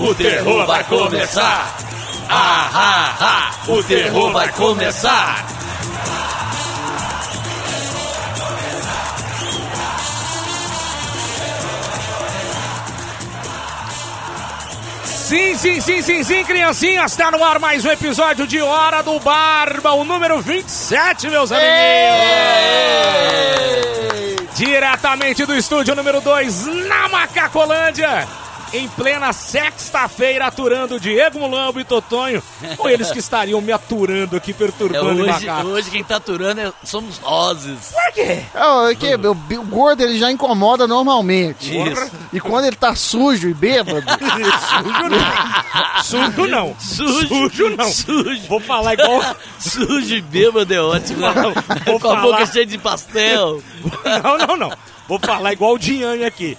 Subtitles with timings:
[0.00, 1.76] o terror vai começar.
[2.28, 5.46] Ah, ah, ah, o terror vai começar.
[15.04, 19.20] Sim, sim, sim, sim, sim, criancinhas, está no ar mais um episódio de Hora do
[19.20, 21.68] Barba, o número 27, meus amigos.
[24.54, 28.26] Diretamente do estúdio número 2, na Macacolândia
[28.72, 32.42] em plena sexta-feira, aturando Diego Mulambo e Totonho,
[32.78, 36.60] ou eles que estariam me aturando aqui, É, perturbando o hoje, hoje quem tá aturando
[36.60, 37.58] é- somos nós.
[37.92, 38.20] Por quê?
[38.54, 41.76] É, é que o, o gordo ele já incomoda normalmente.
[41.76, 42.10] Isso.
[42.32, 44.02] E quando ele tá sujo e bêbado,
[46.04, 46.74] Sujo não.
[46.78, 47.28] Sujo.
[47.28, 47.92] Sujo não.
[47.92, 48.42] Sujo.
[48.48, 49.20] Vou falar igual...
[49.58, 51.20] Sujo e bêbado é ótimo.
[51.20, 51.42] né?
[51.86, 53.62] vou Com a falar- boca cheia de pastel.
[54.22, 54.72] Não, não, não.
[55.08, 56.56] Vou falar igual o Dinhame aqui.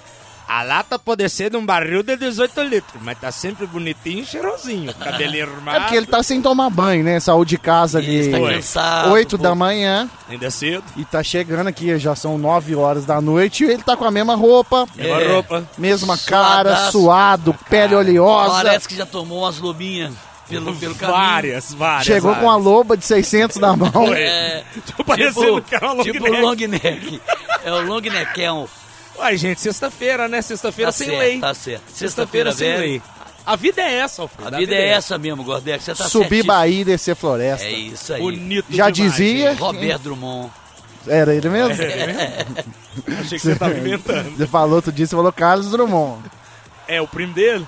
[0.52, 4.26] A lata pode ser de um barril de 18 litros, mas tá sempre bonitinho e
[4.26, 4.92] cheirosinho.
[4.94, 5.76] Cabelinho arrumado.
[5.76, 7.20] é porque ele tá sem tomar banho, né?
[7.20, 9.10] Saiu de casa ali Isso, tá cansado.
[9.12, 9.42] 8 pô.
[9.44, 10.82] da manhã Ainda é cedo.
[10.96, 14.10] e tá chegando aqui, já são 9 horas da noite e ele tá com a
[14.10, 15.32] mesma roupa, Mesma É.
[15.34, 15.64] roupa.
[15.78, 16.92] mesma cara, Suadaço.
[16.92, 18.64] suado, pele oleosa.
[18.64, 20.12] Parece que já tomou umas lobinhas
[20.48, 21.16] pelo, pelo caminho.
[21.16, 22.06] Várias, várias.
[22.06, 22.64] Chegou com a várias.
[22.64, 24.12] loba de 600 na mão.
[24.12, 24.64] É,
[24.96, 26.42] Tô parecendo tipo, que era uma long tipo neck.
[26.42, 27.20] long neck.
[27.64, 28.68] É o long neckão.
[29.20, 30.40] Uai, gente, sexta-feira, né?
[30.40, 31.40] Sexta-feira Tá sem certo, lei.
[31.40, 31.82] tá certo.
[31.92, 33.02] Sexta-feira Sexta-feira sem lei.
[33.44, 34.54] A vida é essa, Alfredo.
[34.54, 35.84] A vida é essa mesmo, Gordex.
[35.84, 36.46] Você tá Subir certíssimo.
[36.46, 37.66] Bahia e descer floresta.
[37.66, 38.20] É isso aí.
[38.20, 39.54] Bonito Já demais, dizia-.
[39.54, 40.50] Roberto Drummond.
[41.06, 41.72] Era ele mesmo?
[43.20, 44.36] Achei que você tava inventando.
[44.36, 46.22] Você falou outro dia, você falou Carlos Drummond.
[46.86, 47.66] É o primo dele?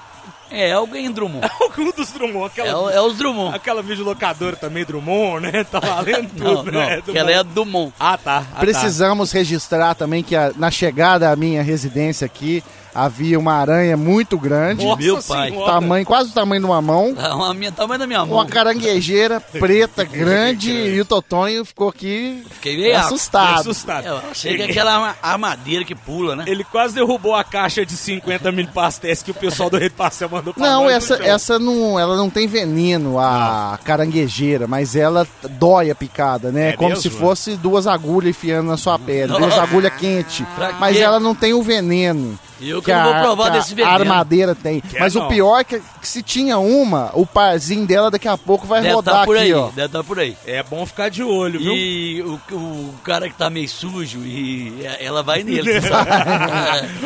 [0.52, 1.48] É, alguém Drummond.
[1.60, 2.46] Algum dos Drummond.
[2.46, 3.56] Aquela, É, o- é os Drummond.
[3.56, 5.64] aquela videolocadora também, Drummond, né?
[5.64, 7.00] Tá valendo Não, tudo, não, né?
[7.02, 7.92] que ela é Dumont.
[7.98, 8.44] Ah, tá.
[8.54, 12.62] Ah, Precisamos registrar também que a- na chegada à minha residência aqui
[12.94, 14.84] havia uma aranha muito grande.
[14.84, 15.50] Nossa Meu pai.
[15.50, 15.72] Senhora.
[15.72, 18.36] tamanho, quase o tamanho de uma mão, Tá uma minha, tamanho da minha mão.
[18.36, 23.60] uma caranguejeira preta grande e o Totonho ficou aqui Fiquei meio assustado.
[23.60, 24.06] Assustado.
[24.08, 26.44] É, chega aquela arma- armadeira que pula, né?
[26.46, 30.28] Ele quase derrubou a caixa de 50 mil pastéis que o pessoal do Rei Pastel
[30.28, 35.90] mandou pra Não, essa, essa não, ela não tem veneno, a caranguejeira, mas ela dói
[35.90, 36.70] a picada, né?
[36.70, 37.02] É Como mesmo?
[37.02, 40.44] se fosse duas agulhas enfiando na sua pele, duas agulhas quentes.
[40.78, 42.38] Mas ela não tem o veneno.
[42.62, 43.94] Eu que que não vou a- provar que a desse veneno.
[43.94, 44.80] armadeira tem.
[44.80, 45.26] Quer Mas não.
[45.26, 48.80] o pior é que, que se tinha uma, o parzinho dela daqui a pouco vai
[48.82, 49.68] Deve rodar tá por aqui, aí, ó.
[49.70, 50.36] deve tá por aí.
[50.46, 51.72] É bom ficar de olho, viu?
[51.74, 56.10] E o, o cara que tá meio sujo, e ela vai nele, sabe?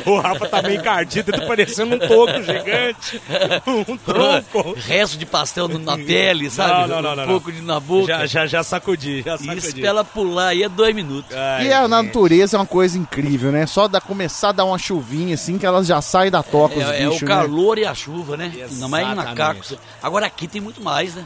[0.05, 3.21] o Rafa tá meio encardido, tá parecendo um toco gigante.
[3.67, 4.75] Um tronco.
[4.87, 6.89] Resto de pastel na pele, sabe?
[6.89, 8.07] Não, não, não, um não, pouco de na boca.
[8.07, 9.59] Já, já, já sacudi, já sacudi.
[9.59, 11.35] Isso pra ela pular aí é dois minutos.
[11.37, 11.91] Ai, E a gente.
[11.91, 13.67] natureza é uma coisa incrível, né?
[13.67, 16.83] Só da, começar a dar uma chuvinha assim que elas já saem da toca, os
[16.85, 17.31] É, é bichos, o né?
[17.35, 18.47] calor e a chuva, né?
[18.47, 19.39] Ainda mais Exatamente.
[19.39, 19.75] macacos.
[20.03, 21.25] Agora aqui tem muito mais, né?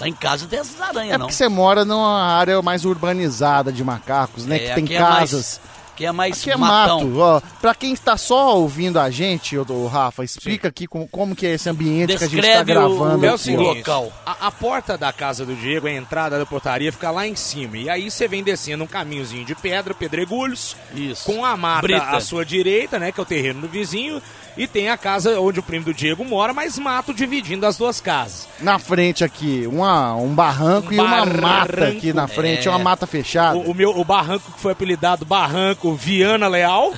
[0.00, 1.26] Lá em casa tem essas aranhas, É não.
[1.26, 4.56] porque você mora numa área mais urbanizada de macacos, né?
[4.56, 5.60] É, que tem aqui é mais-
[5.98, 7.00] Que é mais Aqui é matão.
[7.08, 7.18] mato.
[7.18, 11.34] Ó, pra quem está só ouvindo a gente, ô, ô, Rafa, explica aqui como, como
[11.34, 13.22] que é esse ambiente que a gente está Descreve gravando.
[13.22, 14.12] o, É o o aqui, seguinte, local.
[14.24, 17.76] A, a porta da casa do Diego, a entrada da portaria, fica lá em cima.
[17.76, 21.24] E aí você vem descendo um caminhozinho de pedra, pedregulhos, Isso.
[21.24, 22.04] com a mata Brita.
[22.10, 23.10] à sua direita, né?
[23.10, 24.22] Que é o terreno do vizinho.
[24.58, 28.00] E tem a casa onde o primo do Diego mora, mas mato dividindo as duas
[28.00, 28.48] casas.
[28.60, 32.70] Na frente aqui, uma, um barranco Um e uma mata aqui na frente, É.
[32.70, 33.56] uma mata fechada.
[33.56, 36.92] O, o meu, o barranco que foi apelidado Barranco Viana Leal,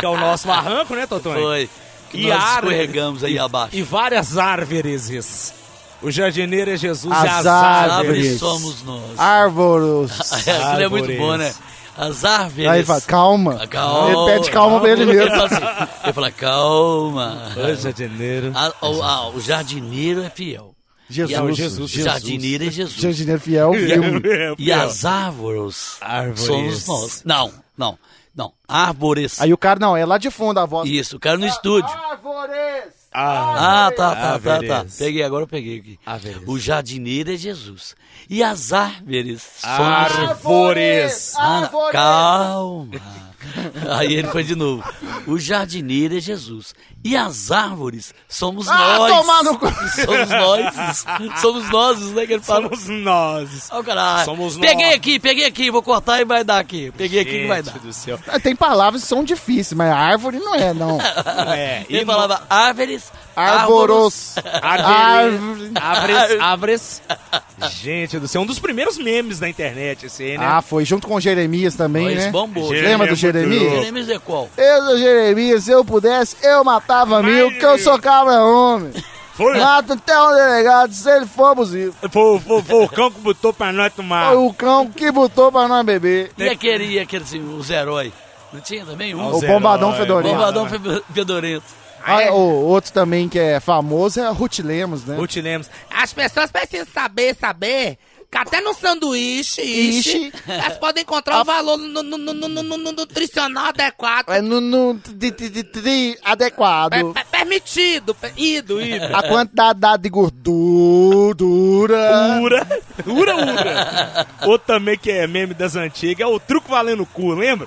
[0.00, 1.40] que é o nosso barranco, né, Totonho?
[1.40, 1.70] Foi.
[2.10, 3.76] Que E nós árvore- escorregamos aí abaixo.
[3.76, 5.54] E várias árvores.
[6.02, 7.92] O jardineiro é Jesus As e as As árvores.
[7.98, 9.18] árvores somos nós.
[9.18, 10.32] Árvores.
[10.48, 11.54] Aquilo é muito bom, né?
[11.96, 12.68] As árvores.
[12.68, 13.66] Aí ele fala, calma.
[13.68, 14.10] Calma.
[14.10, 15.30] Ele pede calma pra ele Ele mesmo.
[15.30, 17.52] fala, assim, ele fala, calma.
[17.56, 18.52] O jardineiro.
[18.54, 20.74] A- o, a- o jardineiro é fiel.
[21.08, 21.94] Jesus, a- Jesus.
[21.94, 23.00] O jardineiro é Jesus.
[23.00, 24.22] Jardineiro fiel, filme.
[24.58, 26.40] E as árvores, Árvores.
[26.40, 27.22] somos nós.
[27.24, 27.98] Não, não,
[28.34, 28.52] não.
[28.66, 29.40] Árvores.
[29.40, 30.88] Aí o cara, não, é lá de fundo a voz.
[30.88, 31.90] Isso, o cara no estúdio.
[31.90, 33.03] Árvores!
[33.16, 34.54] Ah, Ah, tá, tá, tá, tá.
[34.78, 34.96] Árvores.
[34.98, 36.00] Peguei, agora eu peguei aqui.
[36.04, 36.42] Árvores.
[36.48, 37.94] O jardineiro é Jesus.
[38.28, 39.78] E as árvores somos
[40.42, 41.34] Árvores.
[41.36, 41.92] Ah, Árvores!
[41.92, 43.33] calma.
[43.98, 44.82] Aí ele foi de novo.
[45.26, 46.74] O jardineiro é Jesus.
[47.04, 49.58] E as árvores somos Ah, nós.
[49.58, 49.66] cu.
[50.04, 51.04] Somos nós.
[51.40, 52.26] Somos nós, né?
[52.26, 52.62] Que ele fala.
[52.62, 53.68] Somos nós.
[53.70, 54.24] Ó, caralho.
[54.24, 54.66] Somos nós.
[54.66, 56.92] Peguei aqui, peguei aqui, vou cortar e vai dar aqui.
[56.96, 57.72] Peguei aqui que vai dar.
[57.72, 58.18] Gente do céu.
[58.28, 60.98] Ah, Tem palavras que são difíceis, mas árvore não é, não.
[61.00, 64.34] É, Ele e falava árvores, Arboros.
[64.62, 64.92] Árvore.
[64.94, 65.72] Árvore.
[65.74, 67.02] Árvores, árvores.
[67.68, 70.44] Gente do céu, um dos primeiros memes da internet esse aí, né?
[70.46, 72.30] Ah, foi junto com o Jeremias também, Esse né?
[72.32, 72.64] bombou.
[72.68, 73.72] Jeremias Lembra do é Jeremias?
[73.72, 74.48] Jeremias é qual?
[74.56, 78.92] Eu sou Jeremias, se eu pudesse, eu matava mil, porque eu sou cabra homem.
[79.34, 81.92] Foi, Mata até o delegado se ele for abusivo.
[82.08, 84.28] foi, foi, foi o cão que botou pra nós tomar.
[84.28, 86.30] Foi o cão que botou pra nós beber.
[86.38, 88.12] E aquele, e aquele assim, os heróis?
[88.52, 89.34] Não tinha também um?
[89.34, 90.32] O bombadão fedorento.
[90.36, 90.78] Bombadão fe-
[91.12, 91.64] fedorento.
[92.06, 95.16] Ah, o outro também que é famoso é a Ruth Lemos, né?
[95.16, 95.70] Ruth Lemos.
[95.90, 97.98] As pessoas precisam saber, saber,
[98.30, 102.78] que até no sanduíche, ixi, elas podem encontrar o valor no, no- no- no- no-
[102.78, 104.28] no- nutricional adequado.
[104.30, 106.90] É no, no tri- tri- tri- tri- adequado.
[106.90, 109.16] Per- per- permitido, per- ido, ido.
[109.16, 112.40] A quantidade de gordura.
[112.42, 112.66] Ura,
[113.06, 114.26] ura, ura.
[114.46, 117.66] Outro também que é meme das antigas é o truco valendo cu, lembra?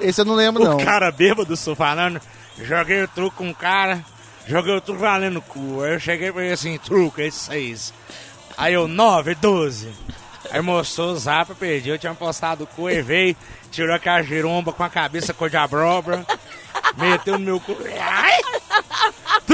[0.00, 0.76] Esse eu não lembro, não.
[0.78, 2.18] O cara bêbado falando,
[2.64, 4.04] joguei o truco com o cara,
[4.46, 5.82] joguei o truco valendo cu.
[5.82, 7.92] Aí eu cheguei pra ele assim, truco, é seis.
[8.56, 9.92] Aí eu, nove, doze.
[10.50, 13.36] Aí mostrou o zap, eu perdi, eu tinha postado o cu, veio,
[13.70, 16.26] tirou aquela giromba com a cabeça cor de abóbora,
[16.96, 17.76] meteu no meu cu.
[18.00, 18.40] Ai!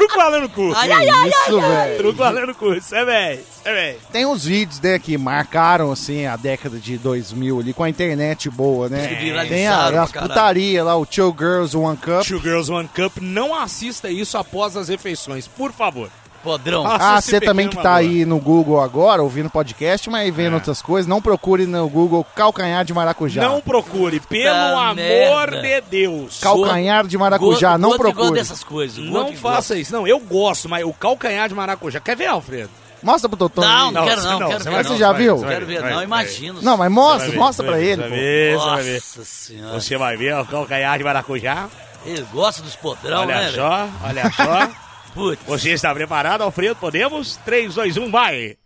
[0.06, 0.72] Truco valendo cu.
[0.74, 1.96] Ai, ai, ai, isso, velho.
[1.98, 3.98] Truco valendo cu, isso é velho, é velho.
[4.12, 8.48] Tem uns vídeos, né, que marcaram, assim, a década de 2000 ali, com a internet
[8.48, 9.06] boa, né?
[9.20, 12.24] Viralizaram Tem a, as putaria lá, o Two Girls One Cup.
[12.26, 16.10] Two Girls One Cup, não assista isso após as refeições, por favor.
[16.46, 16.86] Podrão.
[16.86, 20.54] Ah, você também que tá aí no Google agora, ouvindo podcast, mas vendo É.
[20.54, 23.42] outras coisas, não procure no Google calcanhar de maracujá.
[23.42, 25.60] Não procure, pelo amor merda.
[25.60, 26.38] de Deus.
[26.40, 28.38] Calcanhar de maracujá, Gordo- não procure.
[28.38, 29.04] dessas coisas.
[29.04, 29.92] Não faça isso.
[29.92, 31.98] Não, eu gosto, mas o calcanhar de maracujá.
[31.98, 32.70] Quer ver, Alfredo?
[33.02, 33.62] Mostra pro Totão.
[33.64, 34.98] Não, não quero não, não, quero você ver Você não.
[34.98, 35.36] já vai, viu?
[35.38, 35.50] vai.
[35.50, 36.62] Quero ver, não, imagino.
[36.62, 38.02] Não, mas mostra, ver, mostra pra ele.
[38.02, 38.94] vai ver, você vai ver.
[38.94, 39.80] Nossa senhora.
[39.80, 41.66] Você vai ver o calcanhar de maracujá.
[42.04, 43.40] Ele gosta dos podrão, olha né?
[43.46, 43.54] velho?
[43.56, 44.85] só, olha só.
[45.16, 45.42] Putz.
[45.46, 46.76] Você está preparado, Alfredo?
[46.76, 47.36] Podemos?
[47.38, 48.56] 3, 2, 1, vai!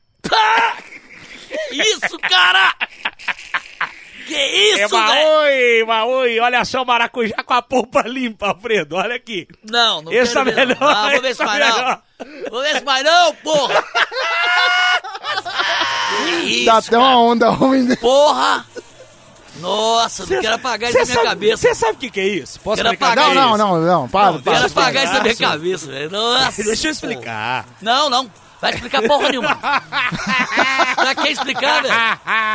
[1.70, 2.74] Isso, cara!
[4.26, 4.90] Que É isso, velho?
[4.90, 9.46] Maui, Maui, olha só o maracujá com a polpa limpa, Alfredo, olha aqui.
[9.68, 10.88] Não, não Esse quero tá ver, melhor, não.
[10.92, 12.02] Não, vou ver esse se tá vai não.
[12.50, 13.84] Vou ver se vai não, porra!
[16.10, 17.84] Que isso, Dá até uma onda ruim.
[17.84, 17.96] né?
[17.96, 18.66] porra!
[19.60, 21.56] Nossa, não quero apagar isso da minha sabe, cabeça.
[21.56, 22.60] Você sabe o que, que é isso?
[22.60, 23.58] Posso Quero explicar apagar Não, é não, isso?
[23.58, 24.52] não, não, para, Não, para.
[24.60, 26.10] Quero Para, apagar isso da minha cabeça, velho.
[26.10, 26.62] Nossa.
[26.62, 27.66] Deixa eu explicar.
[27.80, 28.30] Não, não.
[28.60, 29.58] Vai explicar porra nenhuma.
[31.02, 31.94] Já quer explicar, velho?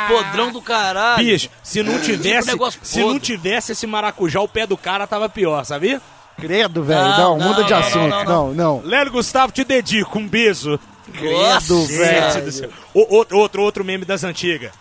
[0.08, 1.24] Podrão do caralho.
[1.24, 5.28] Bicho, se não tivesse, negócio se não tivesse esse maracujá, o pé do cara tava
[5.28, 6.00] pior, sabia?
[6.40, 7.02] Credo, velho.
[7.02, 8.10] Não, Não, muda não, de não, assunto.
[8.10, 8.82] não, Não, não.
[8.84, 10.80] Lélio Gustavo, te dedico, um beijo.
[11.14, 12.74] Credo, velho.
[12.94, 14.72] Outro, outro, outro meme das antigas.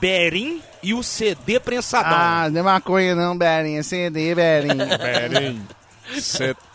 [0.00, 2.12] Berim e o CD prensadão.
[2.12, 3.82] Ah, não é maconha não, Berinha.
[3.82, 4.86] CD, Berinha.
[4.98, 5.66] Berim,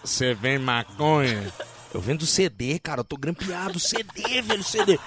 [0.04, 1.52] você vem maconha?
[1.94, 5.00] Eu vendo CD, cara, eu tô grampeado, CD, velho, CD.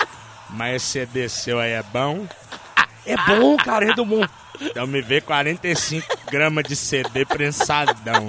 [0.51, 2.27] Mas esse CD seu aí é bom?
[2.77, 4.25] Ah, é bom, cara, é do bom.
[4.61, 8.29] Então me vê 45 gramas de CD prensadão.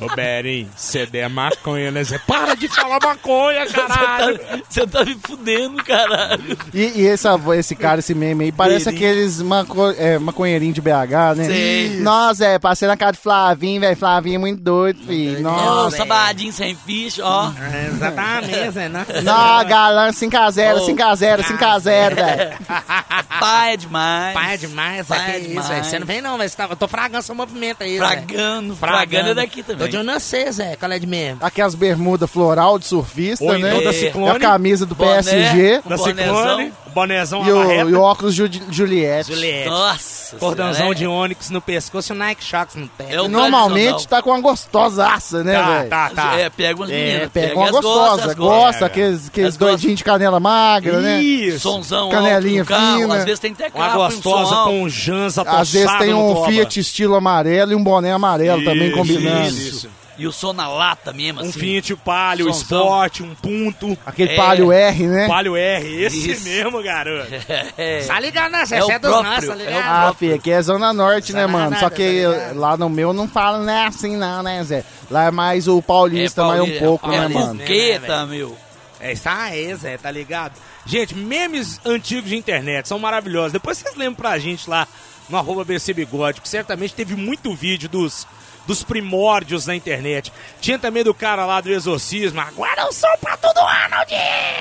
[0.00, 2.04] Ô, Berim, CD é maconha, né?
[2.04, 2.18] Zé?
[2.18, 4.38] Para de falar maconha, caralho.
[4.68, 6.56] Você tá me fudendo, caralho.
[6.74, 9.10] E, e essa, esse cara, esse meme aí, parece Berinha.
[9.10, 11.44] aqueles maco, é, maconheirinhos de BH, né?
[11.46, 12.00] Sei.
[12.00, 13.96] Nossa, é, passei na casa de Flavinho, velho.
[13.96, 15.40] Flavinho é muito doido, filho.
[15.40, 15.96] Nossa, Nossa.
[15.96, 17.50] sabadinho sem ficha, ó.
[17.88, 18.88] Exatamente, Zé.
[18.88, 19.12] Nossa.
[19.22, 22.56] Não, galã, 5x0, Oh, 5x0, 5x0, velho.
[23.40, 24.34] Pai é demais.
[24.34, 25.06] Pai é demais.
[25.06, 25.68] Pai é isso, demais.
[25.68, 25.84] velho.
[25.84, 26.48] Você não vem não, velho.
[26.50, 27.96] Você tá- Eu tô fragando seu movimento aí.
[27.98, 29.85] Fragando, fragando é daqui também.
[29.88, 30.76] De onde nascer, Zé.
[30.76, 31.38] Qual é de mesmo?
[31.40, 33.68] Aquelas bermudas floral de surfista, Ou né?
[33.70, 33.92] então da É.
[33.92, 35.14] E a Ciclone, camisa do Boné.
[35.22, 35.80] PSG.
[35.86, 37.46] Da Ciclone, bonezão.
[37.46, 39.32] E o, e o óculos Ju- Juliette.
[39.32, 39.68] Juliette.
[39.68, 40.36] Nossa.
[40.38, 43.06] Cordãozão senhora, de ônix no pescoço e o Nike Shox no pé.
[43.10, 45.88] É o Normalmente tá com uma gostosaça, né, Tá, velho?
[45.90, 46.38] tá, tá.
[46.40, 47.30] É, pega umas É, meninas.
[47.32, 51.22] pega uma as gostosa, as gosta, aqueles, As doidinhos de canela magra, né?
[51.22, 51.60] Isso.
[51.60, 53.14] Sonzão Canelinha carro, fina.
[53.16, 56.44] Às vezes tem até Uma carro, gostosa um com um Janza Às vezes tem um.
[56.46, 59.48] Fiat estilo amarelo e um boné amarelo também Isso, combinando.
[59.48, 59.75] isso.
[60.18, 61.60] E o som na lata mesmo, Um assim.
[61.60, 62.80] Fiat Palio, Sonzão.
[62.84, 64.36] Sport, um Punto, Aquele É.
[64.36, 65.28] palio R, né?
[65.28, 66.44] Palio R, esse Isso.
[66.48, 67.28] mesmo, garoto.
[67.76, 68.00] É.
[68.06, 68.78] Tá ligado, né, Zé?
[68.78, 69.82] É o Você é dos próprio, nossos, tá é ligado?
[70.08, 71.70] Ah, filho, aqui é Zona Norte, né, Zona mano?
[71.70, 74.84] nada, Só que tá lá no meu não fala, né, assim não, né, Zé?
[75.10, 77.54] Lá é mais o paulista, mais um pouco, é, né, é mano?
[77.54, 78.56] Buqueta, meu.
[78.98, 80.54] É isso aí, Zé, tá ligado?
[80.86, 83.52] Gente, memes antigos de internet são maravilhosos.
[83.52, 84.88] Depois vocês lembram pra gente lá
[85.28, 88.26] no arroba BC Bigode, que certamente teve muito vídeo dos,
[88.66, 90.32] dos primórdios na internet.
[90.60, 92.40] Tinha também do cara lá do exorcismo.
[92.40, 93.96] Agora eu sou pra todo ano,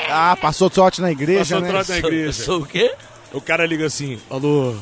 [0.10, 1.68] Ah, passou sorte na igreja, Passou né?
[1.70, 2.44] trote na Sou, igreja.
[2.44, 2.94] sou o quê?
[3.34, 4.76] O cara liga assim, alô,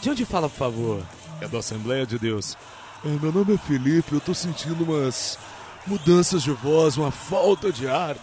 [0.00, 1.02] de onde fala, por favor?
[1.40, 2.56] É da Assembleia de Deus.
[3.04, 5.38] É, meu nome é Felipe, eu tô sentindo umas
[5.86, 8.16] mudanças de voz, uma falta de ar.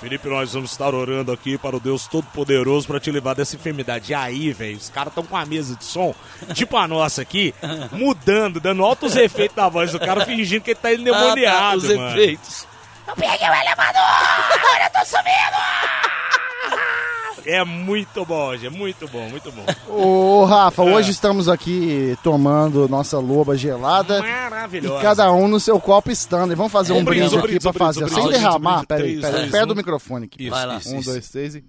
[0.00, 4.12] Felipe, nós vamos estar orando aqui para o Deus Todo-Poderoso para te livrar dessa enfermidade.
[4.12, 6.14] E aí, velho, os caras estão com a mesa de som,
[6.54, 7.54] tipo a nossa aqui,
[7.92, 11.76] mudando, dando altos efeitos na voz do cara, fingindo que ele tá endemoniado, Ah, tá,
[11.76, 12.10] os mano.
[12.10, 12.66] efeitos.
[17.46, 18.76] É muito bom, gente.
[18.76, 19.64] Muito bom, muito bom.
[19.88, 20.94] Ô, Rafa, É.
[20.94, 24.20] hoje estamos aqui tomando nossa loba gelada.
[24.20, 24.98] Maravilhoso.
[24.98, 26.56] E cada um no seu copo Stanley.
[26.56, 28.00] Vamos fazer É, um brinde brinde, aqui brinde, pra brinde, fazer.
[28.00, 28.86] brinde, Sem brinde, derramar.
[28.86, 29.50] Peraí, peraí.
[29.50, 29.68] Perto um.
[29.68, 30.42] do microfone aqui.
[30.42, 30.76] Isso, Vai lá.
[30.78, 31.10] isso, Um, isso.
[31.10, 31.64] dois, três e...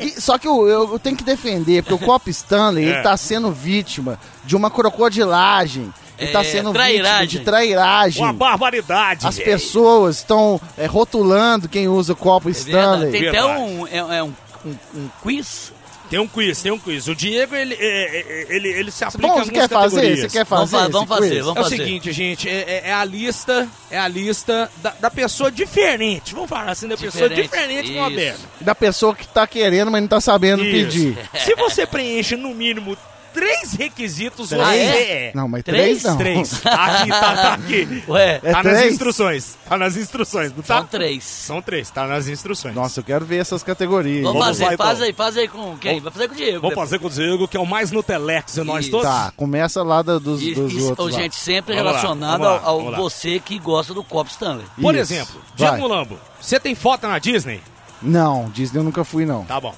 [0.00, 2.88] E- só que eu, eu- eu tenho que defender, porque o Copo Stanley, É.
[2.88, 5.92] ele tá sendo vítima de uma crocodilagem.
[6.18, 7.20] Ele tá É, sendo trairagem.
[7.22, 8.22] vítima de trairagem.
[8.22, 9.26] Uma barbaridade.
[9.26, 13.10] As pessoas estão é, rotulando quem usa o copo É Stanley.
[13.10, 13.18] verdade.
[13.20, 14.32] Tem até um, é, é um,
[14.64, 15.72] um, um quiz.
[16.08, 17.08] Tem um quiz, tem um quiz.
[17.08, 20.16] O Diego, ele, é, é, ele, ele se aplica Bom, você quer fazer?
[20.16, 20.84] Você quer Vamos, fazer?
[20.84, 21.44] fa- vamos esse fazer, quiz?
[21.44, 21.76] vamos É o fazer.
[21.78, 26.32] seguinte, gente, é, é- é a lista, é a lista da, da pessoa diferente.
[26.32, 28.04] Vamos falar assim, da pessoa Diferente, diferente com o isso.
[28.04, 28.40] Alberto.
[28.60, 30.72] Da pessoa que tá querendo, mas não tá sabendo Isso.
[30.90, 31.18] pedir.
[31.44, 32.96] Se você preenche no mínimo
[33.36, 34.62] três requisitos, Três?
[34.62, 35.32] você Ah, é.
[35.34, 36.02] Não, mas Três?
[36.02, 36.16] três não.
[36.16, 36.52] Três.
[36.66, 38.04] Aqui, tá, tá aqui.
[38.08, 38.92] Ué, É tá nas três?
[38.92, 39.56] instruções.
[39.68, 40.78] Tá nas instruções, não tá?
[40.78, 41.24] são três.
[41.24, 42.74] São três, tá nas instruções.
[42.74, 44.22] Nossa, eu quero ver essas categorias.
[44.22, 44.86] Vamos, Vamos fazer, lá, então.
[44.86, 46.00] faz aí, faz aí com quem?
[46.00, 46.60] Vamos- Vai fazer com o Diego.
[46.60, 48.90] Vou fazer com o Diego, que é o mais Nutelex de nós Isso.
[48.92, 49.06] todos.
[49.06, 51.12] Tá, começa lá da- dos, E, dos e, outros.
[51.12, 51.20] lá.
[51.20, 52.98] gente, sempre Vamos lá, relacionado vamos lá, ao, lá.
[52.98, 54.64] você que gosta do Copo Stanley.
[54.80, 55.12] Por Isso.
[55.12, 55.68] exemplo, Vai.
[55.70, 57.60] Diego Mulambo, você tem foto na Disney?
[58.02, 59.44] Não, Disney eu nunca fui, não.
[59.44, 59.74] Tá bom.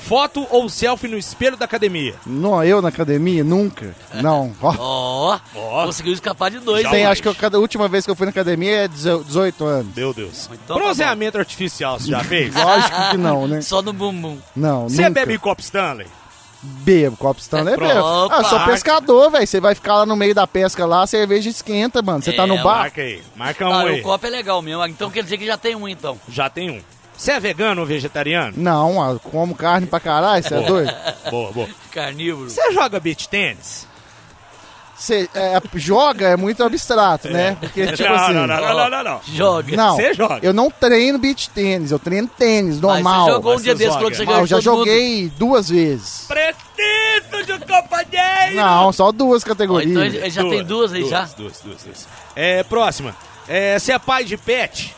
[0.00, 2.14] Foto ou selfie no espelho da academia?
[2.26, 3.44] Não, eu na academia?
[3.44, 3.94] Nunca.
[4.22, 4.54] Não.
[4.62, 5.84] Ó, Ó, Ó.
[5.86, 6.88] conseguiu escapar de dois.
[6.88, 9.94] Tem, acho que eu, cada última vez que eu fui na academia é 18 anos.
[9.94, 10.48] Meu Deus.
[10.64, 12.54] Então tá Bronzeamento artificial, você já fez?
[12.56, 13.60] Lógico que não, né?
[13.60, 14.38] Só no bumbum.
[14.56, 15.10] Não, Você nunca.
[15.20, 16.06] bebe copo Stanley?
[16.60, 17.94] Bebo, copo Stanley é Pronto.
[17.94, 18.28] bebo.
[18.34, 19.46] Ah, eu sou pescador, velho.
[19.46, 22.20] Você vai ficar lá no meio da pesca lá, a cerveja esquenta, mano.
[22.22, 22.78] Você tá É, no bar?
[22.78, 23.22] Marca aí.
[23.36, 24.00] Marca um Ah, aí.
[24.00, 24.84] o copo é legal mesmo.
[24.86, 26.18] Então quer dizer que já tem um, então.
[26.28, 26.80] Já tem um.
[27.18, 28.54] Você é vegano ou vegetariano?
[28.56, 30.94] Não, ah, como carne pra caralho, você é doido?
[31.28, 31.68] boa, boa.
[31.90, 32.48] Carnívoro.
[32.48, 33.88] Você joga beach tênis?
[34.96, 37.56] Você é, joga é muito abstrato, né?
[37.60, 38.32] Porque, tipo não, assim.
[38.34, 39.20] não, não, não, não, não, não.
[39.32, 39.76] Joga.
[39.76, 40.40] Não, Você joga.
[40.42, 43.24] eu não treino beach tênis, eu treino tênis, Mas normal.
[43.26, 44.78] você jogou um Mas dia desse quando você Ah, ganhou eu já todo mundo.
[44.86, 46.26] joguei duas vezes.
[46.26, 48.56] Preciso de um companheiro!
[48.56, 49.90] Não, só duas Ó, categorias.
[49.90, 51.22] então ele ele já tem duas aí já.
[51.36, 52.08] Duas, duas, duas.
[52.34, 53.14] É, próxima.
[53.46, 54.94] É, você é pai de pet?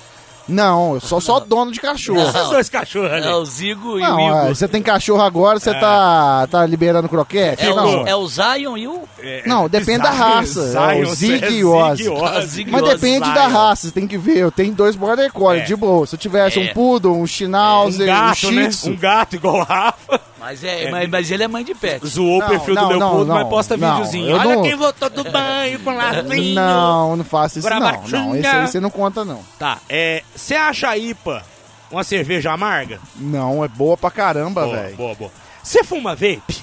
[0.51, 2.19] Não, eu sou só dono de cachorro.
[2.21, 2.29] Não.
[2.29, 3.27] Esses dois cachorros ali.
[3.27, 4.55] É o Zigo e Não, o é, Igor.
[4.55, 7.65] você tem cachorro agora, você tá, tá liberando croquete?
[7.67, 9.03] É, não, o, é o Zion e o.
[9.21, 10.61] É, Não, depende da Zion- raça.
[10.61, 11.99] É o Zion, Zig é e Oz.
[11.99, 12.45] Zig e Oz.
[12.47, 12.93] Zig mas Zion.
[12.95, 13.57] depende da Zion.
[13.59, 14.39] raça, você tem que ver.
[14.39, 15.65] Eu tenho dois border collie, É.
[15.65, 16.07] de boa.
[16.07, 16.63] Se eu tivesse É.
[16.63, 18.69] um poodle, um Um schnauzer, um, gato, shih né?
[18.69, 18.91] tzu...
[18.91, 20.21] Um gato igual o Rafa.
[20.41, 22.05] Mas, é, Mas, mas ele é mãe de pet.
[22.07, 24.35] Zoou Não, o perfil não, do Leopoldo, não, mas posta não, videozinho.
[24.37, 26.55] Olha não- quem voltou do banho com lacinho.
[26.55, 27.79] Não, não faço isso não.
[28.09, 29.45] Não, esse aí você não conta não.
[29.59, 30.23] Tá, é...
[30.35, 31.45] Você acha a IPA
[31.91, 32.99] uma cerveja amarga?
[33.17, 34.97] Não, é boa pra caramba, velho.
[34.97, 35.31] boa, boa.
[35.63, 36.63] Você fuma vape?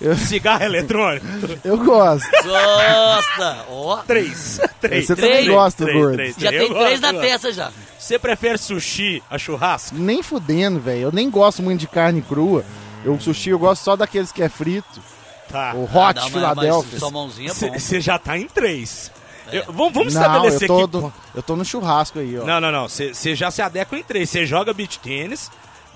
[0.00, 1.26] Eu- Cigarro eletrônico?
[1.64, 2.28] Eu gosto.
[2.44, 3.64] Gosta!
[3.68, 4.60] Ó, Três.
[4.80, 5.06] Três.
[5.06, 5.30] Você Três.
[5.38, 6.14] também gosta, Três, gordo.
[6.14, 6.36] três.
[6.38, 7.70] já tem três gosto, na testa já.
[7.98, 9.96] Você prefere sushi a churrasco?
[9.96, 11.02] Nem fudendo, velho.
[11.02, 12.64] Eu nem gosto muito de carne crua.
[13.04, 15.00] Eu, o sushi eu gosto só daqueles que é frito.
[15.48, 15.72] Tá.
[15.74, 17.10] O Ah, Hot não, mas- Philadelphia.
[17.10, 17.78] Mãozinha é.
[17.78, 19.10] Você já tá em três.
[19.50, 20.86] Eu- vamos vamos Não, eu estabelecer tô, aqui.
[20.90, 22.44] do- eu tô no churrasco aí, ó.
[22.44, 22.86] Não, não, não.
[22.88, 24.28] Você já se adequa em três.
[24.28, 25.50] Você joga beach tênis,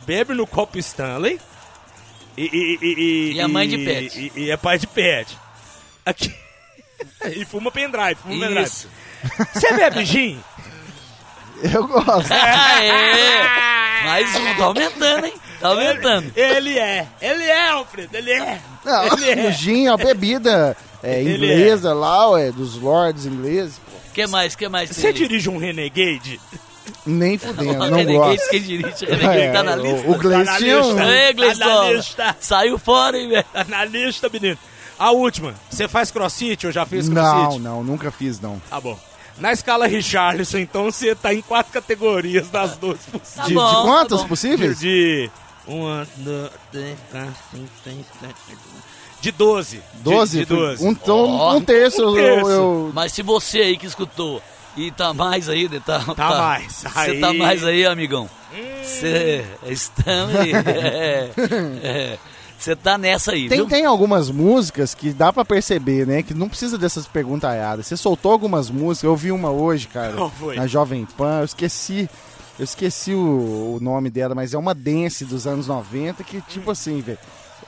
[0.06, 1.38] bebe no copo Stanley
[2.36, 2.44] e.
[2.44, 4.32] E, e, e, E é mãe de pet.
[4.34, 5.36] E, e é pai de pet.
[6.06, 6.34] Aqui.
[7.36, 8.62] e fuma pendrive, fuma pendrive.
[8.62, 8.88] Isso.
[9.52, 10.40] Você bebe gin?
[11.62, 12.32] Eu gosto.
[12.32, 13.42] Aê!
[14.04, 15.34] Mais um, tá aumentando, hein?
[15.62, 16.32] Tá aumentando.
[16.36, 17.06] Ele é.
[17.20, 18.16] Ele é, Alfredo.
[18.16, 18.60] Ele é.
[18.84, 19.48] Não, Ele é.
[19.48, 23.78] o gin, a bebida é, Ele inglesa lá, ué, dos lords ingleses.
[23.78, 23.92] pô.
[24.12, 24.90] que mais, que mais?
[24.90, 26.40] Você dirige um Renegade?
[27.06, 28.50] Nem fudendo, não Renegade, gosto.
[28.50, 30.08] quem dirige, Renegade tá na É, lista.
[30.08, 31.92] O, o Gleice Tá Tá na Gleistola.
[31.92, 32.36] lista.
[32.40, 33.44] Saiu fora, hein, velho?
[33.52, 34.58] Tá na lista, menino.
[34.98, 35.54] A última.
[35.70, 37.60] Você faz crossfit ou já fez Não, crossfit?
[37.62, 38.60] não, nunca fiz, não.
[38.68, 38.98] Tá bom.
[39.38, 43.34] Na escala Richarlison, então, você tá em quatro categorias das duas possíveis.
[43.34, 44.28] Tá de, bom, de tá quantas bom.
[44.28, 44.78] possíveis?
[44.78, 45.30] De.
[45.66, 48.34] Uma, dois, três, quatro, cinco, seis, sete.
[49.20, 49.76] De 12.
[49.76, 50.38] De- Doze?
[50.40, 50.84] De, 12.
[50.84, 52.50] Um, então, Ó, um terço, um eu- terço.
[52.50, 54.42] eu, Mas se você aí que escutou
[54.76, 56.72] e tá mais aí, né, tá, tá, mais.
[56.72, 57.20] Você Aí.
[57.20, 58.28] tá mais aí, amigão.
[58.82, 61.30] Você Stanley, é,
[61.82, 62.18] é,
[62.58, 63.66] você tá nessa aí, Tem, viu?
[63.68, 66.22] tem algumas músicas que dá pra perceber, né?
[66.22, 67.86] Que não precisa dessas perguntaiadas.
[67.86, 70.56] Você soltou algumas músicas, eu vi uma hoje, cara, Qual foi?
[70.56, 72.08] na Jovem Pan, eu esqueci.
[72.62, 76.70] Eu esqueci o, o nome dela, mas é uma dance dos anos 90 que, tipo
[76.70, 77.18] assim, velho.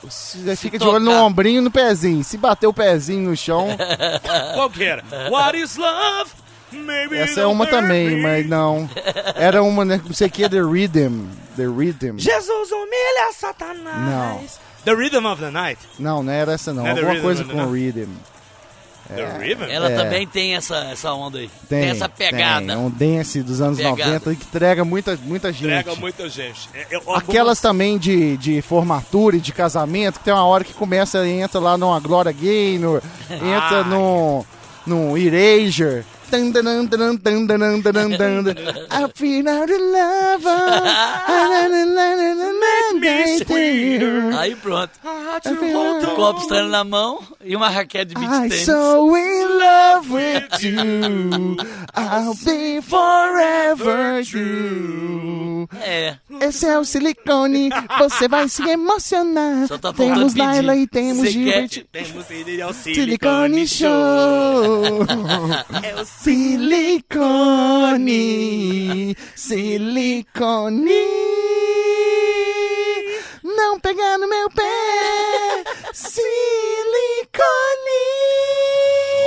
[0.01, 2.23] Você fica de olho no ombrinho e no pezinho.
[2.23, 3.67] Se bater o pezinho no chão,
[4.55, 5.03] Qual que era?
[5.29, 6.31] What is love?
[6.71, 8.89] Maybe essa é uma também, mas não.
[9.35, 11.25] Era uma, né, não sei o que, The Rhythm.
[11.57, 12.17] The Rhythm.
[12.17, 13.99] Jesus humilha Satanás.
[13.99, 14.45] Não.
[14.85, 15.81] The Rhythm of the Night.
[15.99, 16.83] Não, não era essa não.
[16.83, 17.69] Não é Alguma coisa com?
[17.69, 18.11] Rhythm.
[19.07, 19.69] The River?
[19.69, 19.95] Ela É.
[19.95, 21.49] também tem essa, essa onda aí.
[21.69, 22.65] Tem, Tem, essa pegada.
[22.65, 23.95] Tem, é um dance dos anos Pegada.
[24.19, 25.65] 90 que entrega muita, muita gente.
[25.65, 26.69] Entrega muita gente.
[26.73, 30.63] É, é, algumas- Aquelas também de, de formatura e de casamento, que tem uma hora
[30.63, 33.83] que começa, entra lá numa Gloria Gaynor, entra Ah.
[33.83, 34.45] no,
[34.85, 36.03] no Erasure.
[38.89, 40.45] Afinal de love.
[44.37, 44.91] Aí pronto.
[46.11, 48.61] O copo estranho na mão e uma raquete de beat tênis.
[48.61, 51.57] I'm so in love with you.
[51.95, 55.67] I'll be forever true.
[55.81, 56.15] É.
[56.41, 59.67] Esse é o silicone, você vai se emocionar.
[59.67, 60.45] Só tá temos pedir.
[60.45, 61.85] Laila e temos Gilbert.
[61.91, 62.25] Temos
[62.73, 63.87] silicone show.
[65.83, 66.14] é o silicone.
[67.45, 69.15] Silicone.
[69.35, 71.05] Silicone.
[73.43, 74.63] Não pegar no meu pé.
[75.93, 76.25] Silicone.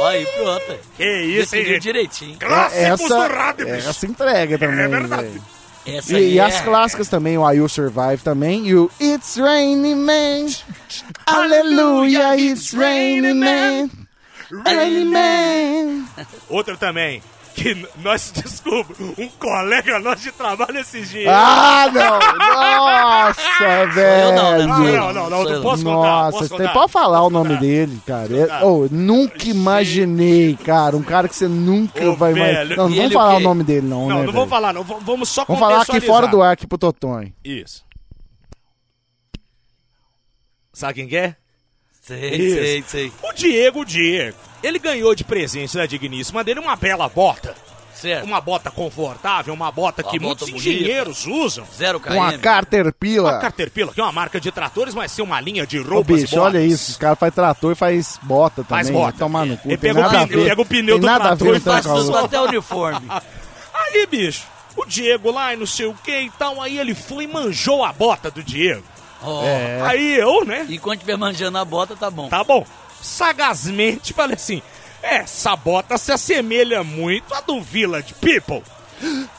[0.07, 0.79] Aí pronto.
[0.97, 1.81] Que isso, Definiu hein?
[1.81, 2.39] direitinho.
[2.39, 3.89] Clássicos do rádio, bicho.
[3.89, 4.85] essa entrega também.
[4.85, 5.23] É verdade.
[5.23, 5.43] velho.
[5.87, 6.43] Essa E, e é...
[6.45, 10.47] as clássicas também, o I Will Survive também, e o It's Raining Man,
[11.27, 13.89] Aleluia, It's Raining Man,
[14.65, 16.05] Raining Man.
[16.49, 17.23] Outra também,
[17.55, 21.29] que nós descobrimos, um colega nosso de trabalho esses dias.
[21.29, 22.19] Ah, não!
[22.39, 23.41] Nossa,
[24.01, 24.59] eu não, né?
[24.59, 24.67] velho!
[24.69, 25.63] Não, não, não, não eu.
[25.63, 26.31] posso contar.
[26.31, 26.73] Nossa, contar.
[26.73, 28.65] pode falar o nome dele, cara.
[28.65, 30.97] oh, nunca imaginei, cara.
[30.97, 32.77] Um cara que você nunca Ô, vai imaginar.
[32.77, 34.27] Não, não vamos falar o nome dele, não, Não, né?
[34.27, 34.85] não vamos falar, não.
[34.85, 37.33] Vamos só Vamos falar aqui fora do ar aqui pro Totonho.
[37.45, 37.85] Isso.
[40.73, 41.37] Sabe quem que é?
[42.09, 42.57] Sei, Isso.
[42.57, 43.13] sei, sei.
[43.23, 44.37] O Diego Diego.
[44.63, 47.55] Ele ganhou de presente da digníssima dele uma bela bota.
[47.95, 48.25] Certo.
[48.25, 50.69] Uma bota confortável, uma bota Uma que bota muitos bonita.
[50.69, 51.67] engenheiros usam.
[51.77, 52.15] Zero KM.
[52.15, 53.35] Uma Caterpillar.
[53.35, 56.19] A Caterpillar, que é uma marca de tratores, mas tem uma linha de Ô, roupas
[56.19, 56.55] e bicho, botas.
[56.55, 56.93] olha isso.
[56.93, 58.85] Os caras fazem trator e faz bota também.
[58.85, 59.19] Faz bota.
[59.19, 59.69] Tomar no cu.
[59.69, 62.41] Ele pega o pega o pneu tem do nada trator e um faz Tudo até
[62.41, 63.09] uniforme.
[63.75, 67.25] Aí, bicho, o Diego lá e não sei o que e tal, aí ele foi
[67.25, 68.83] e manjou a bota do Diego.
[69.23, 69.81] Ó, É.
[69.83, 72.29] Aí eu, né, Enquanto estiver manjando a bota, tá bom.
[72.29, 72.65] tá bom,
[73.01, 74.63] sagazmente falei assim,
[75.03, 78.63] essa bota se assemelha muito à do Village People.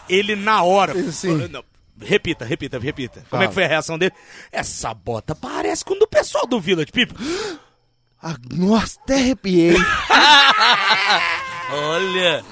[0.08, 0.94] Ele na hora...
[1.12, 1.48] Sim.
[1.50, 1.64] Não,
[2.02, 3.20] repita, repita, repita.
[3.22, 3.44] Como Fala.
[3.44, 4.14] é que foi a reação dele?
[4.52, 7.18] Essa bota parece com o do pessoal do Village People.
[8.22, 9.78] Ah, nossa, até arrepiei.
[11.72, 12.44] Olha.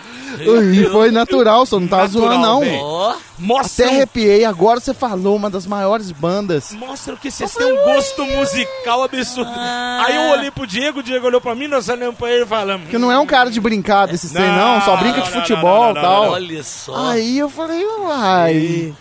[0.45, 2.81] Ui, foi natural, só não tá Natural, zoando, não.
[2.83, 4.43] Ó, Até Mostra, arrepiei.
[4.43, 6.73] Agora você falou uma das maiores bandas.
[6.73, 9.49] mostra que vocês têm um gosto musical absurdo.
[9.53, 10.03] Ah.
[10.05, 12.47] Aí eu olhei pro Diego, o Diego olhou pra mim, nós olhamos pra ele e
[12.47, 12.83] falamos...
[12.83, 14.81] Porque não é um cara de brincar desses trem, Não, não.
[14.81, 16.31] Só brinca não, de futebol não, e não, tal.
[16.31, 17.09] olha só.
[17.09, 18.93] Aí eu falei, uai.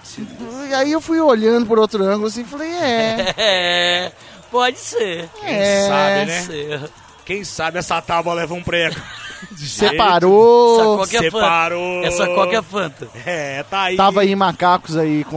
[0.70, 3.34] E aí eu fui olhando por outro ângulo assim e falei, é.
[3.36, 4.12] É,
[4.50, 5.28] pode ser.
[5.42, 5.88] é.
[5.88, 6.40] sabe, né?
[6.40, 6.90] Pode ser.
[7.24, 8.96] Quem sabe essa tábua leva um prego.
[9.56, 10.76] Separou.
[10.76, 11.94] Essa qualquer Separou.
[12.02, 12.06] fanta.
[12.08, 13.08] Essa qualquer fanta.
[13.24, 13.96] É, tá aí.
[13.96, 15.36] Tava aí macacos aí com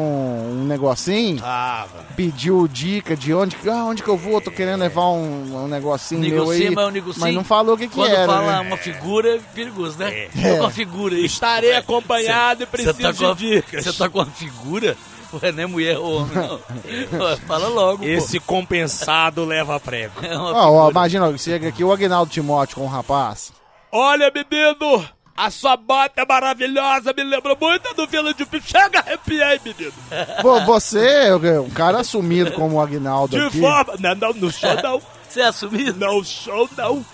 [0.51, 1.39] um negocinho.
[1.39, 2.05] Tava.
[2.15, 5.67] Pediu dica de onde, que- ah, onde que eu vou, tô querendo levar um, um
[5.67, 6.75] negocinho meu Negocia, aí.
[6.75, 7.21] mas o negocinho.
[7.25, 8.60] Mas não falou o que que Quando era, fala né?
[8.67, 10.27] uma figura, é perigoso, né?
[10.36, 10.51] É.
[10.53, 11.25] Tô com a figura aí.
[11.25, 13.84] Estarei acompanhado e Você preciso tá, com a- de dicas.
[13.86, 14.97] você tá com uma figura?
[15.32, 16.60] Ué, não é mulher ou homem, não.
[17.23, 20.13] Ué, Fala logo, Esse compensado leva prego.
[20.19, 20.25] pô.
[20.25, 23.51] É Ó, ó, imagina, ó, chega aqui o Agnaldo Timóteo com o rapaz.
[23.91, 25.08] Olha, menino!
[25.36, 28.67] A sua bota é maravilhosa, me lembra muito do Vila de Pipo.
[28.67, 29.93] Chega, arrepiei, menino.
[30.41, 33.62] Pô, você, um cara assumido como o Agnaldo De aqui.
[33.62, 33.93] forma...
[33.99, 35.02] Não, não, no show não.
[35.30, 35.97] Você é assumido?
[35.97, 37.06] Não show não.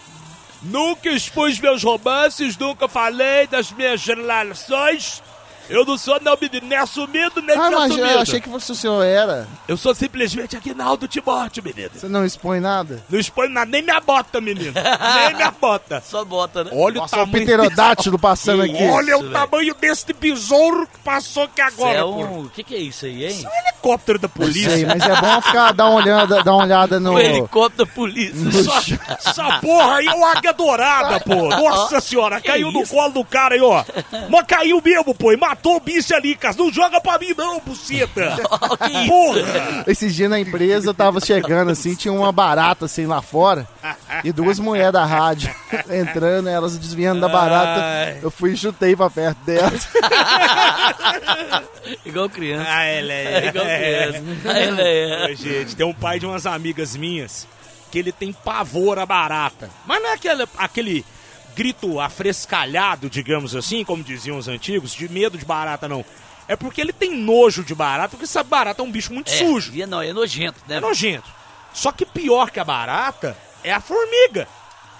[0.64, 5.22] Nunca expus meus romances, nunca falei das minhas relações.
[5.70, 8.08] Eu não sou não menino, nem assumido, nem Ah, mas assumido.
[8.08, 9.48] eu achei que você o senhor era.
[9.68, 11.90] Eu sou simplesmente Aguinaldo Timóteo, menino.
[11.94, 13.04] Você não expõe nada?
[13.10, 14.74] Não expõe nada, nem minha bota, menino.
[15.26, 16.02] nem minha bota.
[16.06, 16.72] Só bota, né?
[16.74, 18.84] Olha Nossa, o o tamanho pterodátilo passando aqui.
[18.84, 19.34] Olha o velho.
[19.34, 22.42] tamanho desse besouro que passou aqui agora, é um...
[22.46, 23.48] O que que é isso aí, hein?
[23.68, 24.70] Helicóptero da polícia.
[24.72, 27.14] Sei, mas é bom ficar, dar uma olhada, dar uma olhada no...
[27.16, 28.36] O helicóptero da polícia.
[28.36, 29.00] no Essa,
[29.30, 31.48] essa porra aí é uma águia dourada, pô.
[31.50, 32.94] Nossa senhora, caiu no isso?
[32.94, 33.84] colo do cara aí, ó.
[34.30, 35.32] Mas caiu mesmo, pô.
[35.32, 36.54] E matou o bicho ali, cara.
[36.58, 38.36] Não joga pra mim, não, buceta.
[39.08, 39.86] Porra.
[39.88, 43.68] Esses dias na empresa eu tava chegando assim, tinha uma barata assim lá fora
[44.24, 45.54] e duas mulheres da rádio
[45.90, 47.82] entrando, elas desviando da barata.
[47.82, 48.20] Ai.
[48.22, 49.88] Eu fui e chutei pra perto delas.
[52.06, 52.66] Igual criança.
[52.68, 54.24] Ah, ela É igual criança.
[54.46, 55.32] Ah, ela é.
[55.32, 57.48] Ô, Gente, tem um pai de umas amigas minhas
[57.92, 59.70] que ele tem pavor à barata.
[59.86, 61.06] Mas não é aquele, aquele
[61.56, 66.04] grito afrescalhado, digamos assim, como diziam os antigos, de medo de barata não.
[66.48, 69.38] É porque ele tem nojo de barata, porque essa barata é um bicho muito é,
[69.38, 69.72] sujo.
[69.82, 70.76] É, não, é nojento, né?
[70.76, 71.28] É nojento.
[71.74, 74.48] Só que pior que a barata é a formiga.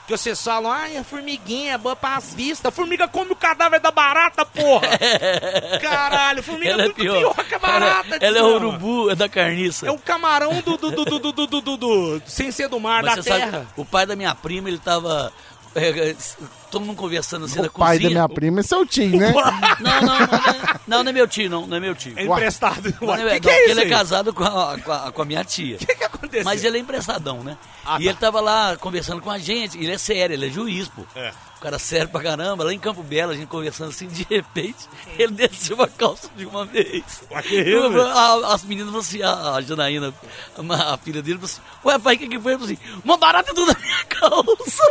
[0.08, 2.66] Que vocês falam, ai, a formiguinha é boa para as vistas.
[2.66, 4.88] A formiga come o cadáver da barata, porra!
[5.82, 7.34] Caralho, a formiga ela é, é muito pior.
[7.34, 7.46] pior.
[7.46, 9.88] que a barata, Ela, ela é o é urubu, é da carniça.
[9.88, 10.78] É o camarão do.
[10.78, 13.52] do, do, do, do, do, do, do, do sem ser do mar, Mas da terra.
[13.52, 15.34] Sabe, o pai da minha prima, ele tava
[15.78, 16.38] it's
[16.76, 18.10] todo mundo conversando assim na O pai da cozinha.
[18.10, 19.32] minha prima é seu tio, né?
[19.80, 22.14] Não, não, não, não, não, não é meu tio, não, não é meu tio.
[22.16, 22.94] É emprestado.
[23.02, 23.90] Não, Ué, não que, é- que não, é isso ele é aí?
[23.90, 25.76] casado com a, com a, com a minha tia.
[25.76, 26.44] O que, que aconteceu?
[26.46, 27.58] Mas ele é emprestadão, né?
[27.86, 28.10] Ah, e tá.
[28.10, 29.78] ele tava lá conversando com a gente.
[29.78, 31.04] Ele é sério, ele é juiz, pô.
[31.16, 31.32] É.
[31.58, 32.64] O cara é sério pra caramba.
[32.64, 34.78] Lá em Campo Belo, a gente conversando assim, de repente,
[35.18, 37.04] ele desceu a calça de uma vez.
[37.44, 38.02] Que velho?
[38.02, 40.14] A- As meninas falaram assim, a, a Janaína,
[40.58, 42.54] a, a filha dele, falou assim: Ué, pai, o que, que foi?
[42.54, 44.84] Ele falou assim: Uma barata entrou na minha calça.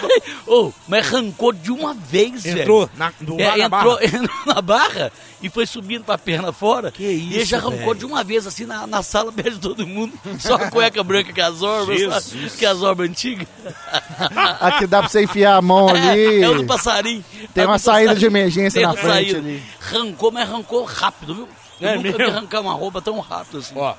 [0.46, 2.60] Ô, mas arrancou de uma vez, velho.
[2.60, 3.98] Entrou na, do É, entrou, barra?
[4.04, 6.90] entrou na barra e foi subindo pra perna fora.
[6.90, 7.94] Que E ele isso, já arrancou velho?
[7.94, 10.12] de uma vez, assim, na, na sala perto de todo mundo.
[10.38, 12.50] Só a cueca branca com as orbas, sabe?
[12.50, 13.46] Que as orbas antigas.
[14.60, 16.40] Aqui dá pra você enfiar a mão ali.
[16.40, 17.24] É, é o do passarinho.
[17.54, 18.18] Tem É uma saída passarinho.
[18.20, 19.38] de emergência Tem na frente saída.
[19.38, 19.62] ali.
[19.90, 21.48] Arrancou, mas arrancou rápido, viu?
[21.80, 23.74] Eu É nunca vi arrancar uma roupa tão rápido assim.
[23.76, 23.94] Ó,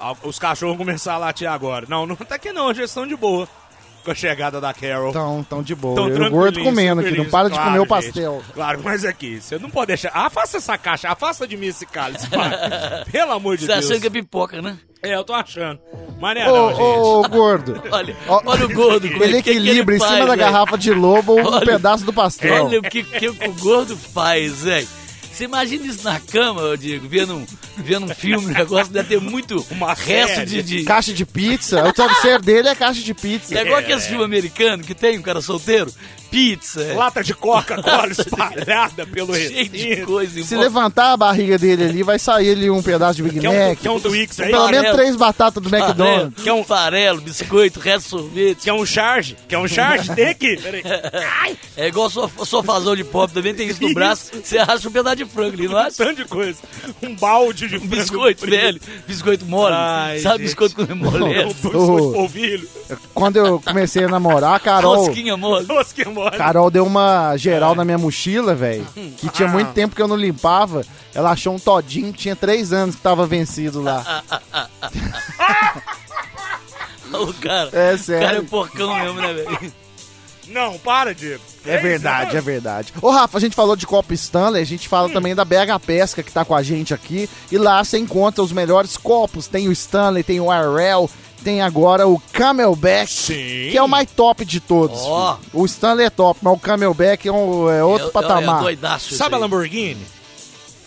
[0.00, 1.86] a- os cachorros vão começar a latir agora.
[1.88, 3.46] Não, não tá que não, eles estão de boa.
[4.04, 5.12] Com a chegada da Carol.
[5.12, 5.94] Tão, tão de boa.
[5.94, 7.88] Tão o gordo comendo aqui, não para de claro, comer o gente.
[7.88, 8.42] pastel.
[8.52, 10.10] Claro, mas aqui, você não pode deixar.
[10.12, 12.50] Afasta essa caixa, afasta de mim esse cálice, pai.
[13.12, 13.86] Pelo amor de Você Deus.
[13.86, 14.76] achando que é pipoca, né?
[15.02, 15.78] É, eu tô achando.
[16.20, 16.80] Mas não é não, gente.
[16.80, 17.82] Ô, ô, gordo.
[17.90, 19.08] Olha, olha o gordo.
[19.10, 21.44] como é Ele que- que ele equilibra em cima faz, da garrafa de lobo um
[21.46, 22.66] Olha- pedaço do pastel.
[22.66, 24.88] Olha o que, que o gordo faz, velho.
[25.32, 27.46] Você imagina isso na cama, eu digo, vendo um,
[27.78, 31.82] vendo um filme, um negócio, deve ter muito Uma resto de, de- Caixa de pizza.
[31.88, 33.58] O travesseiro dele é caixa de pizza.
[33.58, 35.92] É igual aqueles filmes americanos que tem um cara solteiro,
[36.32, 40.42] pizza, Lata de Coca-Cola espalhada pelo cheio de coisa.
[40.42, 43.68] Se levantar a barriga dele ali, vai sair ali um pedaço de Big Quer um,
[43.68, 43.78] Mac.
[43.78, 44.50] quer um Twix aí?
[44.50, 46.42] Pelo menos três batatas do Farelo, McDonald's.
[46.42, 48.62] Quer um farelo, biscoito, resto de sorvete.
[48.64, 49.36] Quer um charge?
[49.46, 50.14] Quer um charge?
[50.14, 50.56] Tem aqui.
[50.56, 50.82] Peraí.
[51.76, 54.30] É igual sof- sofazão de pop, também tem isso no braço.
[54.42, 55.96] Você acha um pedaço de frango ali, não acha?
[56.04, 56.58] Tanto de coisa.
[57.02, 59.74] Um balde de Um frango biscoito velho, biscoito mole.
[59.74, 60.46] Ai, Sabe gente.
[60.48, 61.54] biscoito com Um moleste?
[61.54, 62.68] biscoito polvilho.
[63.14, 64.96] Quando eu comecei a namorar, a Carol.
[65.06, 65.66] Rosquinha mole.
[65.66, 66.21] Rosquinha mole.
[66.30, 68.86] Carol deu uma geral na minha mochila, velho.
[69.18, 70.84] Que tinha muito tempo que eu não limpava.
[71.14, 74.22] Ela achou um todinho que tinha três anos que tava vencido lá.
[77.12, 78.44] O cara, É o cara é sério.
[78.44, 79.72] porcão mesmo, né, velho?
[80.48, 81.42] Não, para, Diego.
[81.64, 82.92] É verdade, é verdade.
[83.00, 86.22] Ô, Rafa, a gente falou de Copa Stanley, a gente fala também da BH Pesca,
[86.22, 87.28] que tá com a gente aqui.
[87.50, 89.46] E lá você encontra os melhores copos.
[89.46, 91.08] Tem o Stanley, tem o Arrel,
[91.42, 93.34] tem agora o Camelback, Sim.
[93.70, 95.00] que é o mais top de todos.
[95.00, 95.38] Filho.
[95.52, 98.60] O Stanley é top, mas o Camelback é, um- é outro é- patamar.
[98.60, 99.42] É doidaço isso Sabe a aí.
[99.42, 100.00] Lamborghini?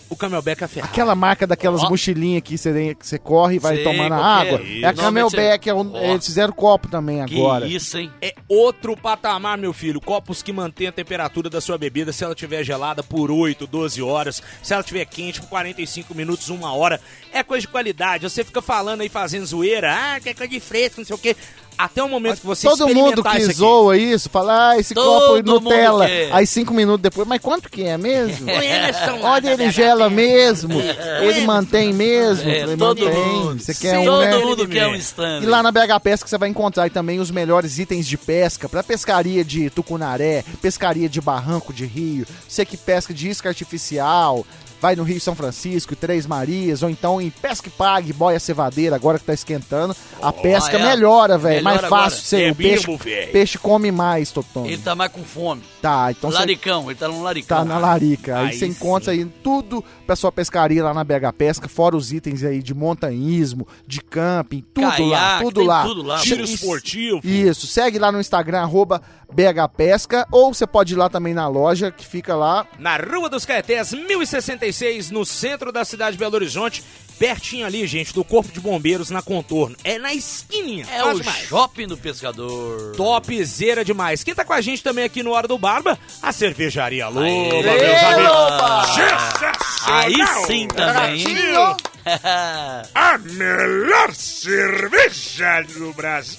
[0.08, 0.92] O Camelback é a Ferrari.
[0.92, 1.88] Aquela marca daquelas Ó.
[1.90, 4.54] mochilinhas que você, que você corre e vai Sei tomando qual que é.
[4.54, 4.60] água.
[4.82, 4.94] É a.
[4.94, 5.98] Camelback, é um- Ó.
[5.98, 7.66] eles fizeram copo também Que agora.
[7.66, 8.10] isso, hein?
[8.22, 10.00] É outro patamar, meu filho.
[10.00, 14.00] Copos que mantêm a temperatura da sua bebida se ela estiver gelada por 8, 12
[14.00, 17.00] horas, se ela estiver quente por 45 minutos, uma hora.
[17.32, 18.22] É coisa de qualidade.
[18.30, 21.18] Você fica falando aí, fazendo zoeira, ah, que é coisa de fresco, não sei o
[21.18, 21.34] quê.
[21.78, 23.54] Até o momento que você Todo mundo que isso aqui.
[23.54, 26.06] zoa isso, fala, ah, esse Todo copo Nutella.
[26.06, 26.32] quer.
[26.32, 28.46] Aí cinco minutos depois, mas quanto que é mesmo?
[29.22, 30.72] Olha, ele gela mesmo,
[31.20, 32.48] ele mantém mesmo.
[32.50, 33.26] É, Falei, todo mantém.
[33.26, 33.60] mundo.
[33.62, 34.38] Você quer um, Todo né?
[34.38, 35.40] mundo quer um stand.
[35.42, 38.82] E lá na BH Pesca você vai encontrar também os melhores itens de pesca para
[38.82, 44.46] pescaria de tucunaré, pescaria de barranco de rio, você que pesca de isca artificial,
[44.80, 48.96] vai no Rio São Francisco, Três Marias, ou então em Pesca e Pague, boia cevadeira,
[48.96, 50.82] agora que tá esquentando, a pesca é.
[50.82, 53.32] melhora, velho, mais fácil, você, É o peixe, velho.
[53.32, 54.66] peixe come mais, Totão.
[54.66, 55.62] Ele tá mais com fome.
[55.80, 57.58] Tá, então laricão, ele tá num laricão.
[57.58, 58.38] tá na larica.
[58.38, 62.12] Aí, Aí você encontra aí tudo pra sua pescaria lá na BH Pesca, fora os
[62.12, 65.82] itens aí de montanhismo, de camping, tudo lá, Caiaque, tudo tem lá.
[65.84, 66.18] tudo lá.
[66.18, 67.20] Tiro esportivo.
[67.24, 71.48] Isso, segue lá no Instagram, arroba BH Pesca, ou você pode ir lá também na
[71.48, 72.66] loja, que fica lá.
[72.78, 76.82] Na Rua dos Caetés, 1066, no centro da cidade de Belo Horizonte.
[77.18, 79.74] Pertinho ali, gente, do Corpo de Bombeiros, na Contorno.
[79.82, 80.86] É na esquininha.
[80.92, 81.46] É o mais.
[81.46, 82.94] shopping do pescador.
[82.94, 84.22] Topzera demais.
[84.22, 85.98] Quem tá com a gente também aqui no Hora do Barba?
[86.22, 88.22] A Cervejaria Loba, Aê, meus amigos.
[88.22, 88.84] Loba!
[88.84, 89.56] Sensacional!
[89.86, 91.24] Aí sim também?
[91.24, 91.76] Brasil!
[92.94, 96.38] A melhor cerveja do Brasil.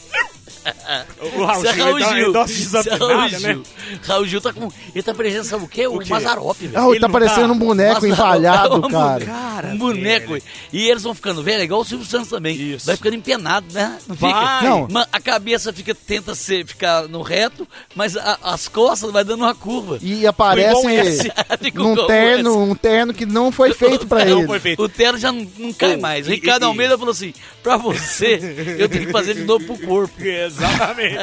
[1.38, 2.32] O Raul é Gil, Raul ele ele Gil.
[2.34, 3.58] dá uma Isso é Raul desafinada, Gil.
[3.58, 3.64] né?
[4.08, 4.72] Raul Gil tá com.
[4.94, 5.88] Ele tá parecendo, sabe o quê?
[5.88, 6.10] O, quê?
[6.10, 6.74] Mazarop, velho.
[6.76, 9.26] Ah, ele Ele tá não parecendo tá- um boneco Mazarop, empalhado, um cara.
[9.26, 10.34] Cara, um boneco.
[10.34, 10.44] velho.
[10.74, 12.56] E eles vão ficando velho, é igual o Silvio Santos também.
[12.56, 12.86] Isso.
[12.86, 13.98] Vai ficando empenado, né?
[14.08, 14.28] Não fica?
[14.32, 14.64] Vai.
[14.64, 14.88] Não.
[15.12, 19.56] A cabeça fica, tenta ser, ficar no reto, mas a- as costas vai dando uma
[19.56, 19.98] curva.
[20.02, 21.32] E aparece esse.
[21.74, 24.48] Num igual terno, um terno que não foi feito pra Não ele.
[24.48, 24.82] foi feito.
[24.84, 26.28] O terno já não, não cai Oh, mais.
[26.28, 29.78] e- Ricardo e- Almeida falou assim: pra você, eu tenho que fazer de novo pro
[29.88, 30.14] corpo.
[30.58, 31.18] Exatamente.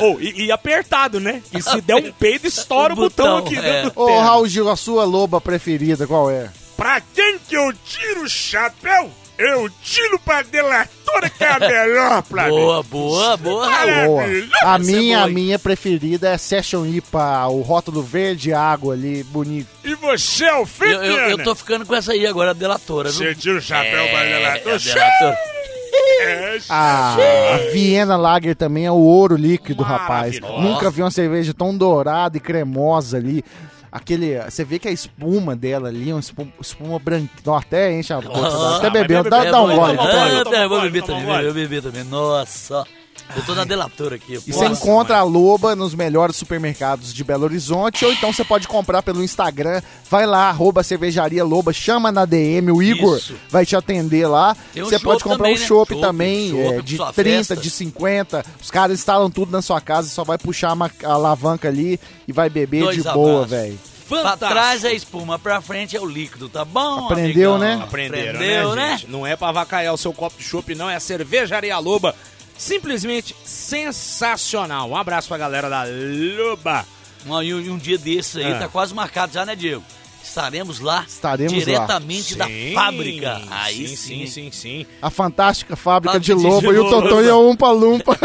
[0.00, 1.42] Ou, e, e apertado, né?
[1.52, 3.60] E se der um peido, estoura o O botão, botão, aqui é.
[3.62, 4.20] dentro do Ô, terno.
[4.22, 6.48] Raul Gil, a sua loba preferida qual é?
[6.76, 9.10] Pra quem que eu tiro o chapéu?
[9.38, 14.04] Eu tiro pra delatora que é a melhor pra Boa, boa, boa, Raul.
[14.06, 14.16] Boa.
[14.20, 15.26] Maravilhosa, A minha, boa.
[15.26, 19.68] a minha preferida é Session IPA, o rótulo verde água ali, bonito.
[19.82, 21.02] E você, Alfredo?
[21.02, 23.10] Eu, eu, eu tô ficando com essa aí agora, a delatora.
[23.10, 23.18] viu?
[23.18, 24.74] Você tira o chapéu pra É, delatora?
[24.74, 25.38] a delatora.
[25.94, 27.16] É, A,
[27.72, 30.40] Viena Lager também é o ouro líquido, rapaz.
[30.40, 33.44] Nunca vi uma cerveja tão dourada e cremosa ali.
[33.90, 37.28] Aquele, você vê que a espuma dela ali é uma espuma, espuma branca.
[37.44, 38.40] Não, até enche a boca.
[38.40, 39.22] Ah, até bebeu.
[39.22, 39.98] bebe, Dá, dá um gole.
[39.98, 40.00] um.
[40.00, 42.04] Ah, tá, eu vou gole, beber toma também, eu vou beber também.
[42.04, 42.86] Nossa,
[43.36, 44.38] eu tô na delatora aqui.
[44.46, 48.68] E você encontra a Loba nos melhores supermercados de Belo Horizonte, ou então você pode
[48.68, 49.80] comprar pelo Instagram.
[50.10, 53.34] Vai lá, arroba cervejaria Loba, chama na DM, o Igor Isso.
[53.48, 54.56] vai te atender lá.
[54.72, 55.66] Tem um Você pode comprar também, um né?
[55.66, 57.56] chopp Chopp, também, é, de sua 30, festa.
[57.56, 58.44] de 50.
[58.60, 62.50] Os caras instalam tudo na sua casa, só vai puxar a, alavanca ali e vai
[62.50, 63.78] beber Dois de boa, velho.
[64.08, 67.06] Pra trás é a espuma, pra frente é o líquido, tá bom?
[67.06, 67.58] Aprendeu, amigão?
[67.58, 67.82] né?
[67.82, 68.98] Aprenderam, Aprendeu, né, né?
[68.98, 69.10] gente?
[69.10, 70.90] Não é pra avacalhar o seu copo de chopp, não.
[70.90, 72.14] É a cervejaria Loba.
[72.62, 74.88] Simplesmente sensacional.
[74.88, 76.86] Um abraço pra galera da Loba.
[77.26, 78.58] Um, e um- e um dia desses aí, Ah.
[78.60, 79.82] tá quase marcado já, né, Diego?
[80.22, 81.58] Estaremos lá, Estaremos lá.
[81.58, 83.42] diretamente da Sim, fábrica.
[83.50, 83.98] Aí sim, sim.
[84.26, 84.86] sim, sim, sim.
[85.02, 86.88] A fantástica fábrica de Fábrica de Loba e o.
[86.88, 88.16] Totô e o Umpa Lumpa.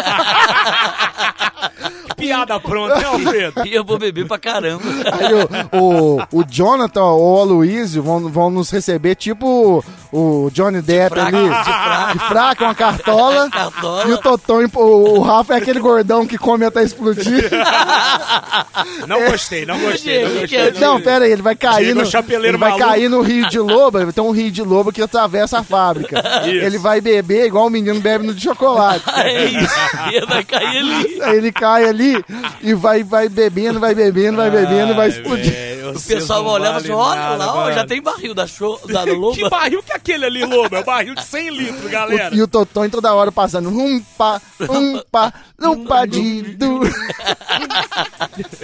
[2.16, 3.66] Piada pronta, né, Alfredo?
[3.68, 4.84] E eu vou beber pra caramba.
[5.20, 5.34] Aí
[5.80, 11.14] o, o, o Jonathan ou o Aloysio vão, vão nos receber tipo o Johnny Depp
[11.16, 11.48] fraca, ali.
[11.50, 12.14] de fraca.
[12.14, 13.50] De fraca, uma cartola.
[13.58, 14.08] Cartola.
[14.08, 17.50] E o Totão, o, o Rafa é aquele gordão que come até explodir.
[19.08, 20.72] Não gostei, não gostei, não gostei.
[20.72, 22.02] que- Não, pera aí, ele vai cair no.
[22.04, 22.88] Ele vai maluco.
[22.88, 24.12] cair no Rio de Loba.
[24.14, 26.22] Tem um Rio de Loba que atravessa a fábrica.
[26.46, 26.66] Isso.
[26.66, 29.04] Ele vai beber igual o menino bebe no de chocolate.
[29.16, 29.76] É isso.
[30.12, 31.22] E vai cair ali.
[31.22, 32.24] Aí ele cai ali
[32.62, 35.54] e vai, vai bebendo, vai bebendo, vai bebendo e vai Ai, explodir.
[35.96, 37.74] O pessoal vai olhar e assim: olha nada, lá, ó, mano.
[37.74, 39.50] já tem barril da, show, da Que Loba.
[39.50, 40.76] barril que é aquele ali, Lobo?
[40.76, 42.36] É um barril de 100 litros, galera.
[42.36, 46.82] E o Totonho toda hora passando um pá, um pá, um padido.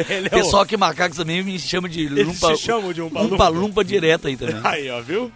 [0.10, 3.02] Ele é o- Pessoal que macacos também me chama de Eles lumpa, se chamam de
[3.02, 4.60] um lumpa, lumpa direta aí também.
[4.64, 5.32] Aí, ó, viu?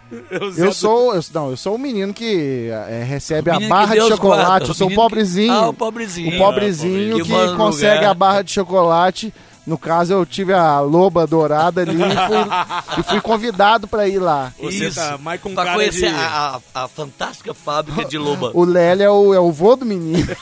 [0.56, 3.94] Eu sou, eu, não, eu sou o menino que é, recebe a Menino que barra
[3.94, 4.46] de chocolate.
[4.46, 5.52] guarda, eu sou o menino que- pobrezinho.
[5.52, 6.34] Ah, o pobrezinho.
[6.34, 8.10] O pobrezinho Que que no consegue lugar.
[8.10, 9.34] a barra de chocolate.
[9.68, 14.18] No caso, eu tive a loba dourada ali e fui, e fui convidado pra ir
[14.18, 14.50] lá.
[14.58, 18.16] Você Isso, tá mais com pra cara conhecer de- a, a, a fantástica fábrica de
[18.16, 18.50] Loba.
[18.54, 20.26] O Lélio é o, é o vô do menino.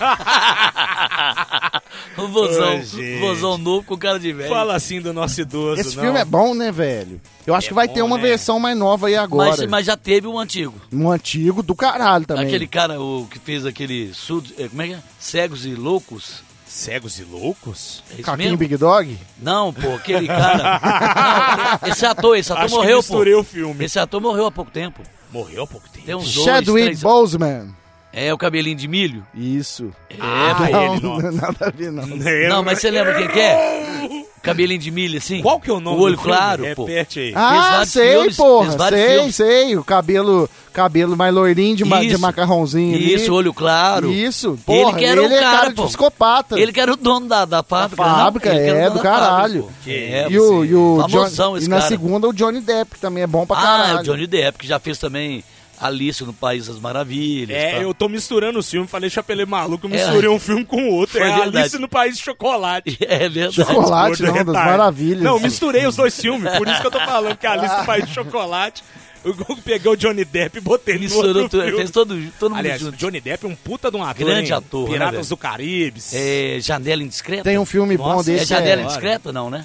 [2.16, 4.48] o vozão, Ô, vozão novo com cara de velho.
[4.48, 6.04] Fala assim do nosso idoso, Esse não.
[6.04, 7.20] filme é bom, né, velho?
[7.46, 8.22] Eu acho É que vai bom, ter uma né?
[8.22, 9.50] versão mais nova aí agora.
[9.56, 10.74] mas, mas já teve um antigo.
[10.92, 12.46] Um antigo do caralho também.
[12.46, 14.12] Aquele cara o, que fez aquele.
[14.14, 14.98] Sud, eh, como é que é?
[15.18, 16.42] Cegos e Loucos.
[16.66, 18.02] Cegos e loucos?
[18.10, 18.56] É isso Caquinho mesmo?
[18.58, 19.16] Big Dog?
[19.38, 21.78] Não, pô, aquele cara.
[21.80, 23.40] Não, esse ator, esse ator Acho morreu, que misturei pô.
[23.40, 23.84] o filme.
[23.84, 25.00] Esse ator morreu há pouco tempo.
[25.30, 26.04] Morreu há pouco tempo.
[26.04, 27.02] Tem uns dois, Chadwick três...
[27.02, 27.74] Boseman.
[28.18, 29.26] É, o cabelinho de milho.
[29.34, 29.90] Isso.
[30.08, 30.64] É, Ah, pô.
[30.64, 31.32] ele não, não.
[31.32, 32.06] nada a ver, não.
[32.48, 34.24] Não, mas você lembra quem que é?
[34.42, 35.42] Cabelinho de milho, assim?
[35.42, 36.36] Qual que é o nome O olho do filme?
[36.36, 36.84] claro, pô.
[36.84, 37.32] Repete aí.
[37.34, 38.88] Ah, sei, filmes, porra.
[38.88, 39.36] Sei, filmes.
[39.36, 39.76] sei.
[39.76, 42.20] O cabelo, cabelo mais loirinho de, ma- de Isso.
[42.20, 43.14] macarrãozinho ali.
[43.14, 44.10] Isso, olho claro.
[44.12, 44.90] Isso, porra.
[44.90, 45.84] Ele que era o é cara, cara de pô.
[45.86, 46.58] psicopata.
[46.60, 48.02] Ele que era o dono da, da fábrica.
[48.02, 48.16] Da não?
[48.18, 49.62] fábrica, Ele que era o é, do fábrica, caralho.
[49.64, 49.70] pô.
[49.84, 51.88] Que É, e o, e o Famosão John- esse e na cara.
[51.88, 53.98] segunda o Johnny Depp, que também é bom pra Ah, caralho.
[53.98, 55.42] é o Johnny Depp, que já fez também
[55.80, 57.56] Alice no País das Maravilhas.
[57.56, 57.82] É, tá?
[57.82, 59.96] eu tô misturando os filmes, falei chapeleiro maluco, eu É.
[60.04, 61.18] misturei um filme com o outro.
[61.18, 61.58] É verdade.
[61.58, 62.96] Alice no País de Chocolate.
[63.06, 63.54] É verdade.
[63.56, 65.22] Chocolate, Gordo não, das maravilhas.
[65.22, 67.84] Não, misturei os dois filmes, por isso que eu tô falando que é Alice no
[67.84, 68.82] País de Chocolate.
[69.24, 69.34] Eu
[69.64, 71.76] peguei o Johnny Depp e botei no Misturou outro tudo, filme.
[71.78, 72.96] fez todo, todo mundo Aliás, o junto.
[72.96, 74.56] Johnny Depp é um puta de um ator, Grande hein?
[74.58, 75.28] ator, né, Piratas velho?
[75.28, 76.00] do Caribe.
[76.12, 77.42] É, Janela Indiscreta?
[77.42, 78.46] Tem um filme bom Nossa, É desse.
[78.46, 79.64] Janela É, Indiscreta, não, né?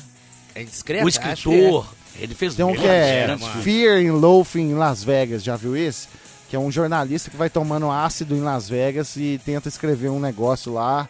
[0.56, 1.06] É discreto?
[1.06, 1.10] o é.
[1.10, 1.86] escritor.
[2.20, 3.48] Ele fez tem um que é grandes.
[3.64, 6.08] Fear in Loafing em Las Vegas, já viu esse?
[6.50, 10.20] Que é um jornalista que vai tomando ácido em Las Vegas e tenta escrever um
[10.20, 11.08] negócio lá.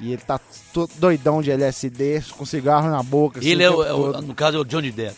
[0.00, 0.40] E ele tá
[0.72, 3.40] todo doidão de LSD, com cigarro na boca.
[3.40, 4.22] assim, Ele é, o, é o- todo.
[4.26, 5.16] no caso, é o Johnny Depp.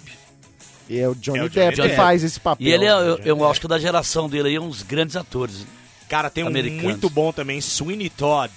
[0.88, 1.96] E é o Johnny, É o Johnny Depp que Depp.
[1.96, 2.66] faz esse papel.
[2.66, 5.64] E ele é, eu, eu acho que da geração dele aí, é uns grandes atores.
[6.08, 6.82] Cara, tem um Americanos.
[6.82, 8.50] muito bom também, Sweeney Todd.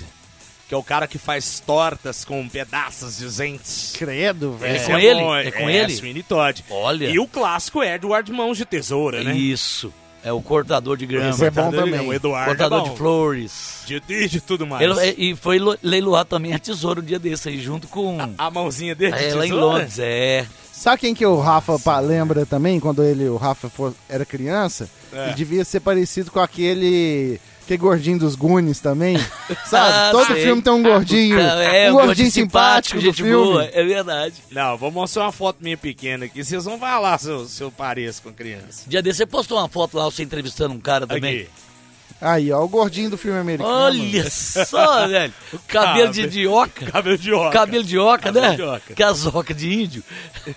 [0.68, 3.94] Que é o cara que faz tortas com pedaços de dentes.
[3.98, 4.74] Credo, velho.
[4.74, 5.20] É Esse com ele?
[5.22, 5.94] bom, É com ele?
[5.94, 6.64] Sweeney Todd.
[6.70, 7.10] Olha.
[7.10, 9.36] E o clássico é Edward Mãos de Tesoura, né?
[9.36, 9.94] Isso.
[10.24, 11.30] É o cortador de grama.
[11.32, 12.00] Esse é bom de- também.
[12.00, 13.84] O Eduardo cortador é de flores.
[13.86, 14.82] De, de, de tudo mais.
[14.82, 18.18] Ele- é, e foi lo- leiloar também a tesoura um dia desse aí, junto com.
[18.38, 19.52] A mãozinha dele de É, lá em?
[19.52, 20.46] Londres, é.
[20.72, 24.90] Sabe quem que o Rafa pa- lembra também, quando ele, o Rafa for- era criança?
[25.12, 25.26] É.
[25.26, 29.18] Ele devia ser parecido com aquele aquele gordinho dos Goonies também.
[29.66, 29.94] Sabe?
[29.94, 30.44] Ah, Todo sei.
[30.44, 31.40] filme tem um gordinho.
[31.40, 33.34] É, um gordinho simpático, do gente filme.
[33.34, 34.36] boa, é verdade.
[34.52, 36.44] Não, vou mostrar uma foto minha pequena aqui.
[36.44, 38.84] Vocês vão falar se eu, se eu pareço com criança.
[38.88, 41.42] Dia desse você postou uma foto lá, você entrevistando um cara também.
[41.42, 41.50] Aqui.
[42.22, 43.70] Aí, ó, o gordinho do filme americano.
[43.70, 45.34] Olha só, velho.
[45.68, 46.86] Cabelo de, de oca.
[46.90, 47.50] Cabelo de oca.
[47.52, 48.56] Cabelo de oca, Cabelo né?
[48.56, 48.94] de oca.
[48.94, 50.04] Que as ocas de índio.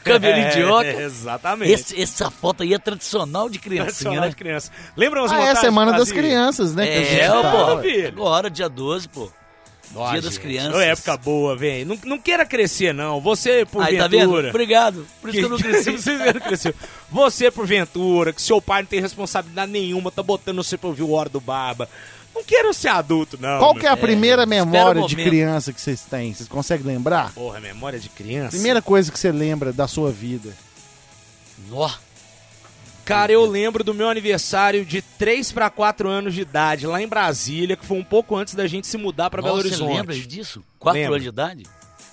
[0.04, 1.02] Cabelinho de É, oca.
[1.02, 1.72] exatamente.
[1.72, 4.28] Esse- essa foto aí é tradicional de criancinha, Tradicional né?
[4.28, 4.70] de criança.
[4.96, 6.12] Lembra umas Ah, é a Semana das?
[6.12, 6.86] Crianças, né?
[6.86, 7.42] que a É, gente pô.
[7.42, 8.08] tá.
[8.08, 9.30] Agora, dia 12, pô.
[9.94, 10.74] Ó, Dia das gente, Crianças.
[10.74, 11.86] ô, época boa, velho.
[11.86, 13.20] Não, não queira crescer, não.
[13.20, 14.20] Você, por Aí, tá vendo?
[14.30, 14.48] ventura...
[14.50, 15.06] Obrigado.
[15.20, 15.92] Por isso que eu não cresci.
[15.92, 16.74] Você não cresceu.
[17.10, 21.02] Você, por ventura, que seu pai não tem responsabilidade nenhuma, tá botando você pra ouvir
[21.02, 21.88] o Hora do Barba.
[22.34, 23.58] Não quero ser adulto, não.
[23.58, 26.34] Qual que é a primeira memória o de criança que vocês têm?
[26.34, 27.32] Vocês conseguem lembrar?
[27.32, 28.50] Porra, memória de criança?
[28.50, 30.50] Primeira coisa que você lembra da sua vida.
[31.70, 31.88] Nó.
[33.06, 37.06] Cara, eu lembro do meu aniversário de 3 pra 4 anos de idade, lá em
[37.08, 39.88] Brasília, que foi um pouco antes da gente se mudar pra Belo Horizonte.
[39.90, 40.62] Você lembra disso?
[40.78, 41.14] Quatro Lembro.
[41.14, 41.62] anos de idade?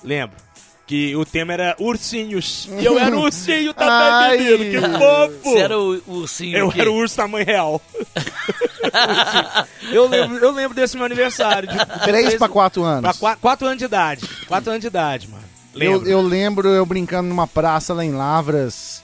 [0.03, 0.38] Lembro.
[0.86, 2.69] Que o tema era ursinhos.
[2.79, 4.38] E eu era o ursinho também, Ai.
[4.38, 4.82] menino.
[4.82, 5.39] Que fofo!
[5.43, 6.82] Você era o, ursinho Eu o quê?
[6.82, 7.82] era o urso tamanho real.
[9.91, 11.69] eu, lembro, eu lembro desse meu aniversário.
[11.69, 13.17] De, Três pra quatro pra anos.
[13.17, 14.27] qua- quatro anos de idade.
[14.47, 15.43] Quatro anos de idade, mano.
[15.73, 16.10] Eu, Lembro.
[16.10, 19.01] eu lembro eu brincando numa praça lá em Lavras,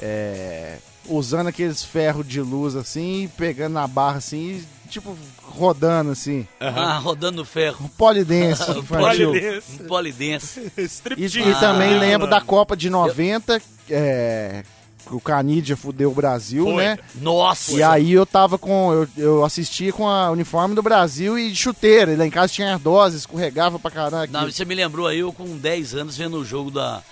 [0.00, 0.76] é,
[1.08, 6.46] usando aqueles ferros de luz assim, pegando na barra assim, e, tipo, rodando assim.
[6.60, 7.84] Ah, rodando no ferro.
[7.84, 8.62] Um polidense.
[8.86, 9.82] Polidense.
[9.82, 10.72] Um polidense.
[11.16, 12.30] E, e também Ah, lembro mano.
[12.30, 14.62] da Copa de 90, é,
[15.06, 16.76] que o Canidia fudeu o Brasil, Foi.
[16.84, 16.98] né?
[17.16, 17.72] Nossa.
[17.72, 18.92] E aí eu tava com.
[18.92, 22.12] Eu, eu assistia com a uniforme do Brasil e chuteira.
[22.12, 24.30] E lá em casa tinha ardose, escorregava pra caralho.
[24.30, 27.02] Não, você me lembrou aí, eu com 10 anos vendo o jogo da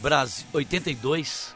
[0.00, 1.55] Brasil 82.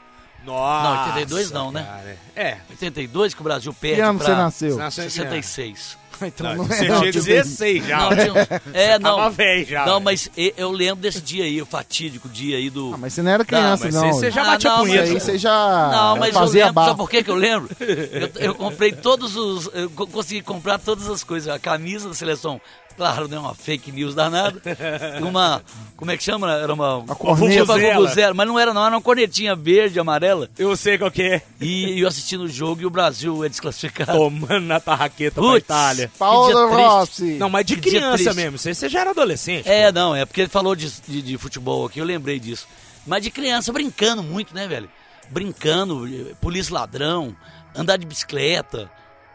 [0.50, 1.82] Nossa, Não, 82 não, né?
[1.84, 2.16] cara.
[2.36, 2.56] É.
[2.70, 4.70] 82 que o Brasil perde Que ano pra você nasceu?
[4.74, 5.30] Você nasceu em que ano?
[5.30, 6.00] 66.
[6.22, 7.98] Então Não, não é, você não, tinha tipo, 16 já.
[7.98, 9.16] Não, tinha é, não.
[9.16, 9.86] Tava velho já.
[9.86, 12.92] Não, mas eu lembro desse dia aí, o fatídico dia aí do.
[12.92, 14.12] Ah, mas você não era criança, mas não.
[14.12, 15.08] você já Ah, batia não, Isso punheta.
[15.14, 15.50] aí você já
[15.90, 17.70] Não, mas eu lembro, sabe por que que eu lembro?
[17.80, 19.70] Eu, eu comprei todos os.
[19.72, 21.48] Eu co- consegui comprar todas as coisas.
[21.54, 22.60] A camisa da seleção,
[22.96, 23.38] claro, né?
[23.38, 24.60] Uma fake news danada.
[25.22, 25.62] Uma.
[25.96, 26.50] Como é que chama?
[26.52, 26.96] Era uma.
[26.96, 28.34] Uma corneta.
[28.34, 30.48] mas não era, não, era uma cornetinha verde, amarela.
[30.58, 31.42] Eu sei qual que é.
[31.60, 34.12] E eu assistindo o jogo e o Brasil é desclassificado.
[34.12, 35.64] Tomando na tarraqueta pra Putz.
[35.64, 36.10] Itália.
[36.18, 36.68] Paulo.
[36.68, 37.34] Rossi.
[37.34, 38.58] Não, mas de Que dia criança mesmo.
[38.58, 39.68] Você, você já era adolescente.
[39.68, 42.66] É, não, é porque ele falou de, de, de futebol aqui, eu lembrei disso.
[43.06, 44.88] Mas de criança, brincando muito, né, velho?
[45.30, 46.08] Brincando,
[46.40, 47.36] polícia ladrão,
[47.74, 48.90] andar de bicicleta,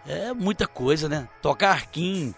[0.07, 1.27] é muita coisa, né?
[1.41, 2.33] Tocar arquim,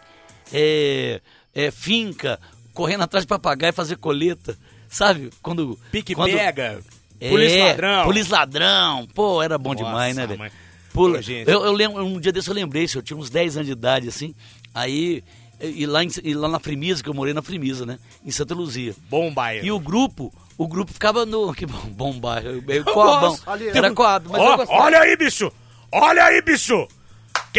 [0.53, 1.21] é,
[1.53, 2.39] é, finca,
[2.73, 4.57] correndo atrás de papagaio e fazer coleta,
[4.89, 5.29] sabe?
[5.41, 5.77] Quando.
[5.91, 6.79] Pique quando, pega.
[7.19, 8.03] É, Polícia ladrão.
[8.05, 10.51] Polícia ladrão, pô, era bom Nossa, demais, né, velho?
[10.93, 11.21] Pula.
[11.21, 11.49] Gente.
[11.49, 13.73] Eu, eu lembro, um dia desse eu lembrei, isso, eu tinha uns 10 anos de
[13.73, 14.33] idade, assim.
[14.73, 15.23] Aí,
[15.59, 17.97] e lá, em- e lá na Frimisa, que eu morei na Frimisa, né?
[18.23, 18.95] Em Santa Luzia.
[19.09, 19.65] Bom bairro.
[19.65, 21.53] E o grupo, o grupo ficava no.
[21.55, 22.61] Que bom, bom bairro.
[22.65, 23.37] meio Coabão.
[23.73, 24.71] Era Coab, mas gostava.
[24.83, 25.51] olha aí, bicho!
[25.91, 26.87] Olha aí, bicho!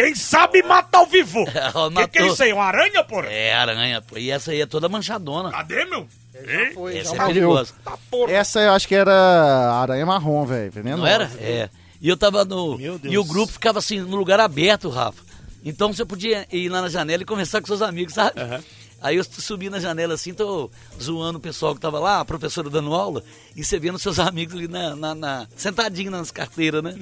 [0.01, 1.43] Quem sabe mata ao vivo!
[1.75, 2.53] Ó, que, que é isso aí?
[2.53, 3.27] Uma aranha, porra?
[3.27, 4.17] É, aranha, pô.
[4.17, 5.51] E essa aí é toda manchadona.
[5.51, 6.07] Cadê, meu?
[6.47, 6.71] Hein?
[6.73, 7.73] Foi, Essa já é perigosa.
[7.83, 8.31] Tá porra.
[8.31, 9.11] Essa eu acho que era
[9.81, 10.71] aranha marrom, velho.
[10.83, 11.29] Não era?
[11.39, 11.69] É.
[12.01, 12.77] E eu tava no.
[12.77, 13.13] Meu Deus.
[13.13, 15.21] E o grupo ficava assim, no lugar aberto, Rafa.
[15.65, 18.39] Então você podia ir lá na janela e conversar com seus amigos, sabe?
[19.01, 20.69] Aí eu subi na janela assim, tô
[21.01, 23.23] zoando o pessoal que tava lá, a professora dando aula,
[23.55, 26.95] e você vendo seus amigos ali na, na, na- sentadinho nas carteiras, né?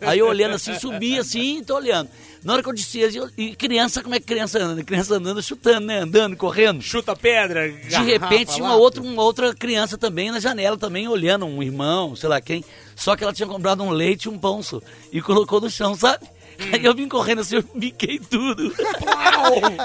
[0.00, 2.08] Aí eu olhando assim, subi assim, tô olhando.
[2.44, 4.82] Na hora que eu disse, eu- e criança, como é que criança anda?
[4.84, 6.00] Criança andando, chutando, né?
[6.00, 6.80] Andando, correndo.
[6.82, 7.68] Chuta pedra.
[7.70, 12.14] De repente tinha uma outra, uma outra criança também na janela, também olhando, um irmão,
[12.14, 12.64] sei lá quem.
[12.94, 15.94] Só que ela tinha comprado um leite e um pão só, e colocou no chão,
[15.96, 16.26] sabe?
[16.72, 18.72] Aí eu vim correndo assim, eu embiquei tudo.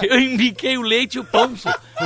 [0.04, 1.56] eu embiquei o leite e o pão.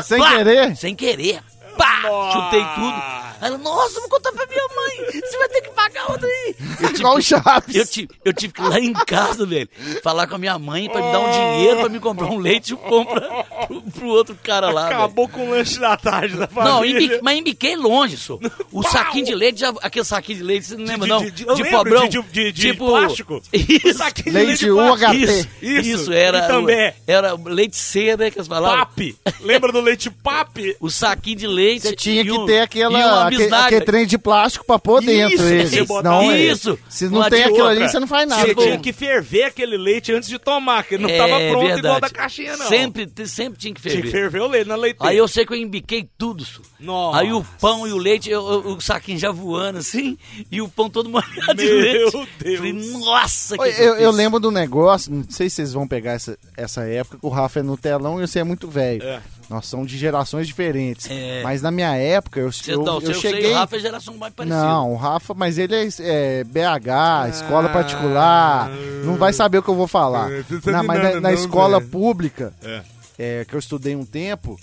[0.03, 0.37] Sem Pá!
[0.37, 0.75] querer?
[0.75, 1.41] Sem querer.
[1.77, 2.01] Pá!
[2.33, 3.28] Chutei tudo.
[3.41, 5.21] Ela, nossa, vou contar pra minha mãe.
[5.21, 6.55] Você vai ter que pagar outra aí.
[6.81, 7.75] Eu tive, Igual o Chaves.
[7.75, 9.69] eu, tive, eu tive que ir lá em casa, velho,
[10.03, 12.69] falar com a minha mãe pra me dar um dinheiro pra me comprar um leite
[12.69, 14.83] e um pão pra, pro, pro outro cara lá.
[14.87, 14.95] velho.
[14.97, 16.73] Acabou com o lanche da tarde da família.
[16.73, 18.37] Não, embi- mas embiquei longe, só.
[18.71, 21.19] O saquinho de leite, já- aquele saquinho de leite, você não lembra, de- não?
[21.23, 22.07] de- de- lembro, pobrão.
[22.07, 23.41] de- de- de tipo, plástico.
[23.53, 23.97] Isso.
[23.97, 25.11] Saquinho de Leite de plástico.
[25.11, 25.17] UHT.
[25.23, 26.93] Isso, Isso, isso, era, e também.
[27.07, 28.79] era leite cedo, né, que eles falavam.
[28.79, 29.15] Papi.
[29.41, 30.75] Lembra do leite papi?
[30.79, 31.81] O saquinho de leite.
[31.87, 33.65] Você tinha que um- ter aquela bisnaga.
[33.67, 35.35] aquele trem de plástico pra pôr dentro.
[35.35, 35.67] Isso, ele.
[35.67, 36.77] você botar- Não, é- Isso.
[36.89, 37.79] Se não Uma tem de aquilo outra.
[37.83, 38.41] ali, você não faz nada.
[38.41, 41.49] Você Tipo- tinha que ferver aquele leite antes de tomar, que não É, tava pronto
[41.49, 42.01] igual verdade.
[42.01, 42.67] da caixinha, não.
[42.67, 44.11] Sempre, sempre tinha que Tinha que ferver.
[44.11, 45.11] ferver o leite na leiteira.
[45.11, 46.61] Aí eu sei que eu embiquei tudo, su.
[46.79, 47.19] Nossa.
[47.19, 50.17] Aí o pão e o leite, eu- eu- o saquinho já voando assim,
[50.51, 52.11] e o pão todo molhado de Meu leite.
[52.39, 52.57] Deus.
[52.57, 56.13] Falei, nossa, que Oi, Eu, eu lembro do negócio, não sei se vocês vão pegar
[56.13, 59.03] essa, essa época, que o Rafa é no telão e você é muito velho.
[59.03, 59.21] É.
[59.49, 61.07] Nós somos de gerações diferentes.
[61.09, 61.41] É.
[61.41, 63.51] Mas na minha época, eu, eu, não, eu eu sei, cheguei...
[63.51, 64.61] o Rafa é geração mais parecida.
[64.63, 67.73] Não, o Rafa, mas ele é, é, BH, escola Ah.
[67.73, 68.69] particular,
[69.03, 70.31] não vai saber o que eu vou falar.
[70.31, 72.81] É, não sabe Na- mas na, na não, escola pública, É.
[73.17, 74.59] é, que eu estudei um tempo,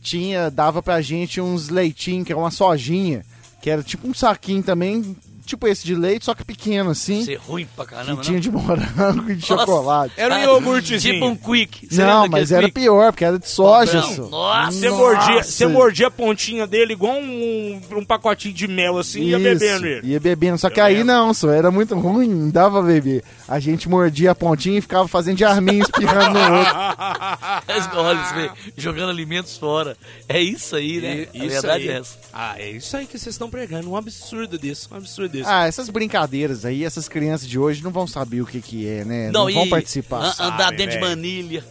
[0.00, 3.24] tinha, dava pra gente uns leitinhos, que era uma sojinha,
[3.60, 7.36] que era tipo um saquinho também, tipo esse de leite, só que pequeno assim, Ser
[7.36, 8.40] ruim pra que caramba, tinha não?
[8.40, 9.64] de morango e de Nossa.
[9.66, 10.14] chocolate.
[10.16, 11.14] Era um Ah, iogurtezinho.
[11.14, 11.86] Tipo um quick.
[11.90, 12.80] Você Não, mas era quick?
[12.80, 14.00] pior, porque era de soja.
[14.00, 14.22] Não, só.
[14.28, 19.20] Nossa, Você mordia, você mordia a pontinha dele igual um, um pacotinho de mel assim
[19.20, 20.06] e ia Isso, bebendo ele.
[20.08, 20.58] Ia bebendo.
[20.58, 21.06] Só que Eu aí lembro.
[21.12, 23.22] não, só era muito ruim, não dava pra beber.
[23.48, 26.74] A gente mordia a pontinha e ficava fazendo de arminho, espirrando no outro.
[28.00, 29.96] Olha, vê, jogando alimentos fora.
[30.28, 31.26] É isso aí, né?
[31.34, 31.88] E- a verdade aí.
[31.88, 32.18] é essa.
[32.32, 33.90] Ah, é isso aí que vocês estão pregando.
[33.90, 35.39] Um absurdo disso, um absurdo disso.
[35.46, 39.04] Ah, essas brincadeiras aí, essas crianças de hoje não vão saber o que que é,
[39.04, 39.30] né?
[39.30, 40.18] Não, Não, vão e participar.
[40.20, 41.10] an- andar Sabe, dentro de velho.
[41.10, 41.64] manilha.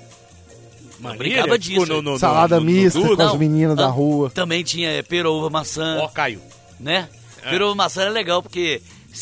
[1.00, 3.38] Maneira, brincava disso, tipo, no- no- no- Salada no- no mista com as não.
[3.38, 4.30] meninas da Ah, rua.
[4.30, 6.42] Também tinha é, pera, uva, maçã, Ó, caiu.
[6.80, 7.08] né?
[7.42, 8.82] Pera, uva, maçã era legal, porque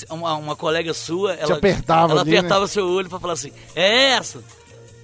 [0.10, 2.38] uma, uma colega sua, ela, apertava ela ali, né?
[2.40, 4.44] apertava seu olho pra falar assim, é essa?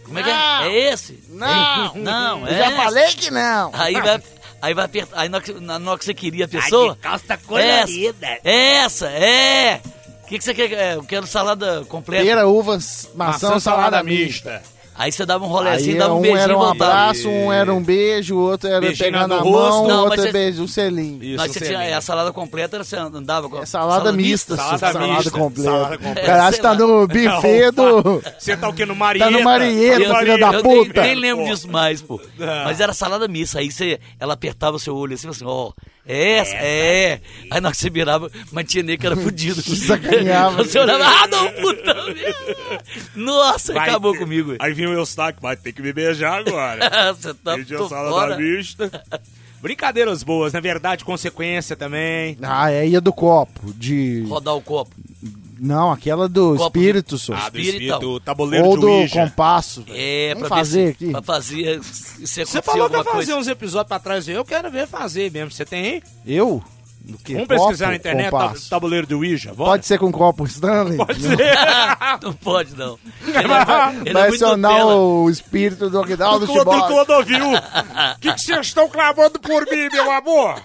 [0.03, 0.35] Como é que Não.
[0.63, 0.67] é?
[0.67, 1.23] É esse?
[1.29, 1.93] Não.
[1.95, 2.75] Não, Eu é já essa.
[2.75, 3.69] falei que não.
[3.73, 4.21] Aí vai,
[4.63, 8.39] aí vai apertar, aí na hora que- você queria a pessoa, calça colorida.
[8.43, 9.81] essa, é!
[10.23, 10.71] O que, que você quer?
[10.71, 12.23] É, Eu quero salada completa.
[12.25, 14.63] Pera, uvas, maçã, salada, mista.
[14.95, 17.73] Aí você dava um Aí rolezinho, dava um um beijinho era um abraço, um era
[17.73, 19.87] um beijo, o outro era Beijinho pegar no na rosto.
[19.87, 21.23] mão, o outro é você- beijo, um selinho.
[21.23, 24.77] Isso, Mas você tinha, a salada completa era você andava com É salada, mista, salada
[24.77, 25.69] salada, mista, completa.
[25.71, 26.21] salada completa.
[26.21, 28.21] O cara É, acha que tá no buffet do...
[28.37, 28.85] Você tá o quê?
[28.85, 29.31] No Marieta?
[29.31, 31.01] Tá no Marieta, filha da eu nem, puta.
[31.01, 32.21] nem lembro disso mais, pô.
[32.65, 33.59] Mas era salada missa.
[33.59, 35.71] Aí você, ela apertava o seu olho assim, assim, ó,
[36.05, 37.21] é essa, é.
[37.51, 39.61] Aí na hora que você virava, mas tinha nem que era fudido.
[39.75, 40.63] Sacaneava.
[40.63, 42.83] Você olhava, ah, não, puta merda.
[43.15, 44.55] Nossa, Vai acabou ter- comigo.
[44.59, 47.13] Aí vinha o Eustáquio, vai ter que me beijar agora.
[47.13, 48.37] você tá Pediu tô a salada fora.
[48.37, 49.03] mista.
[49.61, 52.37] Brincadeiras boas, na verdade, consequência também.
[52.41, 54.21] Ah, é ia do copo, de...
[54.27, 54.91] Rodar o copo.
[55.65, 57.33] Não, aquela do Copo espírito, só.
[57.33, 57.93] Ah, do Espírito.
[57.93, 59.21] espírito, tabuleiro Ou de do Ouija.
[59.27, 59.85] compasso.
[59.87, 61.11] É, Vamos pra fazer aqui.
[61.11, 63.35] Pra fazer Você falou que ia alguma fazer coisa.
[63.37, 64.27] uns episódios pra trás.
[64.27, 65.51] Eu quero ver fazer mesmo.
[65.51, 66.03] Você tem aí?
[66.25, 66.61] Eu?
[67.03, 67.33] Do que?
[67.33, 68.69] Vamos pesquisar Copo, na internet, tab- compasso.
[68.69, 69.53] tabuleiro de Ouija.
[69.53, 69.71] Bora?
[69.71, 70.95] Pode ser com copo Stanley?
[70.97, 71.35] Pode Não.
[71.35, 71.53] ser.
[72.23, 72.97] não pode, não.
[73.27, 74.95] Ele é, é Vai muito acionar Nutella.
[74.95, 76.87] o espírito do Ronaldo O Clodovil, Chibok.
[76.87, 77.45] Clodovil,
[78.15, 80.55] o que vocês estão clamando por mim, meu amor?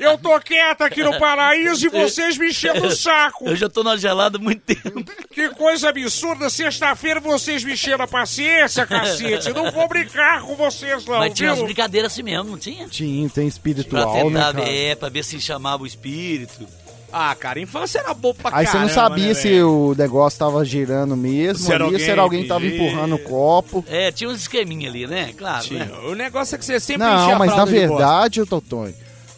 [0.00, 3.46] Eu tô quieto aqui no paraíso e vocês me enchendo o saco.
[3.48, 5.04] Eu já tô na gelada há muito tempo.
[5.30, 9.52] Que coisa absurda, sexta-feira vocês me encheram a paciência, cacete.
[9.52, 11.66] Não vou brincar com vocês, não, Mas tinha umas viu?
[11.66, 12.88] brincadeiras assim mesmo, não tinha?
[12.88, 14.68] Tinha, tem Pra espiritual, né, tentar, cara?
[14.68, 16.66] é, pra ver se chamava o espírito.
[17.12, 19.70] Ah, cara, infância era boa pra Aí você não sabia né, se velho?
[19.70, 22.66] o negócio tava girando mesmo Se era ali, ou se alguém era alguém que tava
[22.66, 23.84] empurrando o copo.
[23.88, 25.32] É, tinha uns esqueminha ali, né?
[25.36, 25.84] Claro, Tinha.
[25.84, 25.92] né?
[26.08, 28.92] O negócio é que você sempre enchia Não, mas na verdade, o Totonho,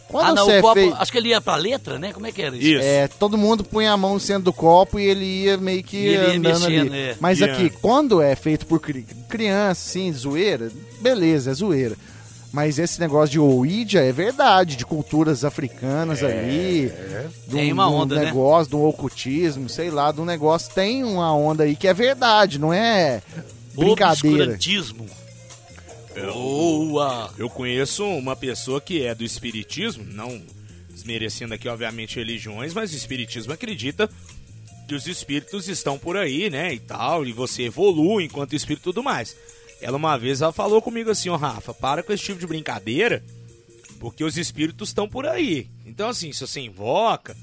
[0.09, 0.93] quando Ah, não, você o copo, fez...
[0.97, 2.11] acho que ele ia pra letra, né?
[2.11, 2.65] Como é que era isso?
[2.67, 2.83] Isso.
[2.83, 5.95] É, todo mundo punha a mão no centro do copo e ele ia meio que
[6.09, 6.99] ia andando mexendo, ali.
[6.99, 7.15] é.
[7.19, 7.45] Mas Ia.
[7.53, 11.95] aqui, quando é feito por cri- criança, assim, zoeira, beleza, é zoeira.
[12.51, 16.91] Mas esse negócio de Ouija é verdade, de culturas africanas ali.
[17.47, 18.25] de Tem um- uma um onda, né?
[18.25, 20.73] negócio, do ocultismo, sei lá, de um negócio.
[20.73, 23.21] Tem uma onda aí que é verdade, não é
[23.75, 24.43] brincadeira.
[24.45, 25.05] Obscurantismo.
[26.33, 27.31] Boa!
[27.37, 30.41] Eu conheço uma pessoa que é do espiritismo, não
[30.89, 34.09] desmerecendo aqui, obviamente, religiões, mas o espiritismo acredita
[34.87, 38.83] que os espíritos estão por aí, né, e tal, e você evolui enquanto espírito e
[38.91, 39.35] tudo mais.
[39.81, 43.23] Ela uma vez ela falou comigo assim, ó, Rafa, para com esse tipo de brincadeira,
[43.99, 45.67] porque os espíritos estão por aí.
[45.85, 47.35] Então, assim, se você invoca,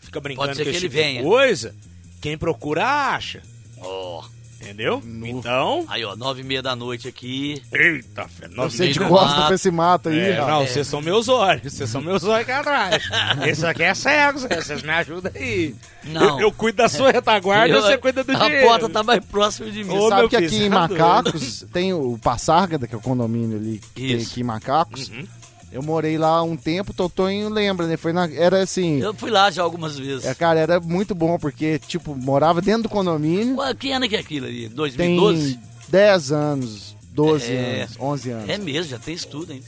[0.00, 1.22] fica brincando com que esse tipo de venha.
[1.22, 1.74] coisa,
[2.20, 3.42] quem procura acha,
[3.78, 4.24] Ó.
[4.62, 5.02] entendeu?
[5.24, 7.60] Então, Aí, ó, nove e meia da noite aqui.
[7.72, 9.46] eita, fé, nove Você meia de mato.
[9.46, 12.52] pra esse mato aí, É, não, vocês são meus olhos, vocês são meus olhos aqui
[12.52, 13.02] atrás.
[13.46, 15.74] Esse aqui é cego, vocês me ajudam aí.
[16.04, 16.38] Não.
[16.40, 18.66] Eu, eu cuido da sua retaguarda e Eu- você cuida do a dinheiro.
[18.66, 19.96] porta tá mais próxima de mim.
[19.96, 20.68] Ô, Sabe que aqui em.
[20.68, 24.30] Macacos tem o Passárgada, que é o condomínio ali que tem Isso.
[24.32, 25.08] aqui em Macacos.
[25.08, 25.24] Uhum.
[25.72, 27.96] Eu morei lá um tempo, Totonho lembra, né?
[27.96, 30.24] Foi na, era assim, Eu fui lá já algumas vezes.
[30.26, 34.16] é, cara, era muito bom, porque, tipo, morava dentro do condomínio, Ué, que ano que
[34.16, 34.68] é aquilo ali?
[34.68, 35.58] tem 2012?
[35.88, 37.80] 10 anos, 12 É.
[37.82, 38.48] anos, 11 anos.
[38.48, 39.62] É mesmo, já tem isso tudo, hein?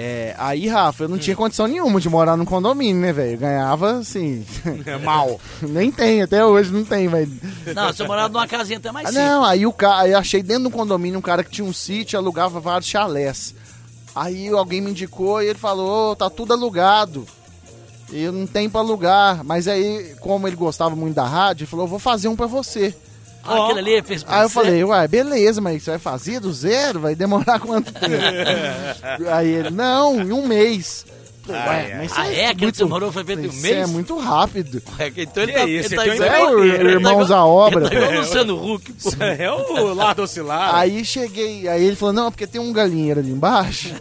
[0.00, 3.32] É, aí, Rafa, eu não tinha condição nenhuma de morar num condomínio, né, velho?
[3.32, 4.46] Eu Ganhava, assim,
[4.86, 5.40] É mal.
[5.60, 7.28] nem tem, até hoje não tem, mas...
[7.74, 9.26] Não, você morava numa casinha até mais Ah, simples.
[9.28, 11.72] não, aí o cara, aí eu achei dentro do condomínio um cara que tinha um
[11.72, 13.56] sítio, alugava vários chalés.
[14.14, 17.26] Aí alguém me indicou e ele falou, "Ô, tá tudo alugado.
[18.12, 19.44] Eu não tenho pra alugar.
[19.44, 22.94] Mas aí, como ele gostava muito da rádio, ele falou, vou fazer um pra você.
[23.44, 26.52] Ah, aquele ali fez pra Aí eu falei, uai, beleza, mas você vai fazer do
[26.52, 27.00] zero?
[27.00, 28.12] Vai demorar quanto tempo?
[29.32, 31.06] aí ele, não, em um mês.
[31.52, 32.46] Ué, mas Ah, é?
[32.48, 33.76] Aquele que você morou foi feito em um isso mês?
[33.76, 34.82] é muito rápido.
[34.98, 37.80] É, então ele Que tá, isso, ele tá igual- É, o Irmãos à Obra.
[37.86, 39.10] Ele tá igual o Luciano Huck, pô.
[39.24, 40.74] É o Lado Oscilar.
[40.74, 43.94] Aí cheguei, aí ele falou, não, porque tem um galinheiro ali embaixo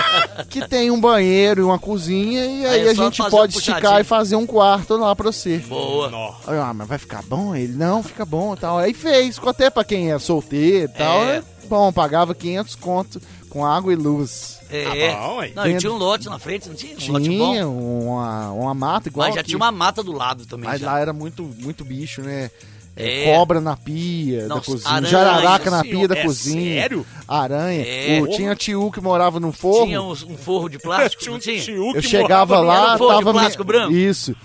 [0.48, 3.58] que tem um banheiro e uma cozinha e aí, Aí é a gente pode um
[3.58, 5.58] esticar e fazer um quarto lá pra você.
[5.58, 6.08] Boa.
[6.46, 7.54] Aí eu, ah, mas vai ficar bom?
[7.54, 8.78] Ele, não, fica bom e tal.
[8.78, 11.24] Aí fez, ficou até pra quem é solteiro e tal.
[11.24, 11.36] É.
[11.36, 11.42] É.
[11.68, 13.20] Bom, pagava 500 conto
[13.54, 14.58] com água e luz.
[14.68, 15.12] É.
[15.12, 16.96] Tá bom, não, e tinha um lote na frente, não tinha?
[17.08, 18.02] Um lote Tinha bom.
[18.02, 19.50] uma, uma mata igual Mas já aqui.
[19.50, 20.68] tinha uma mata do lado também.
[20.68, 20.90] Mas já.
[20.90, 22.50] lá era muito, muito bicho, né?
[22.96, 23.36] É, É.
[23.36, 27.06] Cobra na pia Não, da cozinha, aranha, jararaca na senhor, pia da é cozinha, sério?
[27.26, 27.82] aranha.
[27.84, 28.22] É.
[28.28, 29.86] Tinha tio que morava no forro.
[29.86, 31.60] Tinha um, um forro de plástico, Tinha um tinha?
[31.60, 33.32] tio Eu que chegava morava lá, um forro de tava.
[33.32, 33.92] plástico branco?
[33.92, 34.36] Isso.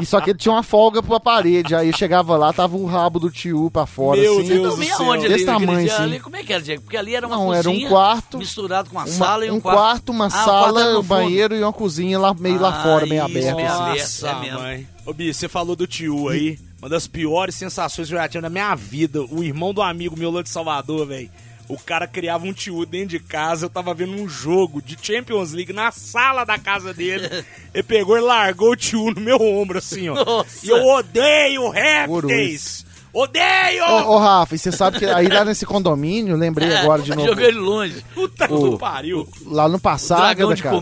[0.00, 1.74] E só que ele tinha uma folga pra parede.
[1.74, 4.48] Aí eu chegava lá, tava o rabo do tio pra fora, Meu assim.
[4.48, 5.06] Deus do meia céu.
[5.06, 5.34] onde ali?
[5.34, 6.02] Desse tamanho, dia assim.
[6.04, 6.20] ali?
[6.20, 6.82] Como é que era, Diego?
[6.82, 9.50] Porque ali era uma Não, era um cozinha quarto, misturado com uma Uma- sala e
[9.50, 12.70] um, um quarto, uma Ah, quarto sala, um banheiro e uma cozinha lá meio lá
[12.70, 13.50] Ah, fora, meio aberta.
[13.50, 13.62] assim.
[13.82, 13.98] aberto.
[13.98, 14.58] Nossa, é mesmo.
[14.60, 14.86] mãe.
[15.04, 16.58] Ô, Bi, você falou do tio aí.
[16.80, 19.22] Uma das piores sensações que eu já tive na minha vida.
[19.22, 21.30] O irmão do amigo meu lá de Salvador, velho.
[21.68, 23.66] O cara criava um tio dentro de casa.
[23.66, 27.28] Eu tava vendo um jogo de Champions League na sala da casa dele.
[27.74, 30.14] Ele pegou e largou o tio no meu ombro, assim, ó.
[30.14, 30.64] Nossa.
[30.64, 32.86] E eu odeio répteis!
[33.22, 33.84] Odeio!
[34.06, 37.26] Ô, ô, Rafa, e você sabe que aí lá nesse condomínio, lembrei agora de novo.
[37.28, 38.04] Jogou ele longe.
[38.14, 39.28] Puta que o- pariu!
[39.46, 39.78] Lá no
[40.22, 40.76] Dragão de cara.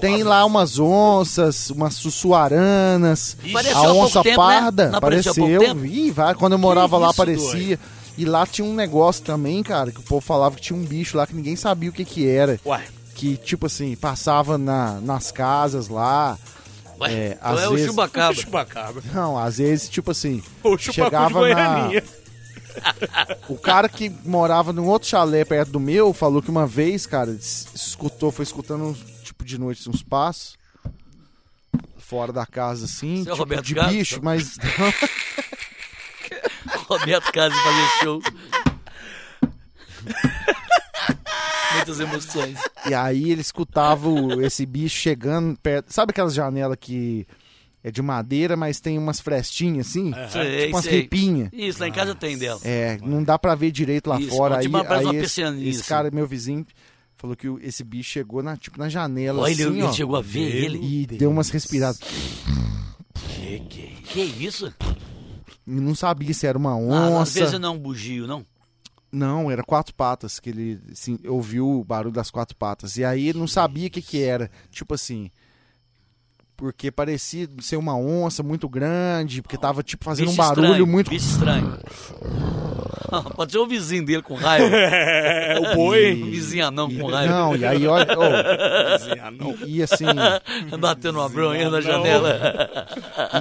[0.00, 3.36] Tem lá umas onças, umas sussuaranas.
[3.50, 4.52] Apareceu a onça tempo, né?
[4.60, 5.84] parda Não apareceu?
[5.86, 7.78] Ih, vai, quando eu morava lá isso, aparecia.
[8.16, 11.16] E lá tinha um negócio também, cara, que o povo falava que tinha um bicho
[11.16, 12.58] lá que ninguém sabia o que que era.
[12.66, 12.82] Ué,
[13.14, 16.36] Que, tipo assim, passava na, nas casas lá.
[17.00, 18.34] Ué, É, então às é o vezes- chubacaba.
[18.34, 19.02] chupacaba.
[19.14, 21.88] Não, às vezes, tipo assim, O chupacu de chegava na...
[23.48, 27.30] O cara que morava num outro chalé perto do meu falou que uma vez, cara,
[27.32, 30.56] es- escutou, foi escutando, tipo, de noite uns passos.
[31.98, 33.94] Fora da casa, assim, Seu tipo, Roberto de Carlos?
[33.96, 34.56] bicho, mas...
[36.88, 38.22] Roberto Carlos fazer show.
[41.74, 42.58] Muitas emoções.
[42.88, 44.08] e aí ele escutava
[44.42, 45.92] esse bicho chegando perto...
[45.92, 47.26] Sabe aquelas janelas que
[47.82, 50.12] é de madeira, mas tem umas frestinhas, assim?
[50.30, 51.00] Sei, tipo umas sei.
[51.02, 51.50] ripinhas.
[51.52, 52.60] Isso, lá em casa tem dela.
[52.64, 54.58] É, não dá pra ver direito lá Isso, fora.
[54.58, 56.66] Aí, aí esse, esse cara, meu vizinho,
[57.16, 59.92] falou que esse bicho chegou na, tipo, na janela, Olha, assim, ele, ó.
[59.92, 60.78] chegou a ver ele.
[60.82, 62.00] E deu umas respiradas.
[64.04, 64.72] Que isso?
[65.66, 67.40] E não sabia se era uma Ah, às onça.
[67.40, 68.44] vezes não é um bugio, não?
[69.10, 72.96] Não, era quatro patas que ele assim, ouviu o barulho das quatro patas.
[72.96, 74.50] E aí ele não sabia o que que era.
[74.70, 75.30] Tipo assim,
[76.58, 80.86] porque parecia ser uma onça muito grande, porque tava tipo fazendo Bicho um barulho estranho,
[80.88, 81.78] muito Bicho estranho.
[83.36, 84.66] Pode ser o vizinho dele com raiva.
[84.76, 86.14] É, o Um boi.
[86.14, 87.32] vizinho anão com raiva.
[87.32, 88.22] Não, e aí olha, ô,
[89.22, 89.54] Ah, não.
[89.66, 90.04] e, e assim,
[90.78, 92.38] Batendo uma bronha na janela.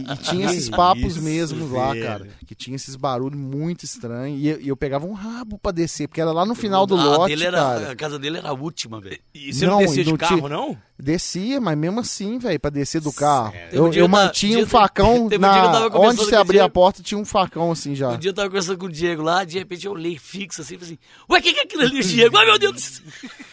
[0.10, 4.40] e, e tinha esses papos isso, mesmo lá, cara, que tinha esses barulhos muito estranhos.
[4.40, 6.96] E eu, e eu pegava um rabo pra descer, porque era lá no final do
[6.96, 7.92] a, lote, dele era, cara.
[7.92, 9.20] a casa dele era a última, velho.
[9.34, 10.78] E você não, Não, descia e de não carro, tinha- não?
[11.00, 13.52] Descia, mas mesmo assim, velho, pra descer do carro.
[13.52, 15.62] Teve um Eu, eu eu dia- um facão teve um na...
[15.90, 18.10] conversando Onde você abria a porta, tinha um facão assim já.
[18.10, 20.78] Um dia eu tava conversando com o Diego lá, de repente eu olhei fixo assim,
[20.78, 21.00] falei assim,
[21.30, 22.38] ué, o que, que é aquilo ali, Diego?
[22.38, 23.04] Ai, meu Deus do céu.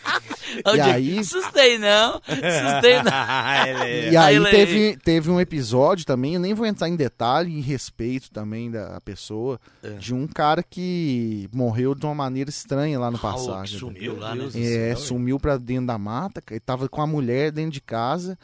[0.65, 3.13] Aí E Diego, aí- assustei não, assustei não.
[4.13, 7.61] E aí ele- teve, teve um episódio também, eu nem vou entrar em detalhe, em
[7.61, 9.91] respeito também da pessoa, É.
[9.91, 13.79] de um cara que morreu de uma maneira estranha lá no Ah, passagem.
[13.79, 14.49] sumiu lá, né?
[14.55, 18.39] É, sumiu pra dentro da mata, e tava com a mulher dentro de casa.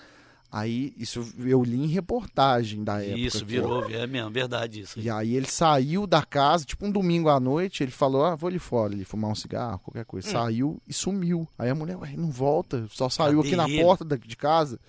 [0.52, 3.18] Aí, isso eu li em reportagem da época.
[3.20, 4.98] Isso, virou, é mesmo, verdade isso.
[4.98, 8.48] E aí ele saiu da casa, tipo um domingo à noite, ele falou, ah, vou
[8.48, 10.28] ali fora, ali fumar um cigarro, qualquer coisa.
[10.28, 11.46] Saiu e sumiu.
[11.56, 13.80] Aí a mulher, ué, não volta, só saiu Cadê aqui na ele?
[13.80, 14.80] porta de casa.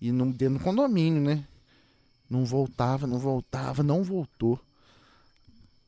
[0.00, 1.44] E não, dentro do condomínio, né?
[2.30, 4.60] Não voltava, não voltava, não voltou.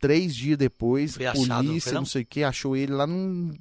[0.01, 2.07] Três dias depois, Foi achado, não polícia, não, não?
[2.07, 3.55] sei o que, achou ele lá num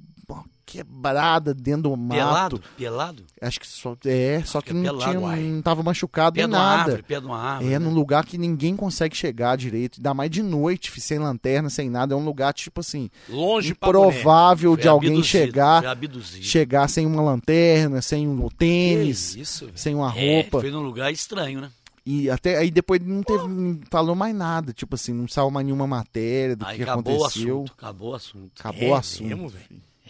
[0.66, 2.16] quebrada dentro do mato.
[2.18, 2.62] Pelado?
[2.76, 3.24] Pelado?
[3.40, 3.96] Acho que só.
[4.04, 5.40] É, só que, que é não, pelado, tinha, uai.
[5.40, 6.82] não tava machucado Pé nem nada.
[6.82, 7.72] árvore, pé de uma árvore.
[7.72, 7.84] É, né?
[7.86, 9.98] num lugar que ninguém consegue chegar direito.
[9.98, 12.14] Ainda mais de noite, sem lanterna, sem nada.
[12.14, 15.96] É um lugar, tipo assim, Longe improvável Foi de alguém abduzido, chegar,
[16.42, 20.60] chegar sem uma lanterna, sem um tênis, Que isso, sem uma É, roupa.
[20.60, 21.70] foi num lugar estranho, né?
[22.08, 24.72] E até aí depois não teve, não falou mais nada.
[24.72, 27.56] Tipo assim, não saiu mais nenhuma matéria do Aí que acabou o aconteceu.
[27.56, 27.72] assunto.
[27.76, 28.52] Acabou o assunto.
[28.60, 29.26] Acabou É o assunto.
[29.28, 29.52] mesmo?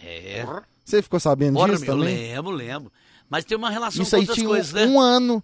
[0.01, 0.45] É.
[0.85, 2.15] Você ficou sabendo Ora, disso meu, também?
[2.15, 2.91] lembro, lembro.
[3.29, 4.85] Mas tem uma relação Isso com aí outras tinha coisas, um, né?
[4.87, 5.43] um ano.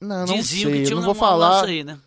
[0.00, 1.64] Não, não Diziam sei, que tinha eu um não vou falar.
[1.64, 1.98] aí, né?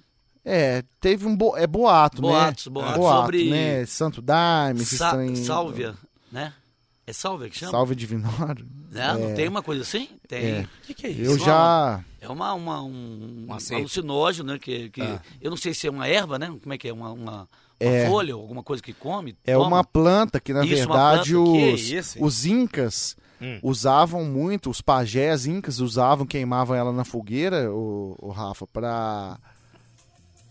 [0.45, 1.55] É, teve um bo...
[1.55, 2.73] é boato, Boatos, né?
[2.73, 2.97] boatos.
[2.97, 3.85] Boato, Sobre né?
[3.85, 5.95] Santo Daime, Sa- trem- Sálvia,
[6.31, 6.53] né?
[7.07, 7.71] É Sálvia que chama?
[7.71, 8.65] Salve Divinório.
[8.91, 9.13] Né?
[9.13, 9.33] Não É.
[9.33, 10.09] tem uma coisa assim?
[10.27, 10.39] Tem.
[10.45, 10.61] É.
[10.61, 11.31] O que, que é isso?
[11.31, 12.03] Eu já.
[12.21, 14.59] É uma, uma, um, Um alucinógeno, né?
[14.59, 15.21] Que, que Ah.
[15.41, 16.47] Eu não sei se é uma erva, né?
[16.61, 16.93] Como é que é?
[16.93, 17.49] Uma, uma
[17.85, 18.07] É.
[18.07, 19.35] folha, alguma coisa que come?
[19.45, 19.67] É toma?
[19.67, 21.29] uma planta que, na Isso, verdade.
[21.31, 21.35] Que
[21.73, 22.25] os, isso, hein?
[22.25, 23.59] os incas Hum.
[23.61, 29.37] usavam muito, os pajés incas usavam, queimavam ela na fogueira, o, o Rafa, pra.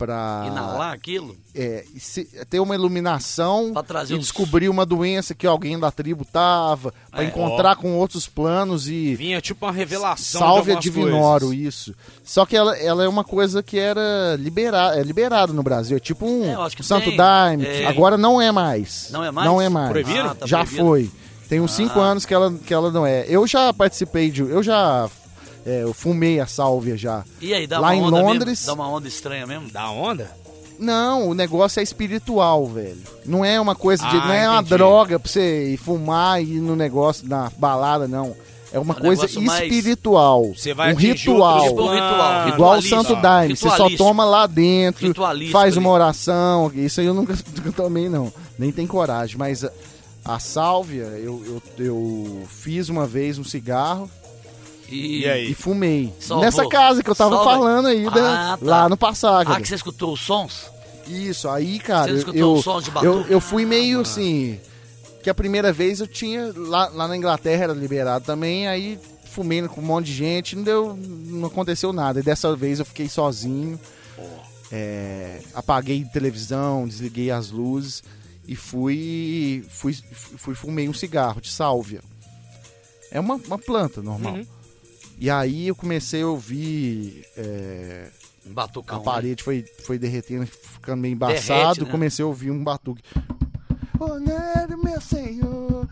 [0.07, 1.37] Pra Inalar aquilo?
[1.55, 3.73] é, se- ter uma iluminação
[4.09, 7.27] e uns- descobrir uma doença que alguém da tribo tava, pra É.
[7.27, 9.15] encontrar com outros planos e.
[9.15, 11.65] Vinha tipo uma revelação Salve a Divinoro, coisas.
[11.75, 11.95] isso.
[12.25, 15.97] Só que ela, ela é uma coisa que era liberada, é liberado no Brasil.
[15.97, 17.17] É tipo um É, Santo tem.
[17.17, 17.65] Daime.
[17.67, 17.87] É.
[17.87, 19.09] Agora não é mais.
[19.11, 19.47] Não é mais?
[19.49, 19.91] Não é mais.
[19.91, 20.31] Proibiram?
[20.31, 20.83] Ah, tá já proibido.
[20.85, 21.11] foi.
[21.49, 22.05] Tem uns cinco Ah.
[22.05, 23.27] anos que ela, que ela não é.
[23.29, 24.41] Eu já participei de.
[24.41, 25.09] Eu já.
[25.67, 27.25] É, eu fumei a sálvia já.
[27.41, 28.67] E aí, dá Lá uma em onda Londres- mesmo?
[28.67, 29.71] Dá uma onda estranha mesmo?
[29.71, 30.31] Da onda?
[30.79, 32.99] Não, o negócio é espiritual, velho.
[33.25, 34.17] Não é uma coisa de.
[34.17, 34.69] Ah, não é uma entendi.
[34.71, 38.35] droga pra você ir fumar e ir no negócio, na balada, não.
[38.73, 40.53] É uma Um coisa espiritual.
[40.57, 41.69] Você vai um ritual.
[41.69, 42.15] Tipo um ritual.
[42.17, 42.55] planos.
[42.55, 42.83] Igual o.
[42.83, 45.13] Santo Daime, você só toma lá dentro,
[45.53, 46.73] faz uma oração.
[46.75, 48.33] Isso aí eu nunca, nunca tomei, não.
[48.59, 49.37] Nem tem coragem.
[49.37, 49.71] Mas a,
[50.25, 54.11] a sálvia, eu, eu, eu fiz uma vez um cigarro
[54.93, 55.51] E, E aí?
[55.51, 56.13] e fumei.
[56.21, 56.45] Salvou.
[56.45, 57.51] Nessa casa que eu tava Salva.
[57.51, 58.65] falando aí, da- Ah, tá.
[58.67, 59.53] lá no Passagem.
[59.53, 60.71] Ah, que você escutou os sons?
[61.09, 63.07] Isso, aí, cara, Você eu, escutou eu, os sons de batuque?
[63.07, 64.59] eu, eu fui meio assim.
[65.23, 66.53] Que a primeira vez eu tinha.
[66.57, 70.63] Lá, lá na Inglaterra era liberado também, aí fumei com um monte de gente, não
[70.63, 70.97] deu.
[70.97, 72.21] não aconteceu nada.
[72.21, 73.79] E dessa vez eu fiquei sozinho.
[74.71, 78.03] é, apaguei televisão, desliguei as luzes
[78.47, 79.65] e fui.
[79.69, 79.97] fui,
[80.37, 82.01] fui fumei um cigarro de sálvia.
[83.11, 84.35] É uma, uma planta normal.
[84.35, 84.47] Uhum.
[85.23, 87.25] E aí eu comecei a ouvir.
[87.37, 88.09] é,
[88.47, 88.97] batucão.
[88.97, 89.05] a né?
[89.05, 91.61] parede foi, foi derretendo, ficando meio embaçado.
[91.61, 91.91] Derrete, né?
[91.93, 93.05] Comecei a ouvir um batuque.
[94.01, 95.89] Horário, meu senhor.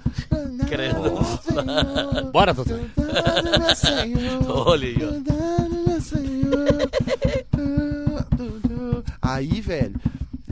[0.69, 1.01] Credo.
[1.01, 2.81] meu senhor, Bora, doutor.
[2.97, 5.89] meu senhor, Olha aí, ó.
[5.89, 6.91] meu senhor.
[9.23, 9.95] Aí, velho,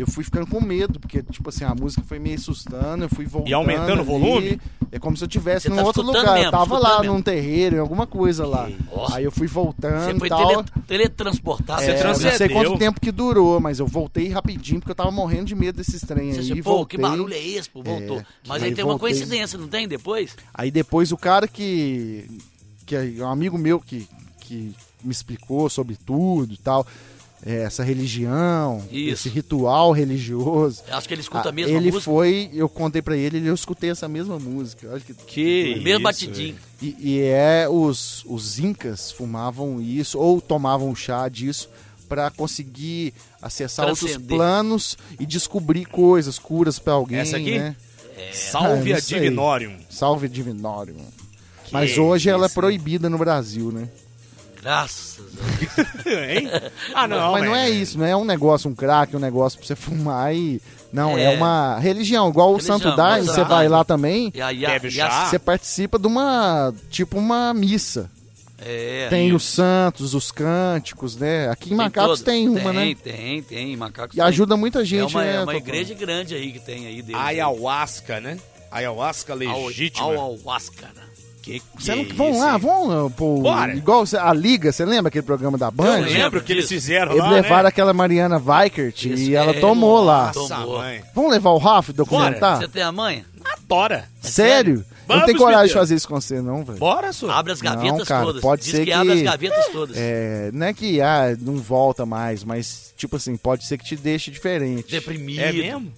[0.00, 3.26] eu fui ficando com medo, porque, tipo assim, a música foi meio assustando, eu fui
[3.26, 3.50] voltando.
[3.50, 4.04] E aumentando o ali.
[4.04, 4.60] volume?
[4.90, 6.32] É como se eu tivesse Você num tá outro lugar.
[6.34, 7.14] mesmo, eu tava lá mesmo.
[7.14, 8.70] num terreiro, em alguma coisa lá.
[8.94, 9.16] Nossa.
[9.16, 10.64] Aí eu fui voltando Você foi tal.
[10.86, 11.82] teletransportado.
[11.82, 14.96] Você É, eu não sei quanto tempo que durou, mas eu voltei rapidinho porque eu
[14.96, 16.62] tava morrendo de medo desses trem aí.
[16.62, 16.96] pô, voltei.
[16.96, 17.68] que barulho é esse?
[17.68, 18.18] Pô, voltou.
[18.18, 19.10] É, Mas aí aí tem uma voltei.
[19.14, 19.86] coincidência, não tem?
[19.86, 20.34] Depois?
[20.54, 22.26] Aí depois o cara que.
[22.86, 24.08] que é um amigo meu que,
[24.40, 24.74] que
[25.04, 26.86] me explicou sobre tudo e tal.
[27.44, 29.12] É, essa religião, Isso.
[29.14, 30.82] esse ritual religioso.
[30.90, 32.00] Acho que ele escuta Ah, a mesma ele música.
[32.02, 34.88] foi, eu contei pra ele, eu escutei essa mesma música.
[34.90, 36.56] Olha que, Que o mesmo batidinho.
[36.82, 41.68] E, e é os, os incas fumavam isso ou tomavam chá disso
[42.08, 43.12] para conseguir
[43.42, 44.36] acessar outros Transcender.
[44.36, 47.58] planos e descobrir coisas, curas pra alguém, Essa aqui?
[47.58, 47.76] né?
[48.32, 49.18] Salve Ah, a não sei.
[49.20, 49.76] Divinorium.
[49.88, 50.96] Salve Divinório.
[51.70, 53.88] Mas Que hoje ela é proibida no Brasil, né?
[54.62, 56.06] Graças a Deus.
[56.28, 56.50] hein?
[56.94, 59.66] Ah, não, Mas não é isso, não é um negócio, um crack, um negócio pra
[59.66, 60.60] você fumar e.
[60.92, 61.30] Não, é, É.
[61.36, 64.62] uma religião, igual o Religião, Santo Daime, o você vai lá também, E aí,
[65.28, 66.72] você participa de uma.
[66.90, 68.10] Tipo uma missa.
[68.60, 71.48] É, Tem os santos, os cânticos, né?
[71.48, 72.26] Aqui em tem Macacos todo.
[72.26, 72.96] tem uma, tem, né?
[73.04, 74.24] Tem, tem, Macacos E tem.
[74.24, 75.36] ajuda muita gente, É uma, né?
[75.36, 77.20] é uma igreja grande aí que tem aí deles.
[77.20, 78.36] Ayahuasca, né?
[78.68, 80.08] Ayahuasca legítima.
[80.08, 80.86] Ayahuasca.
[80.86, 81.02] né?
[81.48, 82.58] Que, que não, é vamos isso, lá, hein?
[82.60, 83.74] vamos, pô, Bora.
[83.74, 86.00] igual a Liga, você lembra aquele programa da Band?
[86.00, 87.68] Eu lembro que eles fizeram Eles lá, levaram né?
[87.70, 90.30] aquela Mariana Weikert Isso, e ela é, tomou lá.
[90.32, 90.78] Tomou.
[90.78, 91.02] mãe.
[91.14, 92.58] Vamos levar o Ralph documentar?
[92.58, 93.24] Você tem a manha?
[93.42, 94.04] Adora.
[94.20, 94.74] Sério?
[94.74, 94.76] Eu
[95.08, 96.78] não Vamos, tenho coragem de fazer isso com você, não, velho.
[96.78, 97.34] Bora, sua.
[97.34, 98.42] Abre as gavetas Não, cara, todas.
[98.42, 99.96] pode Diz ser que, abre que- as gavetas todas.
[99.96, 103.96] É, não é que ah, não volta mais, mas tipo assim, pode ser que te
[103.96, 104.90] deixe diferente.
[104.90, 105.40] Deprimido.
[105.40, 105.90] É mesmo?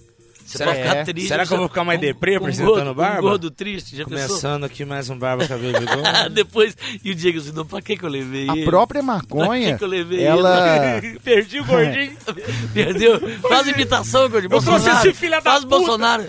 [0.51, 1.27] Você Será vai que- ficar triste.
[1.29, 3.19] será que eu vou ficar mais Um- deprê um apresentando gordo, barba?
[3.19, 4.27] Um gordo triste, já pensou?
[4.27, 6.03] Começando aqui mais um Barba Cabelo de Gol.
[6.31, 8.65] Depois, e o Diego assim, não, pra que que eu levei A ele?
[8.65, 12.11] própria Pra maconha, que que eu levei ela Perdi o gordinho.
[12.73, 13.19] Perdeu?
[13.41, 14.53] Faz imitação, Gordinho.
[14.53, 15.07] Eu trouxe Bolsonaro.
[15.09, 15.75] esse filho da Faz puta.
[15.77, 16.25] Bolsonaro.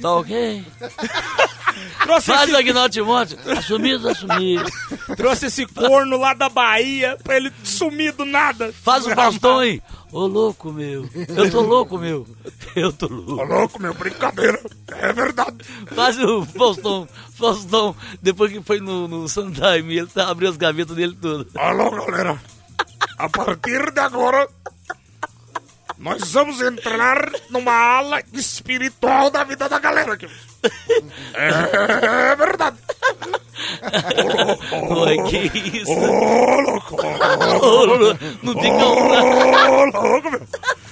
[0.00, 0.64] Tá ok?
[2.02, 3.38] Trouxe Faz esse, o Agnaldo Timóteo.
[3.56, 4.64] Assumido, assumido.
[5.16, 8.72] trouxe esse corno lá da Bahia pra ele sumir do nada.
[8.82, 9.80] Faz o Faustão aí.
[10.12, 11.08] Ô louco, meu.
[11.28, 12.26] Eu tô louco, meu.
[12.74, 13.42] Eu tô louco.
[13.42, 14.60] Ô, louco, meu, brincadeira.
[14.88, 15.58] É verdade.
[15.94, 17.08] Faz o Faustão.
[17.34, 21.54] Faustão, depois que foi no, no Sunday, ele tá, abriu as gavetas dele todas.
[21.56, 22.40] Alô, galera.
[23.16, 24.48] A partir de agora,
[25.98, 30.28] nós vamos entrar numa ala espiritual da vida da galera aqui.
[31.34, 32.76] É verdade.
[34.90, 35.90] Oi, que isso?
[35.92, 36.96] Ô, louco.
[36.96, 39.70] Ô, louco, Não tem como não.
[39.70, 40.40] Ô, louco, meu.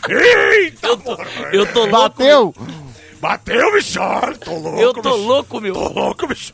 [0.08, 1.16] Eita, Eu tô,
[1.52, 1.90] eu tô louco.
[1.92, 2.54] Bateu?
[3.20, 3.98] bateu, bicho.
[4.44, 5.16] Tô louco, Eu tô bicho.
[5.26, 5.74] louco, meu.
[5.74, 6.52] Tô louco, bicho.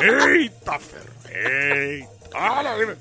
[0.00, 1.14] Eita, ferro.
[1.30, 2.08] Eita.
[2.34, 2.96] Olha aí, meu.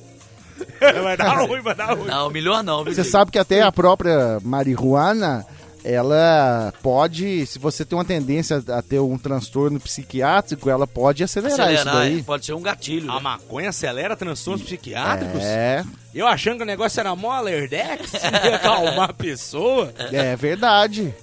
[1.03, 2.07] Vai dar ruim, vai dar ruim.
[2.07, 2.83] Não, melhor não.
[2.83, 5.45] viu, Você sabe que até a própria marihuana,
[5.83, 11.71] ela pode, se você tem uma tendência a ter um transtorno psiquiátrico, ela pode acelerar,
[11.73, 12.19] isso Acelerar, daí.
[12.19, 13.11] é, pode ser um gatilho.
[13.11, 13.19] A Né?
[13.21, 15.41] maconha acelera transtornos psiquiátricos?
[15.41, 18.13] É, Eu achando que o negócio era mó alerdex,
[18.45, 19.93] ia acalmar a pessoa.
[20.11, 21.13] é verdade.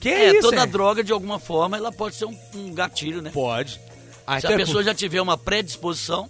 [0.00, 0.68] Que É, isso, toda hein?
[0.68, 3.30] droga, de alguma forma, ela pode ser um, um gatilho, né?
[3.32, 3.72] Pode.
[3.72, 3.80] Se
[4.26, 6.28] Até a pessoa já tiver uma predisposição,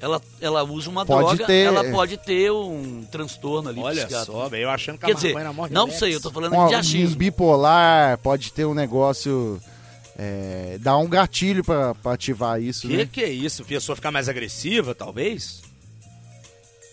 [0.00, 3.80] ela, ela usa uma Pode droga, ter- ela pode ter um transtorno ali.
[3.80, 4.32] Olha psiquiátrico.
[4.38, 5.98] só, velho, eu achando que Quer a dizer, não relax.
[5.98, 7.16] sei, eu tô falando Um, de um achismo.
[7.16, 9.60] bipolar pode ter um negócio,
[10.16, 13.08] é, dar um gatilho pra, pra ativar isso, Que né?
[13.12, 13.62] que é isso?
[13.62, 15.62] A pessoa ficar mais agressiva, talvez?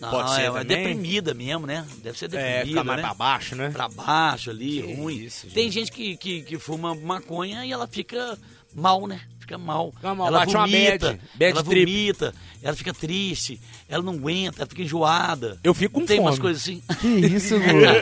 [0.00, 1.86] Não, pode ser é, é deprimida mesmo, né?
[2.02, 3.02] Deve ser É, deprimida, ficar mais né?
[3.02, 3.70] pra baixo, né?
[3.70, 5.16] Pra baixo ali, Que ruim.
[5.16, 8.36] isso, Tem gente que, que, que fuma maconha e ela fica
[8.74, 9.22] mal, né?
[9.46, 9.92] Fica mal.
[9.92, 11.86] Fica mal, ela bate uma vomita, bad, bad ela trip.
[11.86, 15.56] vomita, ela fica triste, ela não aguenta, ela fica enjoada.
[15.62, 16.28] Eu fico com Tem fome.
[16.28, 16.82] umas coisas assim.
[17.00, 17.92] Que isso, Lula?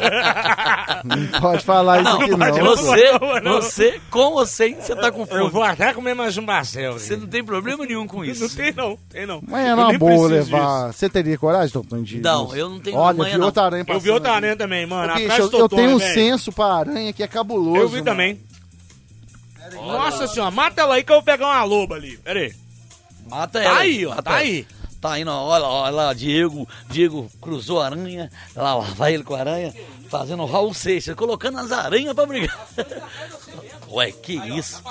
[1.04, 2.64] não pode falar isso Não, aqui não.
[2.64, 3.52] você, não, não.
[3.60, 5.50] você, com ou sem, você tá com Eu fome.
[5.50, 6.94] vou até comer mais um Barcel.
[6.94, 8.42] Você não tem problema nenhum com isso.
[8.44, 9.42] Não tem não, tem não.
[9.46, 10.92] Mas é Eu uma boa levar.
[10.94, 13.46] Você teria coragem, de- Não, eu não tenho Olha, manha, vi não.
[13.46, 13.96] outra aranha disso.
[13.96, 15.12] Eu vi outra aranha também, mano.
[15.14, 16.14] Bicho, eu, eu tenho um velho.
[16.14, 17.80] senso pra aranha que é cabuloso.
[17.80, 18.04] Eu vi mano.
[18.06, 18.40] também.
[19.72, 22.16] Nossa senhora, mata ela aí que eu vou pegar uma loba ali.
[22.18, 22.54] Pera aí.
[23.28, 23.78] Mata Tá ela.
[23.78, 24.40] aí, ó, Mata tá ela.
[24.40, 24.66] aí.
[25.00, 25.42] Tá aí, não.
[25.44, 26.66] Olha, olha lá, Diego.
[26.88, 28.30] Diego cruzou a aranha.
[28.56, 29.74] Lá, lá vai ele com a aranha,
[30.08, 32.68] fazendo Raul Seixas, colocando as aranhas pra brigar.
[33.90, 34.82] Ué, que isso?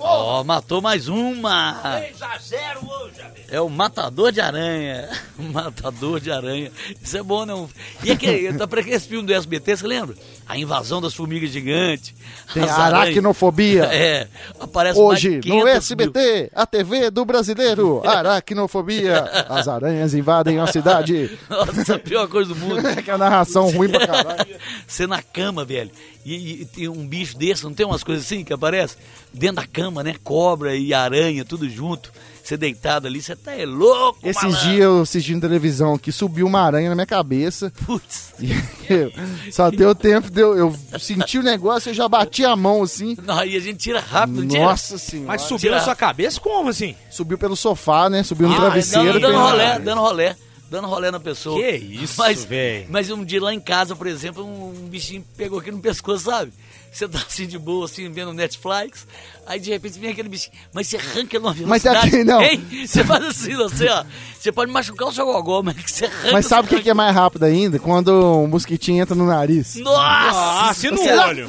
[0.00, 2.00] Ó, matou mais uma.
[2.02, 3.14] 3x0 hoje,
[3.48, 5.08] É o matador de aranha.
[5.38, 6.70] Matador de aranha.
[7.00, 7.70] Isso é bom, não?
[8.02, 10.16] E aquele, tá pra aquele filme do SBT, você lembra?
[10.50, 12.12] A invasão das formigas gigantes.
[12.52, 13.08] Tem aranhas.
[13.08, 13.88] aracnofobia.
[14.00, 14.26] É,
[14.58, 15.68] aparece Hoje, no 500 mil.
[15.68, 19.22] SBT, a TV do brasileiro, aracnofobia.
[19.48, 21.38] As aranhas invadem a cidade.
[21.48, 22.82] Nossa, a pior coisa do mundo.
[23.04, 24.56] que a narração ruim pra caralho.
[24.88, 25.90] Você na cama, velho.
[26.26, 28.96] E, e tem um bicho desse, não tem umas coisas assim que aparece?
[29.32, 30.16] Dentro da cama, né?
[30.24, 32.12] Cobra e aranha, tudo junto.
[32.50, 34.60] Você deitado ali, você tá é louco, Esses malandro.
[34.62, 37.72] dias eu assistindo televisão que subiu uma aranha na minha cabeça.
[37.86, 38.32] Putz.
[38.40, 38.50] E
[38.92, 39.12] eu-
[39.52, 43.16] só deu tempo, de eu, senti o negócio, eu já bati a mão assim.
[43.22, 44.64] Não, aí a gente tira rápido, não tira?
[44.64, 45.28] Nossa senhora.
[45.28, 46.96] Mas subiu Tira- na sua cabeça como assim?
[47.08, 48.24] Subiu pelo sofá, né?
[48.24, 49.20] Subiu no Ah, travesseiro.
[49.20, 50.36] dando, dando rolé, dando rolé.
[50.68, 51.60] Dando rolé na pessoa.
[51.60, 52.86] Que isso, mas, véi.
[52.88, 56.52] Mas um dia lá em casa, por exemplo, um bichinho pegou aqui no pescoço, sabe?
[56.92, 59.06] Você tá assim de boa, assim, vendo Netflix,
[59.46, 62.08] aí de repente vem aquele bichinho, mas você arranca ele numa Mas velocidade.
[62.08, 62.42] aqui não.
[62.42, 62.66] Hein?
[62.86, 64.04] Você faz assim, você, ó.
[64.38, 66.32] Você pode machucar o seu gogó, mas que você arranca.
[66.32, 67.78] Mas sabe o que, que é mais rápido ainda?
[67.78, 69.76] Quando um mosquitinho entra no nariz.
[69.76, 70.68] Nossa!
[70.68, 71.48] Ah, se no olho.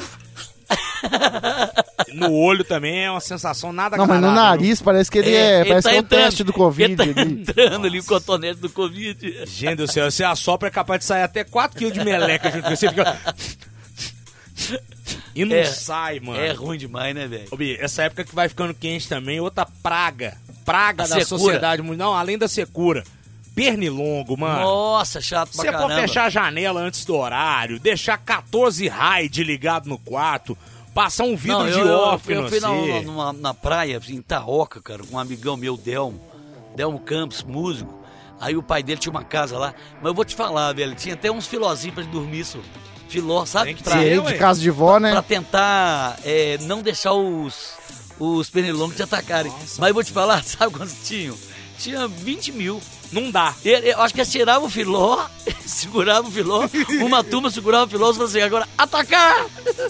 [2.14, 5.60] no olho também é uma sensação nada Não, mas no nariz parece que ele é.
[5.60, 6.22] ele parece tá que é o entrando.
[6.24, 7.32] teste do Covid Ele tá ali.
[7.32, 9.44] entrando ali, o cotonete do Covid.
[9.46, 12.70] Gente do céu, você assopra é capaz de sair até 4kg de meleca junto com
[12.76, 12.88] você.
[12.88, 13.18] Fica...
[15.34, 16.38] E não É, sai, mano.
[16.38, 17.48] É ruim demais, né, velho?
[17.80, 20.36] Essa época que vai ficando quente também, outra praga.
[20.64, 21.26] Praga A da secura.
[21.26, 22.10] sociedade mundial.
[22.10, 23.02] Não, além da secura.
[23.54, 24.60] Pernilongo, mano.
[24.60, 26.00] Nossa, chato pra Você pode caramba.
[26.08, 30.56] fechar a janela antes do horário, deixar 14 raid ligado no quarto,
[30.94, 33.38] passar um vidro Não, de eu, eu, off eu no fui na, você.
[33.40, 36.18] na praia, assim, em Tarroca, cara, com um amigão meu, Delmo.
[36.74, 37.92] Delmo Campos, músico.
[38.40, 39.74] Aí o pai dele tinha uma casa lá.
[39.96, 42.58] Mas eu vou te falar, velho, tinha até uns filózinhos pra ele dormir, isso.
[43.12, 43.74] Filó, sabe?
[43.74, 45.10] Pra, de casa de vó, né?
[45.10, 47.72] pra tentar é, não deixar os,
[48.18, 49.52] os pernilongos te atacarem.
[49.78, 51.36] Mas eu vou te falar, sabe quantos tinham?
[51.78, 52.80] Tinha 20 mil.
[53.12, 53.54] Não dá.
[53.62, 55.26] Ele, eu acho que eles tiravam o filó,
[55.66, 56.66] segurava o filó,
[57.02, 59.44] uma turma segurava o filó e falava assim, agora, atacar!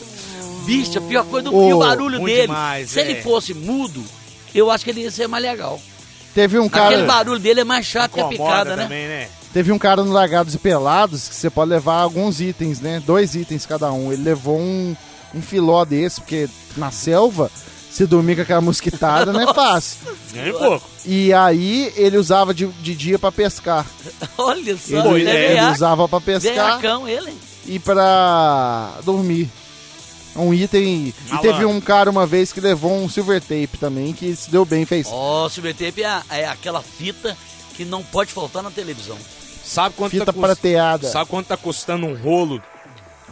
[0.67, 2.43] Bicho, a pior coisa do e o barulho dele.
[2.43, 3.09] demais, se é.
[3.09, 4.03] ele fosse mudo,
[4.53, 5.81] eu acho que ele ia ser mais legal.
[6.35, 8.83] Teve um Aquele cara, barulho dele é mais chato que a picada, né?
[8.85, 9.29] também, né?
[9.53, 13.03] Teve um cara no Largados e Pelados que você pode levar alguns itens, né?
[13.05, 14.13] Dois itens cada um.
[14.13, 14.97] Ele levou um,
[15.35, 17.51] um filó desse, porque na selva
[17.91, 19.99] Se dormir com aquela mosquitada, não é fácil.
[20.33, 20.89] Nem pouco.
[21.05, 23.87] E aí ele usava de, de dia pra pescar.
[24.39, 27.35] Olha só, Ele, ele é, ele usava pra pescar veiacão, ele.
[27.67, 29.51] e pra dormir.
[30.35, 31.13] Um item.
[31.31, 34.65] E teve um cara uma vez que levou um silver tape também, que se deu
[34.65, 37.37] bem, fez Ó, o Silver Tape é, é aquela fita
[37.77, 39.19] que não pode faltar na televisão.
[39.65, 41.09] Sabe quanto fita tá cust- prateada.
[41.09, 42.61] Sabe quanto tá custando um rolo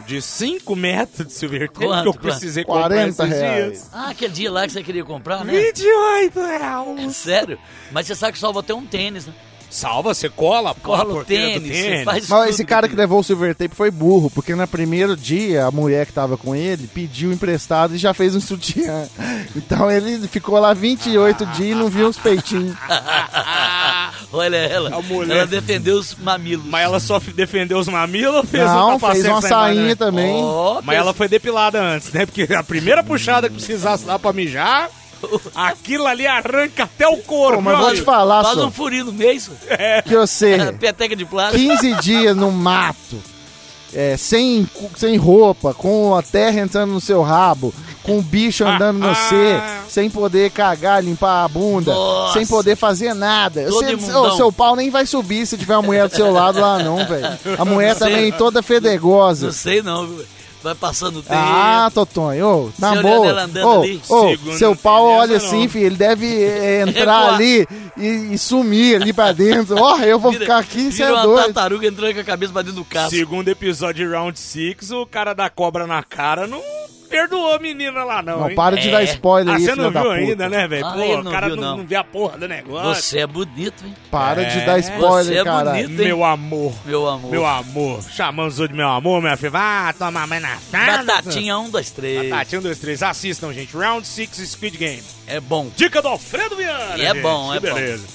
[0.07, 2.21] de 5 metros de silver tape Quanto, que eu quanto?
[2.21, 3.65] precisei comprar 40 esses reais.
[3.73, 3.89] dias?
[3.93, 5.53] Ah, aquele dia lá que você queria comprar, né?
[5.53, 7.15] 28 reais.
[7.15, 7.59] Sério?
[7.91, 9.33] Mas você sabe que só vou ter um tênis, né?
[9.69, 13.23] Salva, você cola, Cola o tênis, você faz Mas tudo esse cara que levou o
[13.23, 17.31] silver tape foi burro, porque no primeiro dia a mulher que tava com ele pediu
[17.31, 19.07] emprestado e já fez um sutiã.
[19.55, 22.75] Então ele ficou lá 28 dias e não viu os peitinhos.
[24.33, 25.37] Olha ela, A mulher.
[25.37, 26.65] ela defendeu os mamilos.
[26.65, 30.33] Mas ela só defendeu os mamilos ou fez Não, um fez uma sainha também.
[30.33, 32.25] Ó, Mas ela foi depilada antes, né?
[32.25, 34.89] Porque a primeira puxada que precisasse dar pra mijar,
[35.53, 37.57] aquilo ali arranca até o couro.
[37.57, 39.51] Pô, mas vou te falar, Faz só, um furinho no meio, isso.
[40.07, 41.61] que você, peteca de plástico.
[41.63, 43.21] 15 dias no mato,
[43.93, 47.73] é, sem, sem roupa, com a terra entrando no seu rabo,
[48.03, 52.33] com o bicho andando no C, sem poder cagar, limpar a bunda, Nossa.
[52.33, 53.65] sem poder fazer nada.
[53.69, 56.79] Você- ô, seu pau nem vai subir se tiver uma mulher do seu lado lá,
[56.79, 57.27] não, velho.
[57.57, 58.07] A mulher sei.
[58.07, 59.47] também toda fedegosa.
[59.47, 60.25] Não sei não, viu?
[60.63, 61.33] Vai passando o tempo.
[61.35, 63.27] Ah, Totonho, ô, na Você boa.
[63.27, 63.99] ela andando Ô, ali.
[64.07, 65.69] ô, Segundo seu pau olha assim, não.
[65.69, 69.75] filho, ele deve é, entrar ali e, e sumir ali pra dentro.
[69.81, 71.45] Ó, eu vou Vira- ficar aqui, você é uma doido.
[71.45, 73.09] tartaruga entrando com a cabeça pra dentro do casco.
[73.09, 76.61] Segundo episódio de Round 6, o cara da cobra na cara não
[77.11, 78.39] perdoou a menina lá, não.
[78.39, 78.55] Não, hein?
[78.55, 78.91] para de É.
[78.91, 80.21] dar spoiler Ah, aí, você não da viu puta.
[80.23, 80.85] ainda, né, velho?
[80.85, 81.77] Ah, Pô, ele o não cara viu, não, não.
[81.77, 82.95] não vê a porra do negócio.
[83.03, 83.93] Você é bonito, hein?
[84.09, 84.65] Para de É.
[84.65, 85.71] dar Você spoiler, é cara.
[85.71, 85.97] bonito, hein?
[86.07, 86.73] Meu amor.
[86.85, 87.31] Meu amor.
[87.31, 88.01] Meu amor.
[88.09, 89.49] Chamando os outros de meu amor, minha filha.
[89.51, 91.03] Vá tomar mais na cara.
[91.03, 92.29] Batatinha, um, dois, três.
[92.29, 93.03] Batatinha, um, dois, três.
[93.03, 93.75] Assistam, gente.
[93.75, 95.03] Round 6 Squid Game.
[95.27, 95.69] É bom.
[95.75, 96.97] Dica do Alfredo Viana.
[96.97, 97.21] E é gente.
[97.21, 97.75] bom, Que é bom.
[97.75, 98.07] beleza.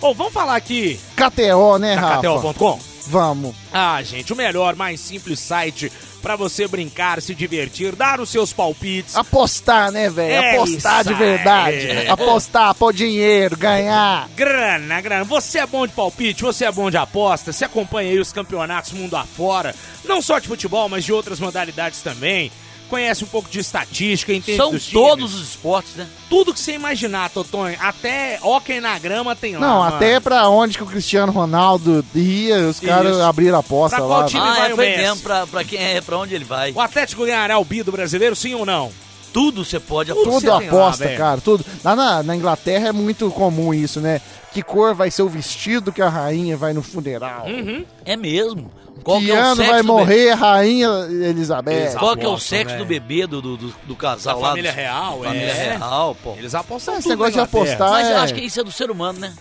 [0.00, 2.20] Bom, vamos falar aqui KTO, né, da Rafa?
[2.20, 2.80] KTO.com?
[3.06, 3.54] Vamos.
[3.72, 5.90] Ah, gente, o melhor, mais simples site
[6.20, 9.16] pra você brincar, se divertir, dar os seus palpites.
[9.16, 10.32] Apostar, né, velho?
[10.32, 11.90] É Apostar de verdade.
[11.90, 12.08] aí.
[12.08, 14.28] Apostar, pôr dinheiro, ganhar.
[14.36, 15.24] Grana, grana.
[15.24, 18.92] Você é bom de palpite, você é bom de aposta, você acompanha aí os campeonatos
[18.92, 19.74] mundo afora,
[20.04, 22.50] não só de futebol, mas de outras modalidades também.
[22.90, 24.92] Conhece um pouco de estatística, entende São dos times.
[25.06, 26.06] todos os esportes, né?
[26.28, 27.76] Tudo que você imaginar, Totonho.
[27.80, 29.60] Até hóquei na grama tem lá.
[29.60, 29.96] Não, mano.
[29.96, 34.20] até pra onde que o Cristiano Ronaldo ia, os caras abriram a aposta Pra qual
[34.20, 34.26] lá.
[34.26, 34.42] time?
[34.42, 34.98] Ah, vai é, o foi Messi.
[35.02, 36.72] mesmo pra, pra quem é, pra onde ele vai.
[36.72, 38.90] O Atlético ganhará o bi do brasileiro, sim ou não?
[39.32, 40.40] Tudo você pode Tudo apostar.
[40.40, 41.64] Tudo você tem lá, aposta, cara, tudo.
[41.84, 44.20] Lá na, na Inglaterra é muito comum isso, né?
[44.52, 47.46] Que cor vai ser o vestido que a rainha vai no funeral.
[47.46, 47.84] Uhum.
[48.04, 48.70] É mesmo.
[49.04, 49.98] Qual que que é o ano sexo vai do bebê?
[49.98, 51.94] morrer a rainha Elizabeth?
[51.98, 54.48] Qual que é o Aposta, sexo do bebê do, do, do, do casal Da lá?
[54.50, 55.76] família do- real, Família é.
[55.78, 56.34] real, pô.
[56.36, 58.90] Eles apostam Esse negócio de apostar Mas eu é- acho que isso é do ser
[58.90, 59.32] humano, né?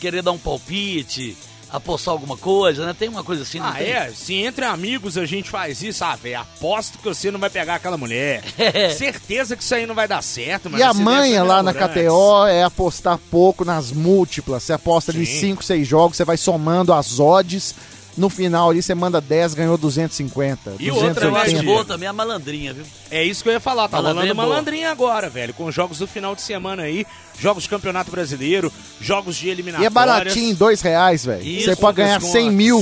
[0.00, 1.36] Querer dar um palpite,
[1.72, 2.94] apostar alguma coisa, né?
[2.98, 3.88] Tem uma coisa assim, não Ah, tem?
[3.90, 4.10] é?
[4.14, 7.76] Se entre amigos a gente faz isso, ah, velho, aposto que você não vai pegar
[7.76, 8.42] aquela mulher.
[8.58, 8.90] É.
[8.90, 11.72] Certeza que isso aí não vai dar certo, mas E a manha lá na.
[11.72, 14.62] KTO é apostar pouco nas múltiplas.
[14.64, 15.40] Você aposta ali Sim.
[15.40, 17.74] 5, 6 jogos, você vai somando as odds.
[18.16, 20.74] No final ali você manda 10, ganhou 250.
[20.78, 21.62] E outra, Eu acho 280.
[21.64, 22.84] boa também a malandrinha, viu?
[23.10, 24.48] É isso que eu ia falar, tá Malandrinha rolando é boa.
[24.48, 27.06] malandrinha agora, velho, com os jogos do final de semana aí,
[27.38, 29.86] jogos de campeonato brasileiro, jogos de E eliminatórias.
[29.86, 31.42] é baratinho, dois reais, velho.
[31.46, 32.32] Isso, Você pode ganhar desconto.
[32.32, 32.80] 100 mil.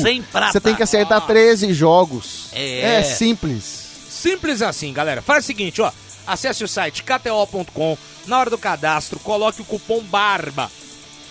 [0.51, 1.33] Você tem que acertar Nossa.
[1.33, 2.49] 13 jogos.
[2.53, 3.01] É.
[3.01, 3.65] É simples.
[4.09, 5.23] Simples assim, galera.
[5.23, 5.93] Faz o seguinte, ó.
[6.27, 10.71] Acesse o site kto.com, na hora do cadastro, coloque o cupom BARBA.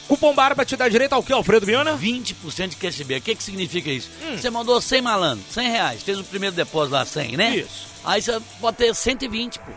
[0.08, 1.98] Cupom BARBA te dá direito ao que, Alfredo Viana?
[1.98, 3.20] 20% de cashback.
[3.20, 4.10] O que, que significa isso?
[4.24, 4.38] Hum.
[4.38, 6.04] Você mandou 100 malandro, 100 reais.
[6.04, 7.58] Fez o primeiro depósito lá, 100, né?
[7.58, 7.88] Isso.
[8.06, 9.72] Aí você pode ter 120, pô.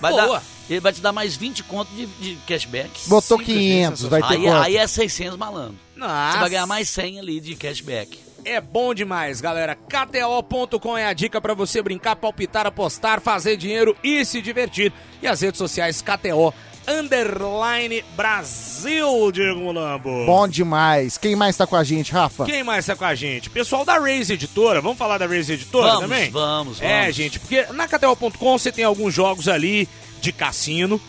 [0.00, 0.26] Vai Boa.
[0.38, 2.90] dar, ele vai te dar mais 20 conto de, de cashback.
[3.06, 4.62] Botou Simples, 500, vai ter Aí, quanto?
[4.62, 5.78] aí é 600 malandro.
[5.94, 6.32] Nossa.
[6.32, 8.18] Você vai ganhar mais 100 ali de cashback.
[8.42, 9.74] É bom demais, galera.
[9.74, 14.90] KTO.com é a dica pra você brincar, palpitar, apostar, fazer dinheiro e se divertir.
[15.20, 16.54] E as redes sociais KTO
[16.86, 20.26] Underline Brasil, Diego Mulambo.
[20.26, 21.16] Bom demais.
[21.18, 22.44] Quem mais tá com a gente, Rafa?
[22.44, 23.50] Quem mais tá com a gente?
[23.50, 24.80] Pessoal da Raze Editora.
[24.80, 26.30] Vamos falar da Raze Editora Vamos, também?
[26.30, 27.16] vamos, É, vamos.
[27.16, 29.88] gente, porque na KTO.com você tem alguns jogos ali
[30.20, 31.00] de cassino.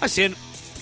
[0.00, 0.30] Mas você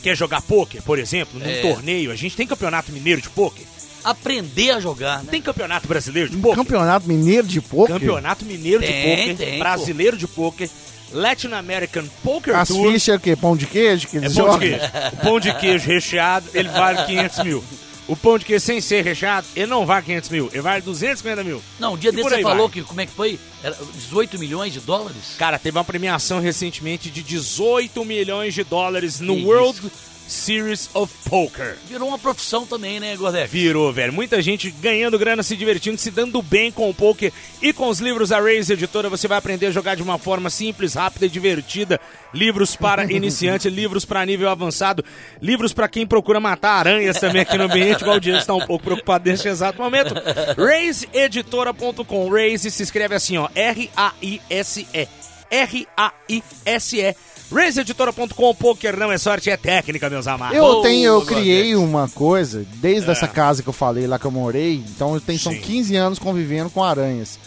[0.02, 1.62] quer jogar pôquer, por exemplo, num É.
[1.62, 2.10] torneio.
[2.12, 3.64] A gente tem campeonato mineiro de pôquer.
[4.04, 5.28] Aprender a jogar, né?
[5.32, 6.56] Tem campeonato brasileiro de pôquer.
[6.56, 7.94] campeonato mineiro de poker?
[7.98, 10.70] Campeonato Mineiro de Tem, Poker, tem, Brasileiro de Poker,
[11.12, 12.92] Latin American Poker As Tour.
[12.92, 13.36] fichas é o quê?
[13.36, 14.84] Pão de queijo que É pão de queijo.
[15.12, 17.64] O pão de queijo recheado, ele vale 500 mil.
[18.08, 21.42] O pão de queijo sem ser recheado, ele não vale 500 mil, ele vale 250
[21.42, 21.60] mil.
[21.78, 22.74] Não, um dia desse você falou vai.
[22.74, 23.38] que, como é que foi?
[23.62, 25.34] Era 18 milhões de dólares?
[25.36, 29.80] Cara, teve uma premiação recentemente de 18 milhões de dólares no Que World
[30.26, 31.76] Series of Poker.
[31.88, 33.48] Virou uma profissão também, né, Gordek?
[33.48, 34.12] Virou, velho.
[34.12, 37.32] Muita gente ganhando grana, se divertindo, se dando bem com o poker.
[37.62, 40.50] E com os livros da Raze Editora, você vai aprender a jogar de uma forma
[40.50, 42.00] simples, rápida e divertida.
[42.34, 45.04] Livros para iniciante, livros para nível avançado,
[45.40, 48.84] livros para quem procura matar aranhas também aqui no ambiente, igual o está um pouco
[48.84, 50.14] preocupado neste exato momento.
[50.56, 52.28] RazeEditora.com.
[52.28, 53.48] Raze se escreve assim, ó.
[53.54, 55.08] R-A-I-S-E.
[55.50, 57.16] R-A-I-S-E.
[57.52, 58.54] RazeEditora.com.
[58.54, 60.56] Poker não é sorte, é técnica, meus amados.
[60.56, 64.30] Eu tenho, eu criei uma coisa, desde essa casa que eu falei lá que eu
[64.30, 65.60] morei, então eu tenho, são Sim.
[65.60, 67.38] 15 anos convivendo com aranhas.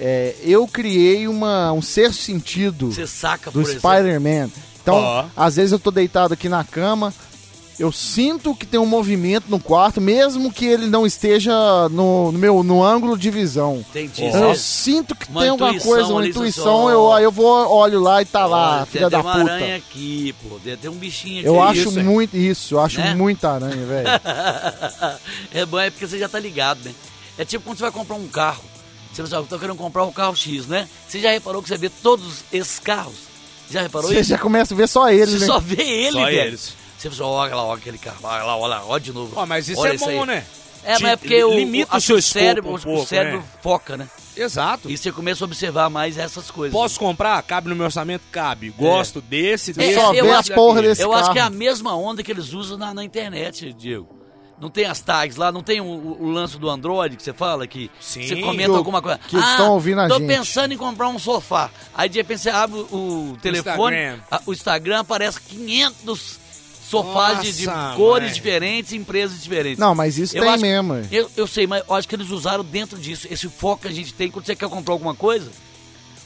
[0.00, 3.64] É, eu criei uma, um sexto sentido Você saca, do.
[3.64, 4.50] Spider-Man.
[4.82, 5.24] Então, Ó.
[5.36, 7.14] às vezes eu tô deitado aqui na cama,
[7.78, 11.52] eu sinto que tem um movimento no quarto, mesmo que ele não esteja
[11.90, 13.84] no, no meu no ângulo de visão.
[13.90, 14.24] Entendi.
[14.24, 18.00] Eu Você- sinto que Uma tem alguma coisa, uma intuição, eu, aí eu vou, olho
[18.00, 19.52] lá e tá lá, Olha, filha tem da uma puta.
[19.52, 20.58] aranha aqui, pô.
[20.62, 21.48] Deve ter um bichinho aqui.
[21.48, 22.04] Eu acho isso, hein?
[22.04, 23.14] muito isso, eu acho Né?
[23.14, 24.08] muita aranha, velho.
[25.52, 26.92] é bom, é porque você já tá ligado, né?
[27.38, 28.62] É tipo quando você vai comprar um carro.
[29.12, 30.88] Você fala, tô querendo comprar um carro X, né?
[31.06, 33.14] Você já reparou que você vê todos esses carros?
[33.70, 34.30] Já reparou Você isso?
[34.30, 35.46] já começa a ver só ele, Você né?
[35.46, 36.40] só vê ele, Só velho.
[36.40, 36.81] eles.
[37.02, 39.32] Você fala, olha lá, olha aquele carro, olha lá, olha lá, olha de novo.
[39.36, 40.26] Ó, mas isso Olha é bom, aí.
[40.26, 40.44] né?
[40.84, 43.38] É, mas é porque o, limita o seu que o cérebro, um o pouco, cérebro
[43.38, 43.44] né?
[43.62, 44.08] foca, né?
[44.36, 44.90] Exato.
[44.90, 46.72] E você começa a observar mais essas coisas.
[46.72, 47.40] Posso comprar?
[47.42, 48.24] Cabe no meu orçamento?
[48.32, 48.70] Cabe.
[48.70, 49.94] Gosto desse, É, desse.
[49.94, 51.22] só eu vê acho- as porra desse Eu carro.
[51.22, 54.08] acho que é a mesma onda que eles usam na, na internet, Diego.
[54.60, 57.32] Não tem as tags lá, não tem o, o- o lance do Android que você
[57.32, 58.26] fala que Sim.
[58.26, 59.18] você comenta o- alguma coisa.
[59.18, 60.28] que eles estão ouvindo a tô gente.
[60.28, 61.68] pensando em comprar um sofá.
[61.94, 64.20] Aí de repente você abre o, o telefone, Instagram.
[64.30, 66.40] a- o Instagram aparece 500
[66.92, 67.66] sofás de, de
[67.96, 68.34] cores mãe.
[68.34, 69.78] diferentes, empresas diferentes.
[69.78, 70.94] Não, mas isso Eu tem acho- mesmo.
[71.10, 73.26] Eu, eu sei, mas eu acho que eles usaram dentro disso.
[73.30, 75.50] Esse foco que a gente tem, quando você quer comprar alguma coisa,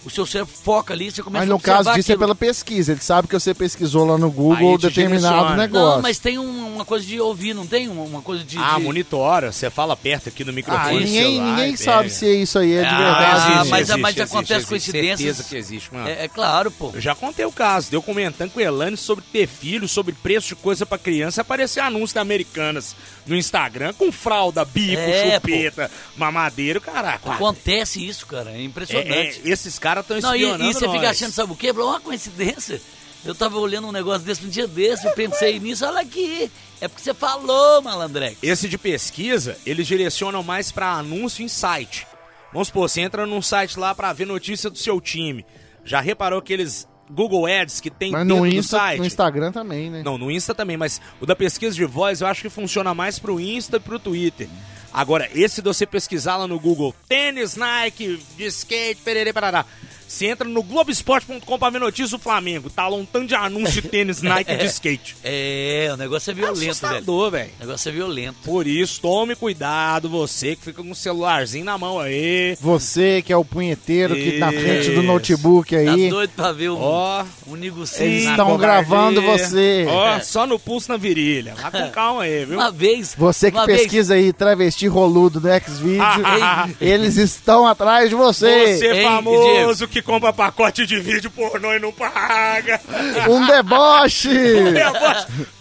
[0.06, 2.18] o seu cérebro foca ali, você começa Mas a no caso disso é aquilo.
[2.20, 2.92] pela pesquisa.
[2.92, 5.56] Ele sabe que você pesquisou lá no Google determinado direciona.
[5.56, 5.96] negócio.
[5.96, 8.56] Não, mas tem um- uma coisa de ouvir, não tem uma, coisa de.
[8.58, 8.84] Ah, de...
[8.84, 9.50] monitora.
[9.52, 10.98] Você fala perto aqui no Ah, microfone.
[11.00, 13.68] do ninguém, celular, ninguém e sabe se isso aí é de Ah, verdade.
[13.70, 13.96] mas- né?
[13.96, 15.18] mas- mas acontece coincidências.
[15.36, 16.08] Certeza que existe, mano.
[16.08, 16.90] É, é claro, pô.
[16.94, 20.48] Eu já contei o caso, deu comentando com o Elane sobre ter filho, sobre preço
[20.48, 22.94] de coisa pra criança, aparecer anúncio da Americanas
[23.26, 27.32] no Instagram com fralda, bico, É, chupeta, mamadeiro, caraca.
[27.32, 28.50] Acontece isso, cara.
[28.50, 29.10] É É, impressionante.
[29.12, 31.72] é, esses caras estão não, e, espionando e você fica achando, sabe o quê?
[31.72, 32.80] Falou, Uma coincidência.
[33.24, 36.50] Eu tava olhando um negócio desse um dia desse, eu pensei nisso, olha aqui.
[36.80, 38.38] É porque você falou, malandrex.
[38.40, 42.06] Esse de pesquisa, eles direcionam mais pra anúncio em site.
[42.52, 45.44] Vamos supor, você entra num site lá pra ver notícia do seu time.
[45.84, 48.98] Já reparou aqueles Google Ads que tem Mas dentro no, do Insta, site?
[49.00, 50.02] no Instagram também, né?
[50.04, 53.18] Não, no Insta também, mas o da pesquisa de voz eu acho que funciona mais
[53.18, 54.48] pro Insta e pro Twitter.
[54.96, 59.66] Agora, esse de você pesquisar lá no Google, tênis, Nike, de skate, perere, parará.
[60.08, 62.70] Você entra no Globoesporte.com pra ver notícia do Flamengo.
[62.70, 65.16] Tá lá um tanto de anúncio de tênis, Nike de skate.
[65.24, 66.70] É, o negócio é violento, velho.
[66.70, 67.50] assustador, velho.
[67.58, 68.36] O negócio é violento.
[68.44, 72.56] Por isso, tome cuidado, você que fica com o celularzinho na mão aí.
[72.60, 75.02] Você que é o punheteiro que na frente do Isso.
[75.02, 76.08] notebook Tá aí.
[76.08, 78.30] doido pra ver um, Ó, um Eles negocinho.
[78.30, 78.58] estão covardia.
[78.58, 79.86] gravando você.
[79.88, 81.54] Ó, só no pulso na virilha.
[81.56, 82.58] Vai com calma aí, viu?
[82.58, 83.14] Uma vez.
[83.18, 86.00] Você que uma vez- pesquisa aí travesti roludo no Xvideo,
[86.80, 88.76] eles estão atrás de você.
[88.78, 92.80] Você Ei, famoso que compra pacote de vídeo pornô e não paga.
[93.28, 94.28] Um deboche!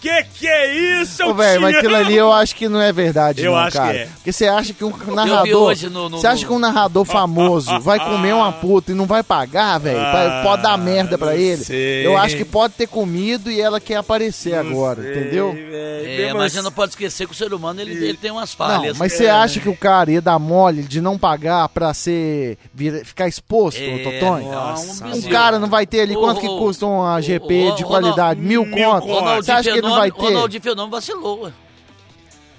[0.00, 3.42] que que é isso, Ô, velho, mas aquilo ali eu acho que não é verdade,
[3.44, 3.92] Eu não, acho cara.
[3.92, 4.06] que é.
[4.16, 5.62] Porque você acha que um narrador.
[5.70, 9.06] hoje no- no- você acha que um narrador famoso vai comer uma puta e não
[9.06, 9.98] vai pagar, velho?
[10.00, 11.64] Ah, pode dar merda pra não ele?
[11.64, 12.06] sei.
[12.06, 15.54] Eu acho que pode ter comido e ela quer aparecer agora, entendeu?
[15.56, 18.56] É, mas você não pode esquecer que o ser humano ele, ele tem umas Não,
[18.66, 18.96] falhas.
[18.98, 23.04] mas você acha que o cara ia dar mole de não pagar pra ser vira-
[23.04, 24.52] ficar exposto, É, ô Totonho?
[24.52, 27.82] Nossa, um Um cara não vai ter ali quanto que custa uma GP ô, de
[27.82, 28.40] Ronald- qualidade?
[28.40, 29.36] Mil, mil conto?
[29.36, 30.20] Você acha que ele não vai ter?
[30.20, 31.52] Ronaldinho Fenômeno vacilou, ué.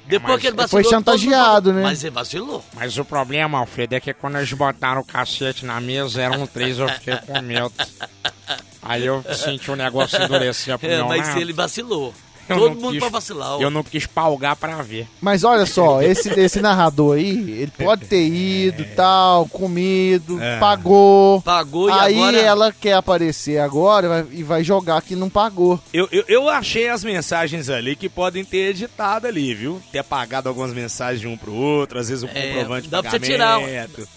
[0.06, 0.84] Depois mas que ele vacilou.
[0.84, 1.84] foi chantageado, né?
[1.84, 2.64] Mas ele vacilou.
[2.74, 6.80] Mas o problema, Alfredo, é que quando eles botaram o cacete na mesa, eram três,
[6.80, 7.72] eu fiquei com medo.
[8.82, 11.42] Aí eu senti o negócio endurecer pro É, meu mas lado.
[11.42, 12.14] ele vacilou.
[12.50, 13.58] Eu Todo mundo quis- pra vacilar.
[13.58, 13.62] ó.
[13.62, 15.08] Eu não quis palgar pra ver.
[15.22, 17.30] Mas olha só, esse, esse narrador aí,
[17.62, 21.42] ele pode ter ido, tal, comido, pagou.
[21.42, 22.38] Pagou e aí agora.
[22.38, 25.80] ela quer aparecer agora e vai, jogar que não pagou.
[25.94, 29.82] Eu, eu, eu achei as mensagens ali que podem ter editado ali, viu?
[29.92, 33.02] Ter apagado algumas mensagens de um pro outro, às vezes o É, comprovante de dá
[33.02, 34.08] pra você tirar um- pagamento.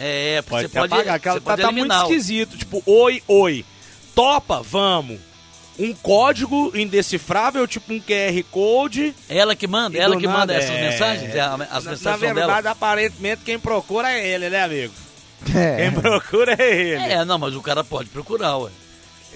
[0.00, 2.00] É, Pode você pode, ela você tá, pode tá muito eliminar.
[2.06, 2.56] o- esquisito.
[2.56, 3.64] Tipo, oi, oi.
[4.14, 5.18] Topa, vamos.
[5.78, 9.14] Um código indecifrável, tipo um QR Code.
[9.28, 10.90] Ela que manda, ela que manda essas é.
[10.90, 12.70] mensagens, é a- as Na, mensagens na são verdade, dela.
[12.70, 14.92] aparentemente, quem procura é ele, né, amigo?
[15.54, 15.76] É.
[15.76, 17.02] Quem procura é ele.
[17.12, 18.70] É, não, mas o cara pode procurar, ué.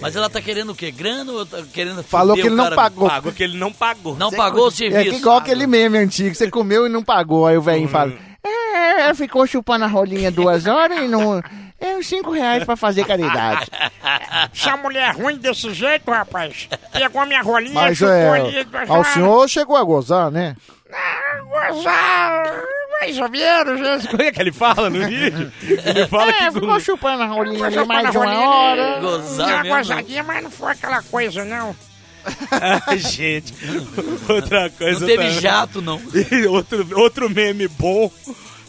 [0.01, 0.91] Mas ela tá querendo o quê?
[0.91, 3.09] Grana ou tá querendo Falou que ele não pagou.
[3.09, 4.17] Pagou que ele não pagou.
[4.17, 5.11] Não pagou o É serviço.
[5.11, 7.47] que igual aquele meme antigo, você comeu e não pagou.
[7.47, 8.13] Aí o velhinho fala:
[8.45, 11.41] É, ficou chupando a rolinha duas horas e não.
[11.83, 13.67] É uns cinco reais pra fazer caridade.
[14.55, 18.41] Se a mulher é ruim desse jeito, rapaz, pegou a minha rolinha, Mas chupou é.
[18.41, 20.55] ali, Ao senhor chegou a gozar, né?
[20.93, 22.63] Ah, gozar,
[23.01, 24.09] mais ou menos, gente.
[24.09, 25.51] Como é que ele fala no vídeo?
[25.63, 26.53] Ele fala É, que...
[26.53, 28.93] ficou chupando a rolinha ali mais uma rolinha hora.
[28.93, 29.77] ali, Gozar deu uma mesmo.
[29.79, 31.75] gozadinha, mas não foi aquela coisa, não.
[32.53, 33.53] Ah, gente,
[34.29, 35.41] outra coisa Não teve também.
[35.41, 36.01] jato, não.
[36.51, 38.09] Outro, outro meme bom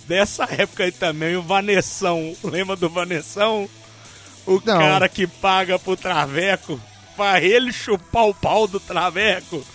[0.08, 2.36] dessa época aí também, o Vanessão.
[2.44, 3.70] Lembra do Vanessão?
[4.46, 4.78] O Não.
[4.80, 6.80] cara que paga pro Traveco
[7.16, 9.66] pra ele chupar o pau do Traveco.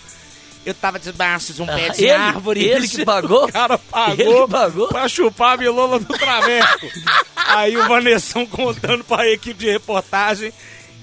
[0.66, 2.64] Eu tava debaixo de um pé Ah, de ele- árvore.
[2.64, 3.44] ele que pagou?
[3.48, 4.88] O cara pagou, Ele pagou?
[4.88, 6.86] pra chupar a bilola do Traveco.
[7.36, 10.52] aí o Vanessão contando pra equipe de reportagem.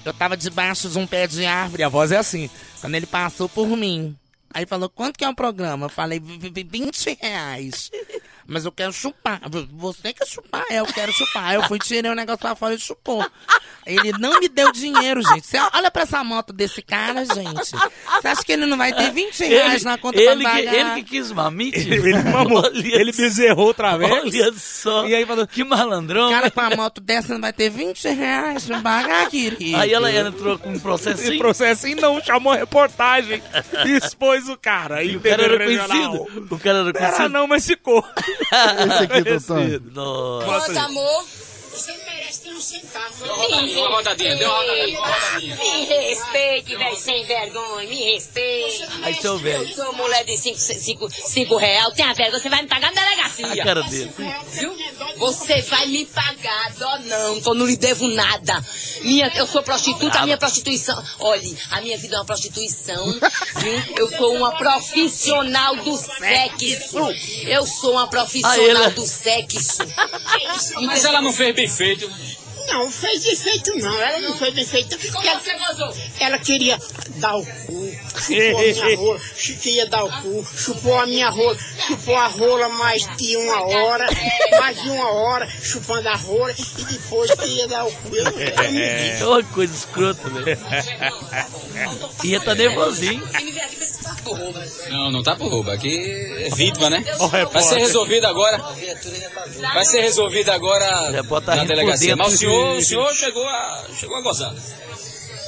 [0.03, 1.81] Eu tava debaixo de um pé de árvore.
[1.81, 2.47] A voz é assim.
[2.79, 4.15] Quando ele passou por mim.
[4.53, 5.87] Aí falou, quanto que é o programa?
[5.87, 7.89] Eu falei, "Vi- vi- vi- 20 reais.
[8.47, 9.41] Mas eu quero chupar.
[9.73, 10.63] Você quer chupar?
[10.69, 11.45] É, eu quero chupar.
[11.45, 13.25] Aí eu fui, tirei o negócio pra fora e chupou.
[13.85, 15.45] Ele não me deu dinheiro, gente.
[15.47, 17.71] Você olha pra essa moto desse cara, gente.
[17.71, 20.73] Você acha que ele não vai ter 20 reais na conta ele, pra que, pagar?
[20.95, 21.79] ele que quis mamite.
[21.89, 24.13] Ele mamou, Olha ele bezerrou o Traveco.
[24.13, 25.07] Olha só.
[25.07, 26.27] E aí falou- que malandrão.
[26.27, 29.77] O cara com a moto dessa não vai ter 20 reais pra pagar, querido.
[29.77, 31.37] Aí ela entrou com um processinho.
[31.39, 33.41] processo e não chamou a reportagem
[33.85, 34.97] e expôs o cara.
[34.97, 35.87] Aí O cara era regional.
[36.25, 36.47] conhecido.
[36.55, 37.29] O cara era Era conhecido.
[37.29, 38.03] não, mas ficou.
[38.41, 39.81] Esse aqui, doutor.
[39.93, 40.73] Nossa.
[40.73, 41.25] Nossa, amor.
[42.61, 43.25] Centavo.
[43.25, 45.55] Uma rodadinha, deu uma rodadinha, uma rodadinha.
[45.55, 48.85] Me respeite, velho, sem vergonha, me respeite.
[49.03, 49.67] Aí, seu velho.
[49.69, 53.01] Eu sou mulher de 5 cinco, cinco real, tenha vergonha, você vai me pagar na
[53.01, 53.63] A delegacia.
[53.63, 54.11] cara dele.
[54.51, 54.75] Viu?
[55.17, 58.63] Você vai me pagar, dó não, tô não lhe devo nada.
[59.01, 61.01] Minha, eu sou prostituta, a minha prostituição.
[61.19, 63.05] Olhe, a minha vida é uma prostituição.
[63.57, 63.83] Viu?
[63.97, 66.97] Eu sou uma profissional do sexo.
[67.47, 69.77] Eu sou uma profissional do sexo.
[70.81, 72.09] Mas ela não fez bem feito.
[72.67, 74.01] Não, fez bem feito não.
[74.01, 74.97] Ela não fez feito.
[74.97, 75.95] Porque ela, Você gozou?
[76.19, 76.79] ela queria
[77.17, 79.19] dar o cu, chupou a minha rola,
[79.89, 81.57] dar o cu, chupou a minha rola,
[81.87, 84.07] chupou a rola mais de uma hora,
[84.59, 88.15] mais de uma hora, chupando a rola e depois queria dar o cu.
[88.15, 89.09] Eu, não- eu não vi.
[89.21, 90.59] É uma coisa escrota, velho.
[92.23, 93.23] Ia tá nervosinho.
[94.25, 94.63] Rouba.
[94.89, 95.69] Não, não tá por roubo.
[95.69, 95.95] Aqui
[96.39, 97.03] é vítima, né?
[97.51, 98.57] Vai ser resolvido agora.
[99.73, 100.85] Vai ser resolvido agora
[101.45, 102.15] tá na delegacia.
[102.15, 104.53] Mas o senhor, o senhor chegou a, chegou a gozar.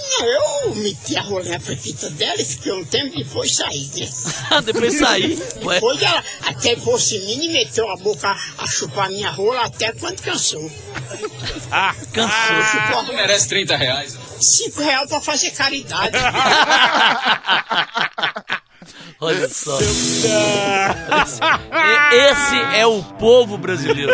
[0.10, 3.90] Não, eu meti a rola na pepita dela e fiquei um tempo e depois saí,
[3.96, 4.62] né?
[4.64, 5.38] Depois saí.
[5.64, 10.22] Ué, Depois ela até mim e meteu a boca a chupar minha rola até quando
[10.22, 10.72] cansou.
[11.72, 12.64] Ah, cansou.
[12.72, 14.18] Chupou Tu merece 30 reais.
[14.40, 16.18] cinco reais pra fazer caridade.
[19.20, 19.78] Olha só.
[22.12, 24.14] Esse é o povo brasileiro.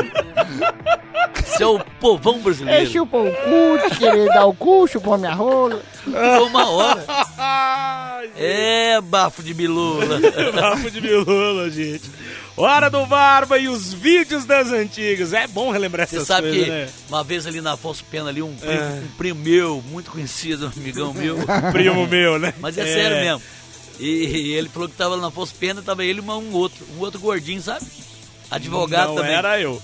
[1.46, 2.90] Esse é o povão brasileiro.
[2.90, 5.82] chupou o cu, querer dar o cu, chupou a minha rola.
[6.04, 7.06] Ficou uma hora.
[8.38, 10.20] É, bafo de bilula.
[10.54, 12.10] Papo de bilula, gente.
[12.56, 15.34] Hora do Barba e os vídeos das antigas.
[15.34, 16.88] É bom relembrar Você essas sabe coisas, que né?
[17.10, 19.02] uma vez ali na Afonso Pena, ali, um primo, É.
[19.04, 21.38] um primo meu, muito conhecido, um amigão meu,
[21.74, 22.54] Primo meu, né?
[22.62, 23.42] mas é, sério mesmo.
[24.00, 26.86] E, e ele falou que tava lá na Afonso Pena, tava ele e um outro,
[26.98, 27.86] um outro gordinho, sabe?
[28.50, 29.32] Advogado Não também.
[29.34, 29.82] era eu.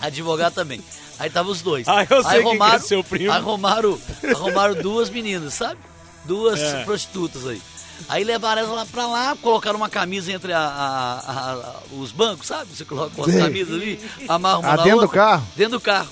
[0.00, 0.80] Advogado também.
[1.18, 1.86] Aí tava os dois.
[1.86, 3.30] Ah, eu sei aí quem que é seu primo.
[3.32, 3.98] Arrumaram,
[4.34, 5.78] arrumaram duas meninas, sabe?
[6.24, 6.84] Duas É.
[6.84, 7.60] prostitutas aí.
[8.08, 12.10] Aí levaram elas lá pra lá, colocaram uma camisa entre a- a- a- a- os
[12.10, 12.74] bancos, sabe?
[12.74, 13.40] Você coloca umas Sei.
[13.40, 15.16] camisas ali, amarra uma Ah, na dentro do outra.
[15.20, 15.46] carro?
[15.54, 16.10] Dentro do carro.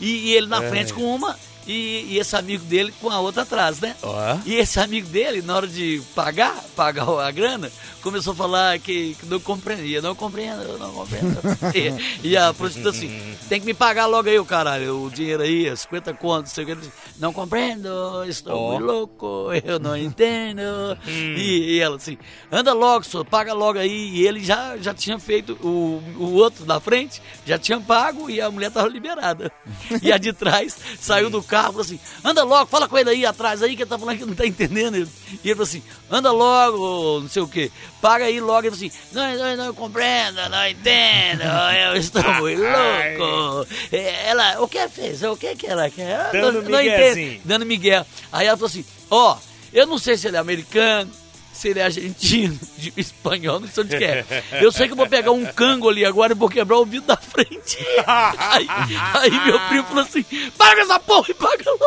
[0.00, 0.48] E, e ele É.
[0.50, 1.34] na frente com uma
[1.66, 3.96] e, e esse amigo dele com a outra atrás, né?
[4.02, 4.38] Ó.
[4.44, 7.70] E esse amigo dele, na hora de pagar, pagar a grana,
[8.02, 11.40] começou a falar que, que não compreendia, não compreendo, não compreendo.
[12.22, 15.42] e, e a prostituta assim, tem que me pagar logo aí, o caralho, o dinheiro
[15.42, 16.88] aí, 50 contos, sei o que.
[17.18, 17.88] Não compreendo,
[18.28, 20.62] estou muito louco, eu não entendo.
[21.06, 22.16] E, e ela assim,
[22.50, 24.10] anda logo, senhor, paga logo aí.
[24.14, 28.40] E ele já, já tinha feito, o, o outro da frente já tinha pago e
[28.40, 29.50] a mulher tava liberada.
[30.02, 33.10] E a de trás saiu do carro e falou assim: anda logo, fala com ele
[33.10, 34.96] aí atrás aí, que ele tá falando que não tá entendendo.
[34.96, 37.70] E ele falou assim: anda logo, não sei o que,
[38.00, 38.66] paga aí logo.
[38.66, 41.42] Ele falou assim: não, não, não compreendo, não entendo,
[41.90, 43.68] eu estou muito louco.
[43.92, 45.22] É, Ela, o que fez?
[45.22, 46.30] O que que ela quer?
[46.32, 47.40] Dando não, não entendo.
[47.44, 48.04] Dando migué.
[48.32, 49.36] Aí ela falou assim: ó.
[49.72, 51.10] Eu não sei se ele é americano,
[51.56, 54.24] se ele é argentino, de espanhol, não sei onde que é.
[54.60, 57.08] Eu sei que eu vou pegar um cango ali agora e vou quebrar o vidro
[57.08, 57.78] da frente.
[58.06, 58.66] Aí,
[59.14, 60.24] aí meu primo falou assim:
[60.56, 61.86] paga essa porra e paga logo.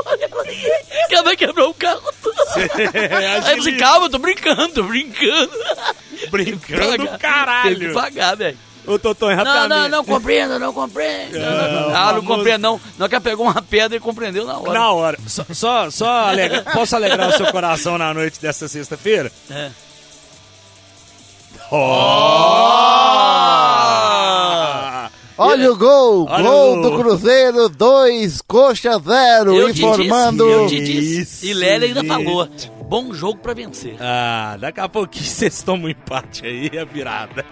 [1.07, 2.35] Que vai quebrar o carro todo.
[3.45, 5.51] Aí eu falei, calma, eu tô brincando, tô brincando.
[6.29, 7.19] Brincando Pagar.
[7.19, 7.79] caralho.
[7.79, 8.57] Tem que pagar, velho.
[8.89, 9.81] Ô, Totonho, Não, rapidamente.
[9.81, 11.37] não, não compreendo, não compreendo.
[11.37, 11.91] Não, não, não.
[11.91, 12.81] É, Ah, não famoso- compreendo, não.
[12.97, 14.73] Não que ela pegou uma pedra e compreendeu na hora.
[14.73, 15.17] Na hora.
[15.27, 19.31] Só, só, só alegra- posso alegrar o seu coração na noite dessa sexta-feira?
[19.49, 19.69] É.
[23.79, 25.09] Ah!
[25.37, 26.27] Olha o gol!
[26.29, 26.97] Olha gol o do.
[26.97, 30.43] Cruzeiro, 2, coxa 0, Eu te informando.
[30.45, 31.21] disse, eu te disse.
[31.21, 32.47] Isso, E Lélia ainda falou,
[32.89, 33.95] bom jogo pra vencer.
[33.99, 37.45] Ah, daqui a pouquinho vocês tomam um empate aí, a virada.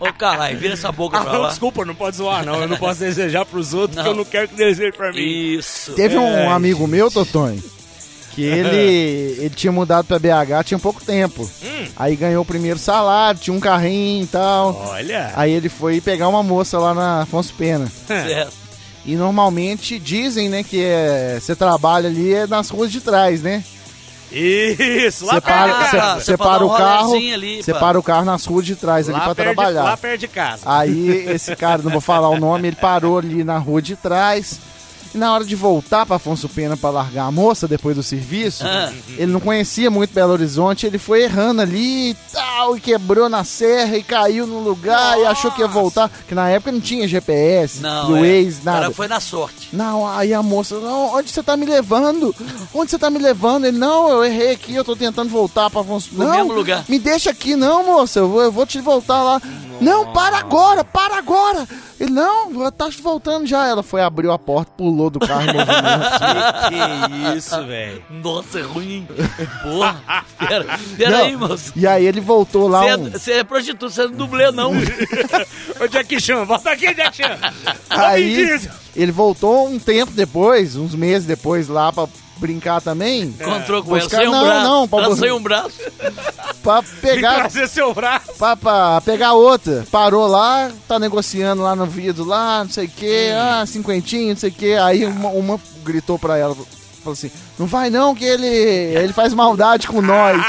[0.00, 1.48] Ô, caralho, vira essa boca Ah, pra não, lá.
[1.50, 2.54] desculpa, não pode zoar, não.
[2.62, 4.04] Eu não posso desejar pros outros, Não.
[4.04, 5.20] porque eu não quero que deseje pra mim.
[5.20, 5.92] Isso.
[5.92, 6.46] Teve um É.
[6.46, 7.62] amigo meu, Totonho,
[8.32, 11.42] que ele, ele tinha mudado pra BH tinha pouco tempo.
[11.62, 11.86] Hum.
[11.96, 14.74] Aí ganhou o primeiro salário, tinha um carrinho e tal.
[14.88, 15.32] Olha.
[15.36, 17.86] Aí ele foi pegar uma moça lá na Afonso Pena.
[18.06, 18.52] Certo.
[19.04, 23.62] E normalmente dizem, né, que é, você trabalha ali é nas ruas de trás, né?
[24.32, 26.14] Isso, lá Você perto para, de casa.
[26.20, 27.78] você você foi dar para um o carro, ali, você pá.
[27.80, 29.82] para o carro nas ruas de trás ali Lá pra perto de- trabalhar.
[29.82, 30.62] lá perto de casa.
[30.64, 34.60] Aí esse cara, não vou falar o nome, ele parou ali na rua de trás.
[35.12, 38.64] E na hora de voltar pra Afonso Pena pra largar a moça depois do serviço,
[38.64, 38.92] Ah.
[39.18, 43.42] ele não conhecia muito Belo Horizonte, ele foi errando ali e tal, e quebrou na
[43.42, 46.08] serra e caiu no lugar e achou que ia voltar.
[46.28, 48.20] Que na época não tinha GPS, Não, é.
[48.44, 48.80] Waze, O nada.
[48.82, 49.68] cara foi na sorte.
[49.72, 52.34] Não, aí a moça, não, onde você tá me levando?
[52.72, 53.64] Onde você tá me levando?
[53.66, 56.10] Ele, não, eu errei aqui, eu tô tentando voltar pra Afonso.
[56.12, 56.84] No não, mesmo lugar.
[56.88, 59.42] me deixa aqui, não, moça, eu vou, eu vou te voltar lá.
[59.80, 61.66] Não, para agora, para agora.
[61.98, 63.66] Ele, não, tá voltando já.
[63.66, 65.70] Ela foi, abriu a porta, pulou do carro movimento.
[66.70, 68.02] Que isso, velho.
[68.10, 68.90] Nossa, é ruim.
[68.90, 69.08] hein?
[69.62, 70.24] Porra.
[70.38, 71.72] Pera, pera Não, aí, moço.
[71.76, 73.10] E aí ele voltou lá Você é, um...
[73.10, 74.72] você é prostituta, você não é dublê, não.
[75.80, 77.38] Ô, Jack Chan, volta aqui, Jack Chan.
[77.90, 78.60] Aí
[78.96, 82.06] ele voltou um tempo depois, uns meses depois lá pra
[82.40, 83.22] brincar também.
[83.22, 84.64] Encontrou com ela Buscar- sem um não, braço.
[84.64, 85.78] não, pra ela sem um braço.
[86.62, 88.32] Pra pegar trazer seu braço.
[88.38, 89.86] pra, pra pegar outra.
[89.90, 94.36] Parou lá, tá negociando lá no vidro, lá, não sei o que, ah, cinquentinho, não
[94.40, 94.74] sei o que.
[94.74, 99.32] Aí uma, uma gritou pra ela, falou assim, não vai não, que ele, ele faz
[99.34, 100.40] maldade com nós.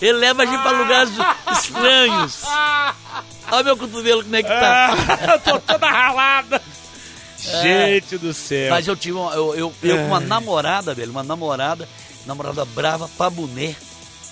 [0.00, 1.10] Ele leva a gente pra lugares
[1.52, 2.42] estranhos.
[3.50, 4.94] Olha meu cotovelo como é que tá.
[5.32, 6.62] eu tô toda ralada.
[7.42, 8.70] Gente do céu.
[8.70, 11.88] Mas eu tive uma, eu, eu, eu com uma namorada, velho, uma namorada,
[12.26, 13.74] namorada brava pra boné.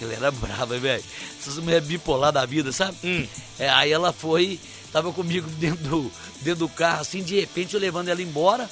[0.01, 1.05] Ele era brava, velho.
[1.39, 2.97] Essas mulheres bipolar da vida, sabe?
[3.05, 3.27] Hum.
[3.59, 4.59] É, aí ela foi,
[4.93, 8.69] tava comigo dentro do, dentro do carro, assim, de repente eu levando ela embora.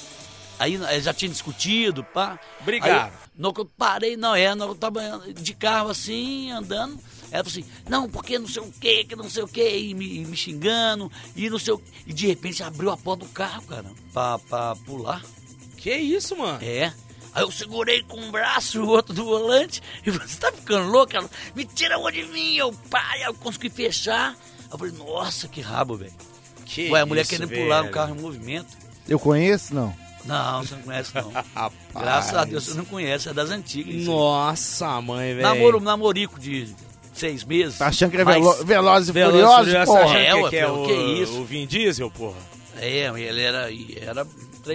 [0.57, 2.37] Aí eh, já tinha discutido, pá.
[2.61, 3.11] Brigaram.
[3.37, 6.99] Aí, que eu parei, não, é, que eu tava de carro assim, andando.
[7.31, 9.93] Ela falou assim, não, porque não sei o que, que não sei o que, e
[9.93, 13.63] me, me xingando, e não sei o E de repente abriu a porta do carro,
[13.63, 15.23] cara, pra, pra pular.
[15.77, 16.59] Que isso, mano?
[16.61, 16.91] É.
[17.33, 19.81] Aí eu segurei com um braço e o outro do volante.
[20.05, 21.15] E você tá ficando louco?
[21.15, 23.23] Ela, me tira a mão de mim, eu pai.
[23.25, 24.31] Eu consegui fechar.
[24.31, 26.11] Aí eu falei, nossa, que rabo, velho.
[26.65, 27.93] Que Ué, a mulher isso, querendo pular um velho.
[27.93, 28.77] carro em movimento.
[29.07, 29.95] Eu conheço, não.
[30.25, 31.31] Não, você não conhece, não.
[31.55, 31.73] Rapaz.
[31.93, 34.03] Graças a Deus você não conhece, é das antigas.
[34.05, 35.41] Nossa, mãe, velho.
[35.41, 36.75] Namoro, namorico de
[37.19, 37.77] seis meses.
[37.77, 40.17] Tá achando que é velo Velozes e Veloz, Furioso, porra?
[40.19, 41.39] É, que, ué, que é o, que isso?
[41.41, 42.37] o Vin Diesel, porra.
[42.81, 43.67] É, ele era.
[43.99, 44.25] era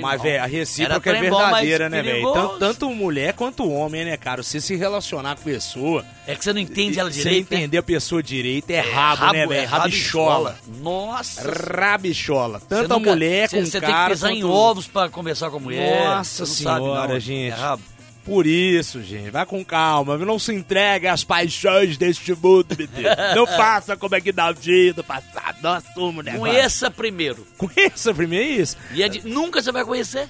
[0.03, 2.33] Mas, velho, a Era recíproca é verdadeira, né, velho?
[2.35, 4.43] Tanto, tanto mulher quanto homem, né, cara?
[4.43, 7.51] Você se relacionar com a pessoa, É que você não entende ela você direito.
[7.51, 7.57] né?
[7.57, 9.55] entender a pessoa direito é rabo, né, velho?
[9.63, 10.59] é Rabichola.
[10.83, 11.51] Nossa.
[11.51, 12.59] Rabichola.
[12.59, 14.87] Você Tanto a nunca- mulher você- com Você cara tem que pisar em quanto- ovos
[14.87, 16.05] pra conversar com a mulher.
[16.05, 17.53] Nossa Você não sabe, senhora, não, gente.
[17.53, 17.83] É rabo.
[18.25, 23.17] Por isso, gente, vai com calma, não se entregue às paixões deste mundo, meu Deus.
[23.37, 26.41] Não faça como é que dá o dia do passado, não assuma o negócio.
[26.41, 27.47] Conheça primeiro.
[27.59, 28.77] Conheça primeiro isso.
[28.93, 30.27] E é de- nunca você vai conhecer.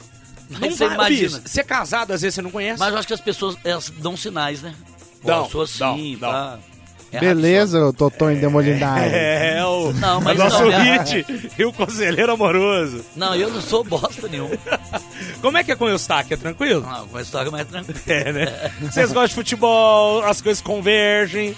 [0.50, 1.38] Não você vai, imagina.
[1.38, 2.80] bicho, ser casado, às vezes você não conhece.
[2.80, 4.74] Mas eu acho que as pessoas elas dão sinais, né?
[5.22, 6.58] Dão, eu sou assim, dão, pá.
[6.58, 6.73] É
[7.20, 9.14] Beleza, Totonho Demolinário.
[9.14, 11.26] É, o, Não, mas o nosso não, hit
[11.58, 13.04] e o conselheiro amoroso.
[13.14, 14.50] Não, eu não sou bosta nenhum.
[15.40, 16.34] Como é que é com o Eustáquio?
[16.34, 16.80] É tranquilo?
[16.80, 18.00] Não, com a história mais tranquila.
[18.06, 18.72] É, né?
[18.80, 21.54] Vocês gostam de futebol, as coisas convergem.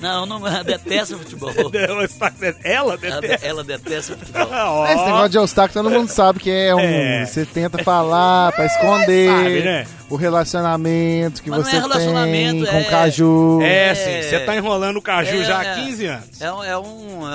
[0.00, 1.50] Não, não detesta futebol.
[2.02, 3.46] Eustáquio- Ela Ela, detesta.
[3.46, 4.48] ela detesta futebol.
[4.50, 6.78] Ó, Esse negócio de Eustáquio, todo mundo sabe que é um.
[6.80, 7.24] É.
[7.26, 9.28] Você tenta falar pra esconder.
[9.28, 9.86] Sabe, né?
[10.10, 13.58] o relacionamento que Mas você é relacionamento, tem com é- o Caju.
[13.62, 14.22] É, sim.
[14.22, 15.74] Você tá enrolando o caju É, já há é.
[15.74, 16.40] 15 anos.
[16.40, 17.28] É, um- é um,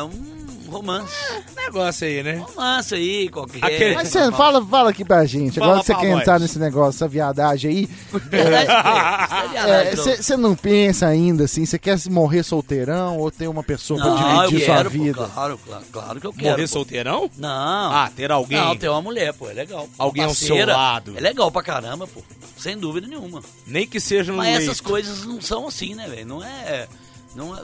[0.73, 1.13] é um romance.
[1.55, 2.35] Negócio aí, né?
[2.55, 3.63] Romance aí, qualquer.
[3.63, 6.21] Aquele- Mas você fala, fala aqui pra gente, Fala agora que você pra quer nós.
[6.21, 7.89] entrar nesse negócio, essa viadagem aí,
[8.29, 10.03] Verdade, é, viadagem, não.
[10.23, 14.43] você não pensa ainda assim, você quer morrer solteirão ou ter uma pessoa pra Não,
[14.43, 15.29] eu dividir sua quero, pô, vida?
[15.33, 16.49] claro, claro, claro que eu quero.
[16.51, 16.67] Morrer pô.
[16.67, 17.29] solteirão?
[17.37, 17.49] Não.
[17.93, 18.57] Ah, ter alguém.
[18.59, 19.87] Não, ter uma mulher, pô, é legal.
[19.97, 21.13] Alguém ao seu lado.
[21.17, 22.21] É legal pra caramba, pô.
[22.57, 23.41] Sem dúvida nenhuma.
[23.67, 24.63] Nem que seja no Mas leito.
[24.63, 26.25] essas coisas não são assim, né, velho?
[26.25, 26.87] Não é.
[27.35, 27.61] Não, é-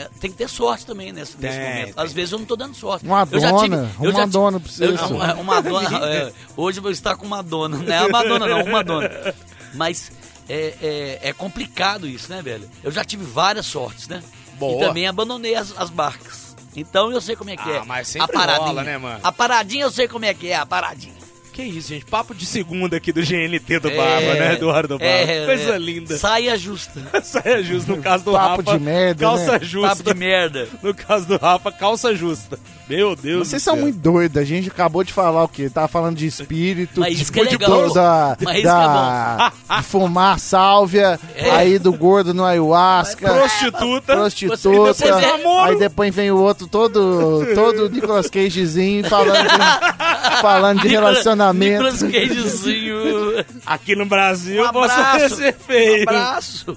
[0.00, 1.94] é- tem que ter sorte também nesse, nesse Tem, momento.
[1.94, 2.04] tem.
[2.04, 3.04] Às vezes eu não tô dando sorte.
[3.04, 6.06] Uma eu já tive- dona, eu uma tive- dona pra você, uma, uma dona.
[6.06, 7.78] é, hoje eu vou estar com uma dona.
[7.78, 9.10] Não é uma dona, não, uma dona.
[9.74, 10.12] Mas
[10.48, 12.68] é, é, é complicado isso, né, velho?
[12.82, 14.22] Eu já tive várias sortes, né?
[14.58, 14.82] Boa.
[14.82, 16.56] E também abandonei as, as barcas.
[16.76, 17.84] Então eu sei como é que Ah, é.
[17.84, 18.66] mas a sempre paradinha.
[18.68, 19.20] rola, né, mano?
[19.22, 21.14] A paradinha eu sei como é que é, a paradinha.
[21.58, 22.04] Que isso, gente?
[22.04, 24.52] Papo de segunda aqui do GNT do É, Barba, né?
[24.54, 25.04] Eduardo Barba.
[25.04, 25.78] é, Coisa é.
[25.78, 26.16] linda.
[26.16, 27.02] Saia justa.
[27.20, 27.96] Saia justa.
[27.96, 29.58] No caso do Papo Rafa, de merda, calça né?
[29.64, 29.88] justa.
[29.88, 30.68] Papo de merda.
[30.80, 32.60] No caso do Rafa, calça justa.
[32.88, 33.82] Meu Deus Vocês do são céu.
[33.82, 35.68] muito doidos, a gente acabou de falar o quê?
[35.68, 37.88] Tava falando de espírito, Mas de, isso que é de legal.
[37.88, 41.50] do- da, Mas isso da- de fumar sálvia, É.
[41.50, 44.14] aí do gordo no ayahuasca, Prostituta.
[44.16, 44.56] prostituta,
[44.94, 45.70] Você- depois é- namoro.
[45.70, 51.82] aí depois vem o outro todo, todo Nicolas Cagezinho falando de, falando de Nicolas- relacionamento.
[51.82, 52.98] Nicolas Cagezinho.
[53.66, 55.36] Aqui no Brasil, Um você abraço.
[55.36, 56.02] ser feio.
[56.08, 56.76] Abraço.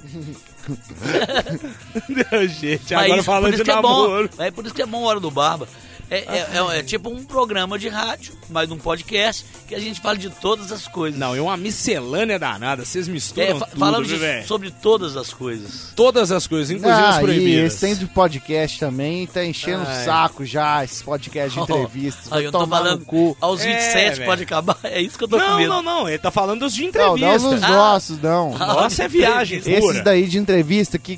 [2.59, 4.01] gente, Mas agora isso- falando isso de que é bom.
[4.03, 4.29] namoro.
[4.37, 5.67] É por isso que é bom Hora do Barba.
[6.11, 10.01] É, é- é- é tipo um programa de rádio, mas num podcast, que a gente
[10.01, 11.17] fala de todas as coisas.
[11.17, 12.83] Não, é uma miscelânea danada.
[12.83, 15.93] Vocês misturam É, fa- tudo, falamos de- sobre todas as coisas.
[15.95, 17.73] Todas as coisas, inclusive as Ah, e proibidas.
[17.73, 20.01] esse tem de podcast também, tá enchendo Ai.
[20.01, 22.31] o saco já, esses podcasts de entrevistas.
[22.31, 23.37] Aí eu tô falando, cu.
[23.39, 24.25] aos É, 27 velho.
[24.25, 24.77] pode acabar.
[24.83, 25.69] É isso que eu tô com Não, medo.
[25.69, 26.09] não, não.
[26.09, 27.49] Ele tá falando dos de Não, não entrevista.
[27.51, 27.69] nos Ah.
[27.69, 28.51] nossos, não.
[28.59, 29.77] Nossa, é viagem pura.
[29.77, 31.17] Esses daí de entrevista que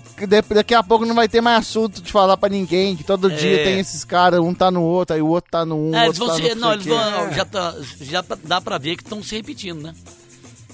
[0.53, 3.64] daqui a pouco não vai ter mais assunto de falar pra ninguém, que todo dia
[3.64, 6.19] tem esses caras, um tá no outro, aí o outro tá no um, É, eles
[6.19, 8.95] outro vão tá se- no não, eles vão, já, tá, já tá- dá pra ver
[8.97, 9.93] que estão se repetindo, né?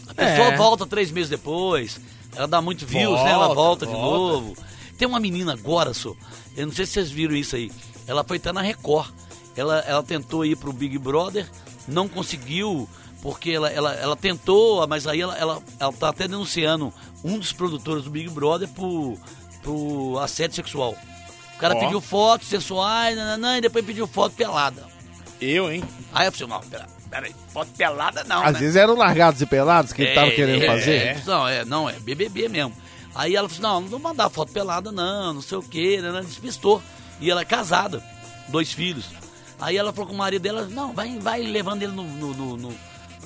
[0.07, 0.57] A pessoa É.
[0.57, 1.99] volta três meses depois,
[2.35, 3.31] ela dá muito views, né?
[3.31, 4.17] Ela Volta, volta, de volta.
[4.45, 4.57] novo.
[4.97, 6.13] Tem uma menina agora, só,
[6.57, 7.71] eu não sei se vocês viram isso aí,
[8.07, 9.11] ela foi até na Record,
[9.55, 11.47] ela, ela tentou ir pro Big Brother,
[11.87, 12.87] não conseguiu,
[13.21, 17.51] porque ela, ela, ela tentou, mas aí ela, ela, ela tá até denunciando um dos
[17.53, 19.17] produtores do Big Brother por,
[19.63, 20.95] por assédio sexual.
[21.59, 21.79] O cara Ó.
[21.81, 24.85] pediu fotos sensuais, nananã, e depois pediu foto pelada.
[25.41, 25.83] Eu, hein?
[26.13, 28.59] Aí eu falei, não, pera, peraí, foto pelada não, Às né?
[28.59, 30.95] vezes eram largados e pelados que ele tava É, querendo é, fazer.
[30.95, 31.21] é.
[31.25, 32.73] Não, é, não, é BBB mesmo.
[33.13, 36.11] Aí ela falou, não, não vou mandar foto pelada não, não sei o que, né,
[36.13, 36.81] né, despistou.
[37.19, 38.01] E ela é casada,
[38.47, 39.05] dois filhos.
[39.59, 42.57] Aí ela falou com o marido dela, não, vai, vai levando ele no, no, no,
[42.57, 42.75] no-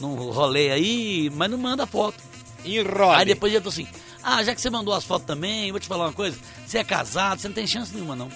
[0.01, 2.17] no rolê aí, mas não manda foto.
[2.65, 3.17] Enrola.
[3.17, 3.87] Aí depois ele falou assim,
[4.23, 6.83] ah, já que você mandou as fotos também, vou te falar uma coisa, você é
[6.83, 8.29] casado, você não tem chance nenhuma não.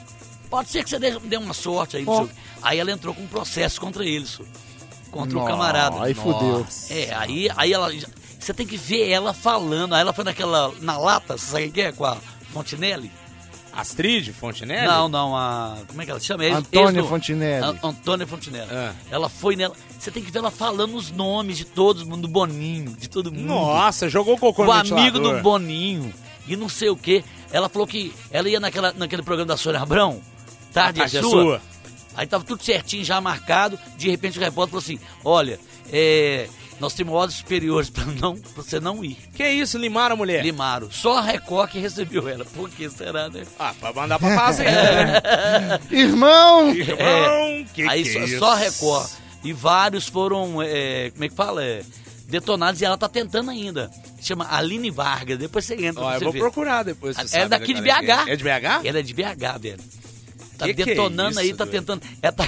[0.49, 2.05] Pode ser que você dê, uma sorte aí.
[2.05, 2.33] quê.
[2.61, 4.43] Aí ela entrou com um processo contra ele, só,
[5.11, 6.01] contra o camarada.
[6.01, 6.65] Aí fudeu.
[6.89, 7.91] É, aí, aí ela.
[8.39, 9.93] Você tem que ver ela falando.
[9.93, 10.71] Aí ela foi naquela.
[10.79, 11.91] Na lata, você sabe o que é?
[11.91, 12.15] Com a
[12.53, 13.11] Fontinelli?
[13.79, 14.87] Astrid, Fontenelle?
[14.87, 15.77] Não, não, a.
[15.87, 16.43] Como é que ela chama?
[16.45, 17.63] Ex- Antônia ex- Fontinelli.
[17.63, 18.69] An- Antônia Fontinelli.
[18.71, 18.93] Ah.
[19.11, 19.75] Ela foi nela.
[19.99, 23.45] Você tem que ver ela falando os nomes de todos, do Boninho, de todo mundo.
[23.45, 25.39] Nossa, jogou cocô o no amigo do.
[25.41, 26.13] Boninho.
[26.47, 27.23] E não sei o quê.
[27.51, 30.21] Ela falou que ela ia naquela, naquele programa da Sônia Abrão.
[30.73, 31.29] Tarde, Tarde é é sua.
[31.31, 31.61] sua.
[32.15, 33.77] Aí tava tudo certinho, já marcado.
[33.95, 35.59] De repente o repórter falou assim: Olha,
[35.91, 36.47] é,
[36.79, 39.17] nós temos ordens superiores pra, não, pra você não ir.
[39.35, 40.43] Que isso, limaram a mulher?
[40.43, 40.89] Limaram.
[40.91, 42.45] Só a Record que recebeu ela.
[42.45, 43.43] Por que será, né?
[43.59, 44.71] Ah, pra mandar pra fazenda,
[45.05, 45.79] né?
[45.91, 46.69] Irmão!
[46.73, 48.39] Irmão, que Aí que só, é isso?
[48.39, 49.09] só a Record.
[49.43, 51.63] E vários foram, é, como é que fala?
[51.63, 51.81] É,
[52.27, 53.89] detonados e ela tá tentando ainda.
[54.21, 55.37] Chama Aline Vargas.
[55.37, 56.39] Depois você entra Ó, pra eu vou ver.
[56.39, 57.15] procurar depois.
[57.15, 58.27] você É sabe, daqui de né, BH.
[58.27, 58.85] É É de BH?
[58.85, 59.79] Ela é de BH, velho.
[60.57, 61.77] Tá Que que é detonando aí, isso, tá doido?
[61.79, 62.01] tentando.
[62.21, 62.45] Ela, tá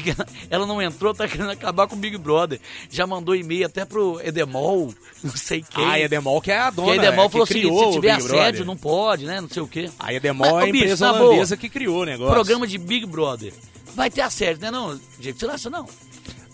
[0.49, 2.60] ela não entrou, tá querendo acabar com o Big Brother.
[2.90, 5.86] Já mandou e-mail até pro Edemol, não sei quem.
[5.86, 7.80] Ah, a Edemol que é a que dona, a Edemol é, que falou assim: criou
[7.80, 8.65] se o tiver assédio, Brother.
[8.65, 9.40] não pode, né?
[9.41, 9.90] Não sei o quê.
[9.99, 12.34] A Edemol Mas, é a bicho, empresa na boa, holandesa que criou o negócio.
[12.34, 13.53] Programa de Big Brother.
[13.95, 14.72] Vai ter assédio, né?
[14.72, 15.86] Não, gente, você não acha, não?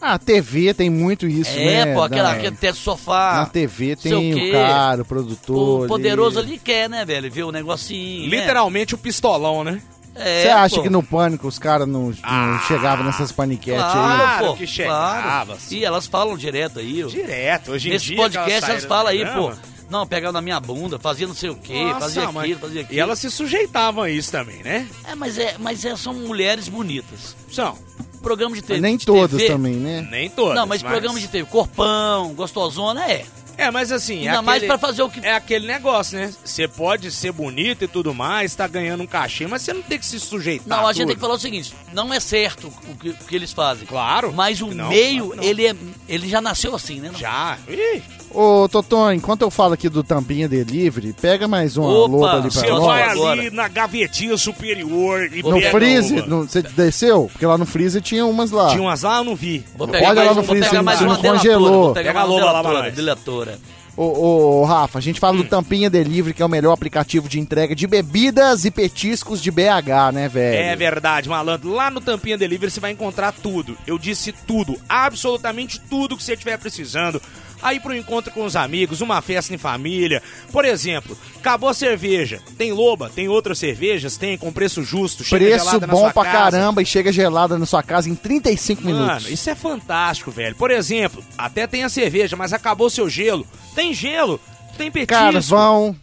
[0.02, 1.94] Ah, TV tem muito isso, é, né?
[1.94, 3.36] pô, aquela, Da- aquele teto sofá.
[3.38, 4.50] Na TV o tem quê.
[4.50, 5.86] o cara, o produtor.
[5.86, 7.32] O poderoso ali quer, né, velho?
[7.32, 8.30] Ver o negocinho.
[8.30, 8.38] né?
[8.42, 9.82] Literalmente o pistolão, né?
[10.16, 10.84] É, Você acha pô.
[10.84, 13.92] que no pânico os caras não, não Ah, chegavam nessas paniquetes aí?
[13.92, 17.04] Claro pô, que chegava, E elas falam direto aí.
[17.04, 17.08] ó.
[17.08, 18.18] Direto, hoje em Nesse dia.
[18.18, 19.52] podcast aquela elas falam aí, pô.
[19.90, 22.82] Não, pegava na minha bunda, fazia não sei o quê, Nossa, fazia mas- aquilo, fazia
[22.82, 22.98] aquilo.
[22.98, 24.88] E elas se sujeitavam a isso também, né?
[25.08, 27.36] É, mas, é, mas é, são mulheres bonitas.
[27.52, 27.78] São.
[28.24, 28.80] Programa de TV.
[28.82, 30.08] Nem de todas TV, também, né?
[30.10, 30.56] Nem todas.
[30.56, 33.26] Não, mas, programa de TV, corpão, gostosona, é.
[33.58, 34.26] É, mas assim.
[34.26, 35.26] é Ainda mais aquele- pra fazer o que.
[35.26, 36.34] É aquele negócio, né?
[36.44, 39.98] Você pode ser bonito e tudo mais, tá ganhando um cachê, mas você não tem
[40.00, 40.68] que se sujeitar.
[40.68, 41.08] Não, a gente tudo.
[41.08, 43.86] tem que falar o seguinte: não é certo o que, o que eles fazem.
[43.86, 44.34] Claro.
[44.34, 45.44] Mas o Não, meio, não.
[45.44, 45.76] ele, é,
[46.08, 47.12] ele já nasceu assim, né?
[47.18, 47.58] Já.
[47.68, 48.02] Ih,
[48.36, 52.52] Ô, Toton, enquanto eu falo aqui do Tampinha Delivery, pega mais uma Opa, loba ali
[52.52, 52.88] você pra Não, nós.
[52.88, 53.42] vai agora.
[53.42, 57.30] ali na gavetinha superior e No freezer, no- você desceu?
[57.32, 58.70] Porque lá no freezer tinha umas lá.
[58.70, 59.64] Tinha umas lá, eu não vi.
[59.78, 61.94] Vou Olha lá no freezer, pegar mais se não congelou.
[61.94, 63.58] pegar Pega a loba lá pra delatora.
[63.98, 67.30] Ô, ô, ô, Rafa, a gente fala do Tampinha Delivery, que é o melhor aplicativo
[67.30, 70.58] de entrega de bebidas e petiscos de BH, né, velho?
[70.66, 71.72] É verdade, malandro.
[71.72, 73.78] Lá no Tampinha Delivery você vai encontrar tudo.
[73.88, 77.22] Eu disse tudo, absolutamente tudo que você estiver precisando.
[77.62, 80.22] Aí pro encontro com os amigos, uma festa em família.
[80.52, 82.42] Por exemplo, acabou a cerveja.
[82.58, 86.14] Tem loba, tem outras cervejas, tem com preço justo, chega Preço gelada na bom sua
[86.14, 86.38] pra casa.
[86.58, 89.30] caramba e chega gelada na sua casa em 35 Mano, minutos.
[89.30, 90.56] isso é fantástico, velho.
[90.56, 93.46] Por exemplo, até tem a cerveja, mas acabou seu gelo.
[93.74, 94.40] Tem gelo,
[94.78, 95.14] tem petisco.
[95.22, 95.96] Carvão,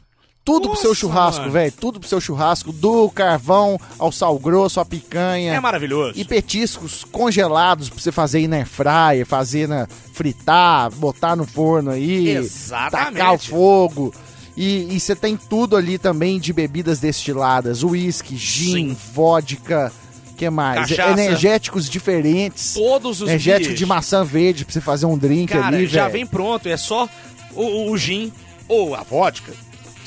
[0.45, 1.73] tudo pro Nossa, seu churrasco, velho.
[1.73, 5.55] Tudo pro seu churrasco, do carvão ao sal grosso, à picanha.
[5.55, 6.13] É maravilhoso.
[6.19, 11.91] E petiscos congelados pra você fazer aí na airfryer, fazer na fritar, botar no forno
[11.91, 13.15] aí, Exatamente.
[13.19, 14.15] tacar o fogo.
[14.57, 18.97] E você tem tudo ali também de bebidas destiladas, uísque, gin, Sim.
[19.15, 19.91] vodka,
[20.37, 20.91] que mais?
[20.91, 21.13] Cachaça.
[21.13, 22.75] Energéticos diferentes.
[22.75, 23.79] Todos os Energético dias.
[23.79, 26.13] de maçã verde pra você fazer um drink Cara, ali, já velho.
[26.13, 27.09] vem pronto, é só
[27.55, 28.31] o, o- o gin
[28.69, 29.53] ou a vodka,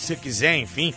[0.05, 0.93] você quiser, enfim.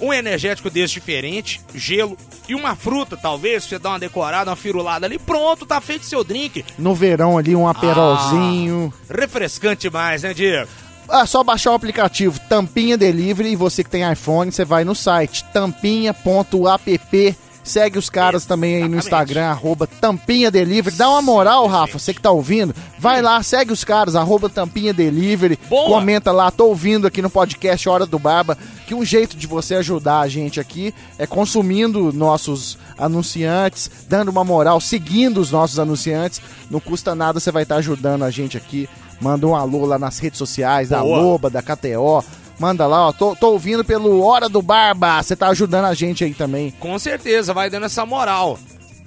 [0.00, 2.16] Um energético desse diferente, gelo
[2.48, 5.18] e uma fruta, talvez, você dar uma decorada, uma firulada ali.
[5.18, 6.64] Pronto, tá feito seu drink.
[6.78, 8.92] No verão ali, um aperolzinho.
[9.08, 10.68] Refrescante demais, né, Diego?
[11.08, 14.94] Ah, só baixar o aplicativo Tampinha Delivery e você que tem iPhone, você vai no
[14.94, 17.36] site tampinha.app.
[17.70, 18.98] Segue os caras também aí no.
[18.98, 20.96] Instagram, arroba Tampinha Delivery.
[20.96, 22.74] Dá uma moral, Rafa, você que tá ouvindo.
[22.98, 25.56] Vai lá, segue os caras, arroba Tampinha Delivery.
[25.68, 26.00] Boa.
[26.00, 29.76] Comenta lá, tô ouvindo aqui no podcast Hora do Barba, que um jeito de você
[29.76, 36.42] ajudar a gente aqui é consumindo nossos anunciantes, dando uma moral, seguindo os nossos anunciantes.
[36.68, 38.88] Não custa nada, você vai estar ajudando a gente aqui.
[39.20, 41.20] Manda um alô lá nas redes sociais, da Boa.
[41.20, 42.24] Loba, da KTO.
[42.60, 43.12] Manda lá, ó.
[43.12, 45.22] Tô, tô ouvindo pelo Hora do Barba.
[45.22, 46.70] Você tá ajudando a gente aí também.
[46.78, 48.58] Com certeza, vai dando essa moral.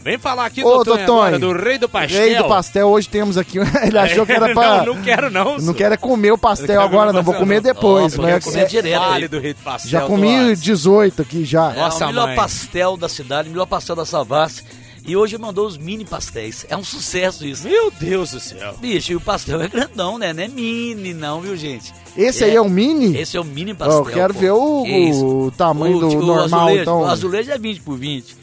[0.02, 2.20] Vem falar aqui, Ô, doutor, agora, do Rei do Pastel.
[2.20, 3.58] Rei do pastel, hoje temos aqui.
[3.88, 4.80] Ele achou que era pra.
[4.84, 5.44] não, não quero não.
[5.54, 5.76] Não senhor.
[5.76, 7.24] quero é comer o pastel agora, comer não.
[7.24, 7.62] Vou comer não.
[7.62, 8.20] depois.
[8.20, 9.28] Ó, mas eu comi é- direto Fale aí.
[9.30, 9.92] do Rei do Pastel.
[9.92, 10.62] já comi Tomás.
[10.62, 11.72] 18 aqui já.
[11.72, 12.36] É Nossa, o melhor mãe.
[12.36, 14.64] pastel da cidade, o melhor pastel da Savassi.
[15.06, 16.66] E hoje mandou os mini pastéis.
[16.70, 17.68] É um sucesso isso.
[17.68, 18.74] Meu Deus do céu.
[18.80, 20.32] Bicho, e o pastel é grandão, né?
[20.34, 21.94] Não é mini, não, viu, gente?
[22.16, 23.18] Esse aí é o mini?
[23.18, 23.98] Esse é o mini pastel.
[24.00, 24.40] eu quero pô.
[24.40, 27.02] ver o, o tamanho O- do normal, azulejo, então.
[27.02, 28.38] O azulejo é 20 por 20.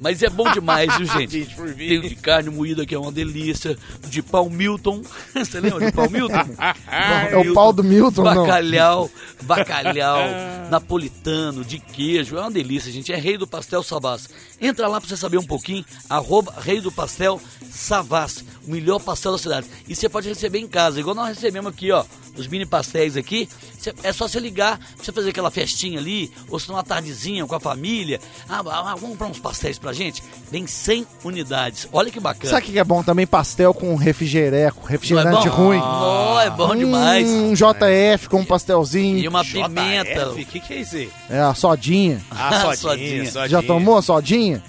[0.00, 1.44] Mas é bom demais, viu, gente?
[1.44, 1.88] 20 por 20.
[1.88, 3.76] Tem o de carne moída, que é uma delícia.
[4.08, 5.02] De pau Milton.
[5.34, 6.34] Você lembra de pau Milton?
[7.30, 8.46] É o pau do Milton, não?
[8.46, 9.10] Bacalhau,
[9.42, 10.18] bacalhau,
[10.70, 12.36] napolitano, de queijo.
[12.36, 13.12] É uma delícia, gente.
[13.12, 14.28] É Rei do Pastel Savas.
[14.60, 15.84] Entra lá pra você saber um pouquinho.
[16.08, 17.40] Arroba Rei do Pastel
[17.70, 18.44] Savas.
[18.66, 19.66] O melhor pastel da cidade.
[19.86, 20.98] E você pode receber em casa.
[20.98, 22.04] Igual nós recebemos aqui, ó.
[22.36, 23.46] Os mini pastéis aqui.
[23.78, 26.32] Cê- é só você ligar pra você fazer aquela festinha ali.
[26.48, 28.20] Ou se não, uma tardezinha com a família.
[28.48, 30.22] Ah, ah, vamos comprar uns pastéis pra gente?
[30.50, 31.88] Vem 100 unidades.
[31.92, 32.50] Olha que bacana.
[32.50, 33.26] Sabe o que é bom também?
[33.26, 35.54] Pastel com refrigereco, Não é refrigerante bom?
[35.54, 35.78] ruim.
[35.78, 37.28] Não, é bom demais.
[37.28, 39.18] Um JF com um pastelzinho.
[39.18, 40.30] E uma pimenta.
[40.30, 41.10] O que, que é isso aí?
[41.30, 42.20] É, a sodinha.
[42.30, 43.24] Ah, sodinha, Sodinha.
[43.30, 43.48] sodinha.
[43.48, 44.62] Já tomou a sodinha?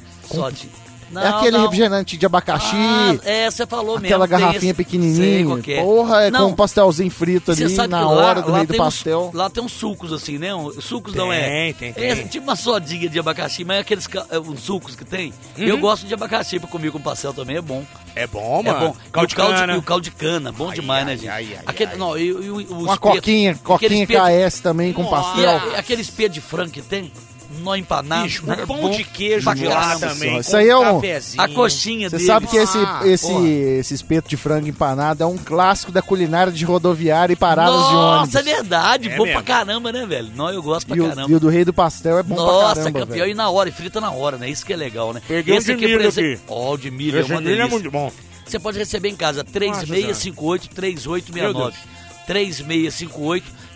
[0.54, 0.70] De...
[1.11, 1.64] Não, é aquele não.
[1.64, 2.76] refrigerante de abacaxi.
[2.76, 4.07] Ah, é, você falou mesmo.
[4.07, 5.60] Aquela garrafinha esse- Sei pequenininha.
[5.61, 5.82] que é.
[5.84, 8.68] Porra, é Não, com um pastelzinho frito ali na que lá, hora do lá meio
[8.68, 9.32] do tem uns- pastel.
[9.34, 10.53] lá tem uns sucos assim, né?
[10.53, 11.73] Um- Sucos Tem, não é.
[11.73, 12.27] tem, É tem.
[12.27, 15.34] tipo uma sodinha de abacaxi, mas é aqueles é, uns sucos que tem.
[15.57, 15.64] Uhum.
[15.64, 17.84] Eu gosto de abacaxi pra comer com pastel também, é bom.
[18.15, 18.80] É bom, É mano.
[18.88, 18.95] bom.
[19.11, 19.73] Caldo e, de o caldo de, cana.
[19.73, 21.30] e o caldo de cana, bom Ai, demais, ai, né, gente?
[21.30, 21.98] ai, ai, Aquele, ai.
[21.98, 25.61] Não, e, e o, o Uma espeto- coquinha, coquinha KS também com pastel.
[25.77, 27.11] aquele espeto de frango que tem,
[27.60, 28.24] nó empanado.
[28.24, 30.40] Bicho, é um pão bom de queijo pra de lá também.
[30.40, 31.02] Isso aí é um-.
[31.38, 33.48] A coxinha Você sabe que esse, Ah, esse, porra.
[33.48, 37.96] esse espeto de frango empanado é um clássico da culinária de rodoviária e paradas de
[37.96, 38.34] ônibus.
[38.34, 39.10] Nossa, é verdade.
[39.10, 39.42] É bom mesmo.
[39.42, 40.32] pra caramba, né, velho?
[40.36, 41.32] Não, eu gosto pra E o, caramba.
[41.32, 43.32] e o do rei do pastel é bom Nossa, pra caramba, campeão, velho.
[43.32, 44.50] e na hora, e frita na hora, né?
[44.50, 45.22] Isso que é legal, né?
[45.28, 46.42] Peguei um de milho presen- aqui.
[46.48, 47.72] Ó, o de milho, é Esse uma milho é delícia.
[47.72, 48.12] muito bom.
[48.46, 51.74] Você pode receber em casa, Nossa, 3658-3869.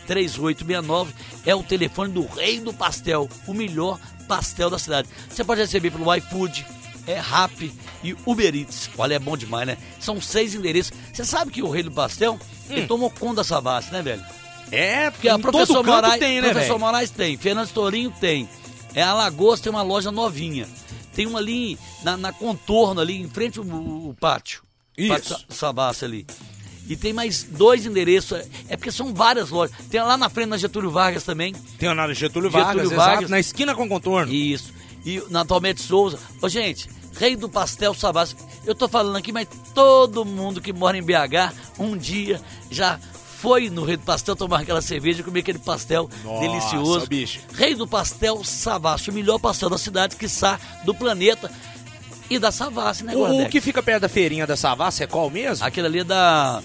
[0.09, 1.07] 3658-3869
[1.45, 5.07] é o telefone do rei do pastel, o melhor pastel da cidade.
[5.29, 6.65] Você pode receber pelo iFood,
[7.07, 7.73] é Rap
[8.03, 8.89] e Uber Eats.
[8.97, 9.77] Olha, é bom demais, né?
[9.99, 10.93] São seis endereços.
[11.11, 14.23] Você sabe que o rei do pastel, ele tomou conta da Savassi, né, velho?
[14.71, 16.79] É, Porque a professor Moraes tem, né, professor velho?
[16.79, 18.47] Moraes tem, Fernando Torinho tem.
[18.93, 20.67] É Alagoas tem uma loja novinha.
[21.13, 24.63] Tem uma ali na, na contorno ali em frente ao, ao pátio.
[24.97, 25.09] Isso.
[25.09, 26.27] Pátio Savassi ali.
[26.89, 28.39] E tem mais dois endereços.
[28.67, 29.75] é- porque são várias lojas.
[29.89, 31.53] Tem lá na frente na Getúlio Vargas também.
[31.77, 33.13] Tem na Getúlio Getúlio Vargas, Vargas.
[33.19, 34.33] exato, na esquina com contorno.
[34.33, 34.73] Isso.
[35.05, 36.17] E na Tomete Souza.
[36.41, 38.35] Ô, gente, Rei do Pastel Savassi.
[38.65, 42.41] Eu tô falando aqui, mas todo mundo que mora em BH, um dia
[42.71, 42.99] já
[43.39, 47.07] foi no Rei do Pastel tomar aquela cerveja e comer aquele pastel Nossa, delicioso.
[47.07, 47.39] bicho.
[47.53, 51.49] Rei do Pastel Savassi, o melhor pastel da cidade, quiçá, do planeta
[52.29, 55.29] e da Savassi, né, O, o que fica perto da feirinha da Savassi é qual
[55.29, 55.65] mesmo?
[55.65, 56.61] Aquele ali é da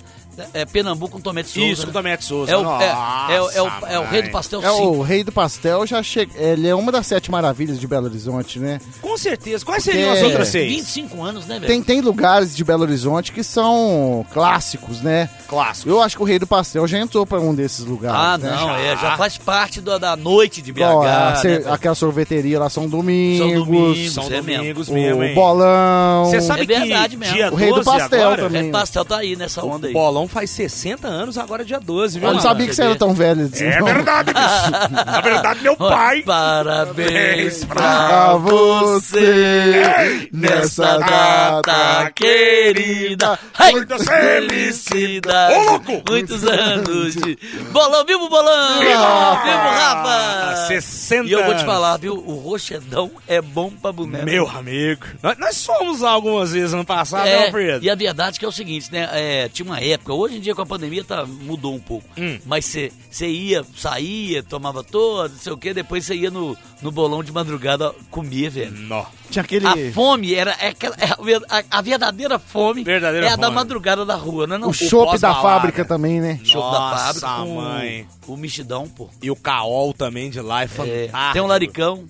[0.53, 1.67] é Pernambuco com Tomete Souza.
[1.69, 1.87] Isso, né?
[1.87, 2.51] com Tomete Souza.
[2.53, 4.31] É o, é, Nossa, é, o- é o, é o Rei do.
[4.31, 4.83] Pastel É 5.
[4.83, 6.33] o Rei do Pastel, já chega.
[6.37, 8.81] Ele é uma das sete maravilhas de Belo Horizonte, né?
[9.01, 9.65] Com certeza.
[9.65, 10.73] Quais seriam as Porque- outras seis?
[10.73, 11.67] 25 anos, né, velho?
[11.67, 15.29] Tem, tem lugares de Belo Horizonte que são clássicos, né?
[15.49, 15.91] Clássicos.
[15.91, 18.19] Eu acho que o Rei do Pastel já entrou pra um desses lugares.
[18.19, 18.51] Ah, né?
[18.51, 20.81] não, é, já faz parte da, da noite de BH.
[20.81, 23.39] Igual a né, aquela sorveteria lá são domingos.
[23.47, 24.57] São domingos, São é mesmo.
[24.63, 25.35] domingos O mesmo, hein?
[25.35, 26.25] bolão.
[26.27, 27.35] Você sabe É verdade que mesmo.
[27.35, 28.63] dia O Rei do 12 Pastel agora, também.
[28.63, 29.93] Rei do Pastel tá aí nessa onda O aí.
[30.25, 33.13] Bolão faz 60 anos agora, dia 12, viu, Eu não sabia que você era tão
[33.15, 33.65] velho assim.
[33.65, 33.87] É não.
[33.87, 35.05] verdade, bicho.
[35.07, 36.23] Na verdade, meu pai.
[36.23, 43.39] Parabéns Pra pra você nessa data querida.
[43.61, 45.55] Hey, Muita felicidade.
[45.55, 46.03] Ô, louco!
[46.09, 47.39] Muitos anos de.
[47.73, 48.81] Bolão, viva o bolão!
[48.81, 50.67] Viva, Ah, o Rafa!
[50.69, 52.15] 60 E eu vou te falar, viu?
[52.15, 54.25] O rochedão é bom pra boneco.
[54.25, 55.05] Meu amigo.
[55.23, 57.85] Nós, nós somos algumas vezes ano passado, né, É, Alfredo?
[57.85, 59.09] e a verdade que é o seguinte, né?
[59.13, 62.07] é, tinha uma época, hoje em dia com a pandemia tá, mudou um pouco.
[62.19, 62.39] Hum.
[62.47, 62.65] Mas
[63.11, 67.23] você ia, saía, tomava todo, não sei o quê, depois você ia no, no bolão
[67.23, 68.73] de madrugada comer, velho.
[68.73, 69.05] Nó.
[69.31, 69.67] Tinha aquele.
[69.67, 73.37] A fome era é aquela- é a ver- a, a verdadeira fome Verdadeira é a
[73.37, 73.55] da fome.
[73.57, 74.69] madrugada da rua, não é não?
[74.69, 76.39] o chopp da fábrica também, né?
[76.45, 78.07] chopp da Nossa, fábrica com mãe.
[78.27, 79.09] o mexidão, pô.
[79.23, 81.33] E o caol também de lá é É, fantástico.
[81.33, 82.05] tem um laricão.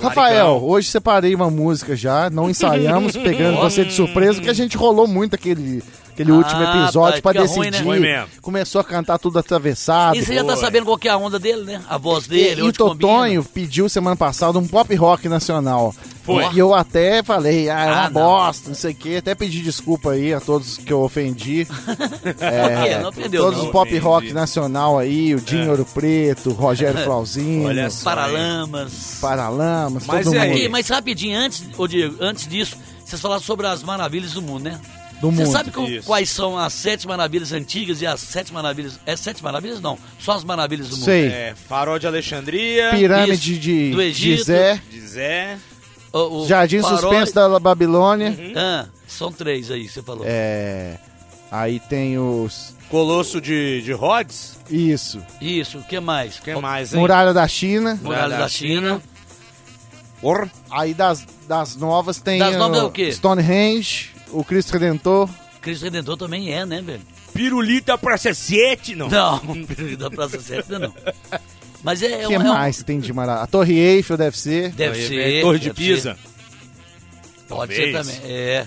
[0.00, 4.76] Rafael, hoje separei uma música já, não ensaiamos, pegando você de surpresa, porque a gente
[4.76, 5.82] rolou muito aquele,
[6.22, 7.58] aquele Ah, último episódio tá, pra fica decidir.
[7.58, 7.80] ruim, né?
[7.80, 8.28] Ruim mesmo.
[8.42, 10.16] Começou a cantar tudo atravessado.
[10.16, 11.80] E você já tá sabendo qual que é a onda dele, né?
[11.88, 12.72] A voz E, dele, e combina.
[12.72, 15.94] Totonho pediu semana passada um pop rock nacional.
[16.24, 16.44] Foi.
[16.52, 18.20] E eu até falei, ah, é uma Ah, não.
[18.20, 19.16] bosta, não sei o quê.
[19.18, 21.66] Até pedi desculpa aí a todos que eu ofendi.
[22.40, 23.66] É, não ofendeu, todos não.
[23.66, 28.04] os pop rock nacional aí, o Dinho Ouro Preto, o Rogério Flauzino, Olha só.
[28.04, 29.18] Paralamas.
[29.20, 30.48] Paralamas, Mas todo e aí?
[30.48, 34.42] mundo Aqui, mas rapidinho, antes, ô Diego, antes disso, vocês falaram sobre as maravilhas do
[34.42, 34.78] mundo, né?
[35.20, 35.52] Do Você mundo.
[35.52, 38.98] sabe com- quais são as sete maravilhas antigas e as sete maravilhas.
[39.04, 39.80] É sete maravilhas?
[39.80, 39.98] Não.
[40.18, 41.04] Só as maravilhas do mundo.
[41.04, 41.26] Sei.
[41.26, 44.38] É, farol de Alexandria, Pirâmide Isso, de, do Egito.
[44.38, 45.58] Gizé, de Zé,
[46.12, 48.34] O, o Jardim farol- Suspenso da Babilônia.
[48.56, 50.24] Ah, são três aí, você falou.
[50.26, 50.96] É,
[51.50, 52.76] aí tem os.
[52.88, 54.56] Colosso de, de Rhodes.
[54.70, 55.20] Isso.
[55.40, 56.38] Isso, o que mais?
[56.38, 57.00] O que mais, hein?
[57.00, 57.98] Muralha da China.
[58.02, 59.02] Muralha da China.
[60.20, 60.50] Porra.
[60.70, 62.38] Aí das, das novas tem.
[62.38, 63.10] Das novas é o quê?
[63.12, 65.28] Stonehenge, o Cristo Redentor.
[65.60, 67.02] Cristo Redentor também é, né, velho?
[67.34, 69.08] Pirulita Praça 7, não.
[69.08, 69.40] Não,
[69.98, 70.94] da Praça 7 ainda não.
[71.82, 73.44] Mas é, é O que um- é um- mais tem de maravilha?
[73.44, 74.70] A Torre Eiffel deve ser.
[74.72, 75.40] Deve É, ser.
[75.42, 76.14] Torre de Pisa.
[76.14, 76.28] ser.
[77.48, 78.16] Pode ser também.
[78.24, 78.66] É.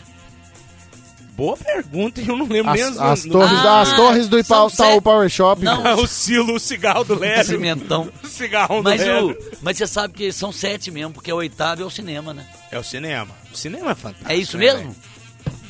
[1.35, 3.01] Boa pergunta, eu não lembro As, mesmo.
[3.01, 5.63] as no- torres, Ah, as torres do Itaú sete- Power Shop.
[5.63, 5.95] Não.
[6.03, 7.45] o silo, o cigarro do Lélio.
[7.45, 8.09] Cimentão.
[8.23, 11.81] O cigarro Mas, do o, mas você sabe que são sete mesmo, porque o oitavo
[11.81, 12.45] é o cinema, né?
[12.71, 13.29] É o cinema.
[13.51, 14.31] O cinema é fantástico.
[14.31, 14.79] É isso né, mesmo?
[14.79, 14.95] velho?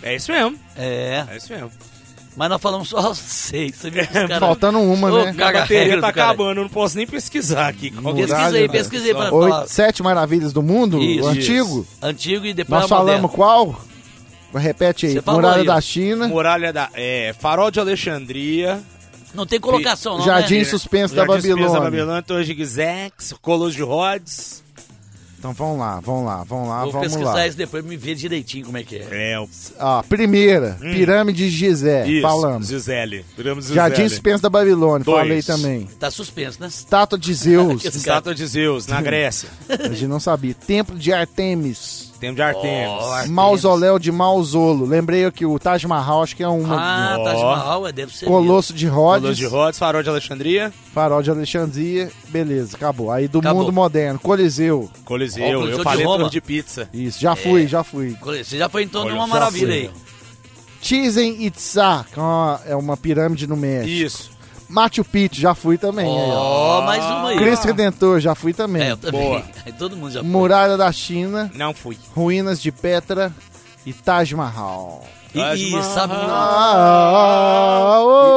[0.04, 0.58] É isso mesmo.
[0.76, 1.26] É.
[1.32, 1.72] É isso mesmo.
[2.36, 3.76] Mas nós falamos só seis.
[3.76, 5.34] Você viu os caras- Faltando uma, Ô, né?
[5.34, 6.28] Caga bateria tá do cara.
[6.30, 7.88] acabando, eu não posso nem pesquisar aqui.
[7.96, 8.14] É?
[8.14, 9.68] Pesquisa aí, pesquisa aí pra Oito, falar.
[9.68, 11.02] sete maravilhas do mundo?
[11.02, 11.88] Isso, o antigo?
[12.02, 13.28] Antigo e depois Nós a moderna.
[13.28, 13.82] falamos qual?
[14.54, 15.22] Repete aí.
[15.26, 16.28] Muralha aí, da China.
[16.28, 16.90] Muralha da...
[16.94, 18.82] É, Farol de Alexandria.
[19.34, 20.64] Não tem colocação, não, Jardim né?
[20.66, 21.80] Suspenso da Jardim Suspenso Babilônia.
[21.80, 24.61] da Babilônia, Torre de Gizex, Colosso de Rhodes.
[25.42, 27.48] Então vamos lá, vamos lá, vamos lá, Vou vamos pesquisar lá.
[27.48, 29.08] isso depois pra me ver direitinho como é que é.
[29.34, 29.50] É, o...
[29.80, 32.08] Ó, primeira, Pirâmide de Gizé.
[32.08, 32.68] Isso, Falamos.
[32.68, 33.26] Gisele.
[33.36, 33.76] Viramos Gisele.
[33.76, 35.04] Jardim Suspenso da Babilônia.
[35.04, 35.18] Dois.
[35.18, 35.90] Falei também.
[36.00, 36.68] Tá suspenso, né?
[36.68, 37.84] Estátua de Zeus.
[37.90, 39.50] Estátua de Zeus, na Grécia.
[39.68, 40.54] A gente não sabia.
[40.54, 42.11] Templo de Artemis.
[42.22, 42.88] Tempo de Artemis.
[42.88, 43.32] Ó, Artemis.
[43.36, 44.86] Mausoléu de Mausolo.
[44.86, 46.76] Lembrei aqui o Taj Mahal, acho que é uma.
[46.80, 47.24] Ah, Ó.
[47.26, 48.26] Taj Mahal, é, deve ser.
[48.28, 49.38] Colosso de Colosso Rhodes.
[49.38, 52.12] de Rhodes, Farol de Alexandria, Farol de Alexandria.
[52.30, 53.12] Beleza, acabou.
[53.12, 53.64] Aí do Acabou.
[53.64, 54.20] mundo moderno.
[54.20, 54.90] Coliseu.
[55.04, 55.44] Coliseu.
[55.44, 56.06] Ó, Coliseu eu de falei.
[56.06, 56.88] Torre de Pizza.
[56.94, 58.16] Isso, já fui, já fui.
[58.22, 59.76] Você já foi então Olha, numa já maravilha fui.
[59.76, 59.90] aí.
[60.82, 63.90] Chichen Itza, que é uma, é uma pirâmide no México.
[63.90, 64.32] Isso.
[64.72, 66.06] Machu Picchu, já fui também.
[66.08, 66.82] ó.
[66.84, 67.38] Mais uma aí.
[67.38, 68.84] Cristo Redentor, já fui também.
[68.84, 69.22] É, eu também.
[69.22, 69.44] Boa.
[69.78, 70.30] Todo mundo já foi.
[70.30, 71.98] Muralha da China, Não fui.
[72.16, 73.32] ruínas de Petra,
[73.86, 75.04] e Taj Mahal.
[75.34, 76.14] E, e sabe.
[76.14, 76.20] E, e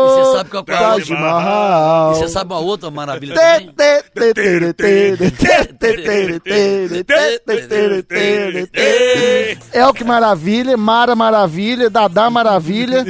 [0.06, 1.14] você sabe qual é a outra.
[1.14, 3.34] E você sabe uma outra maravilha?
[9.72, 13.04] É o que maravilha, Mara Maravilha, Dadá Maravilha.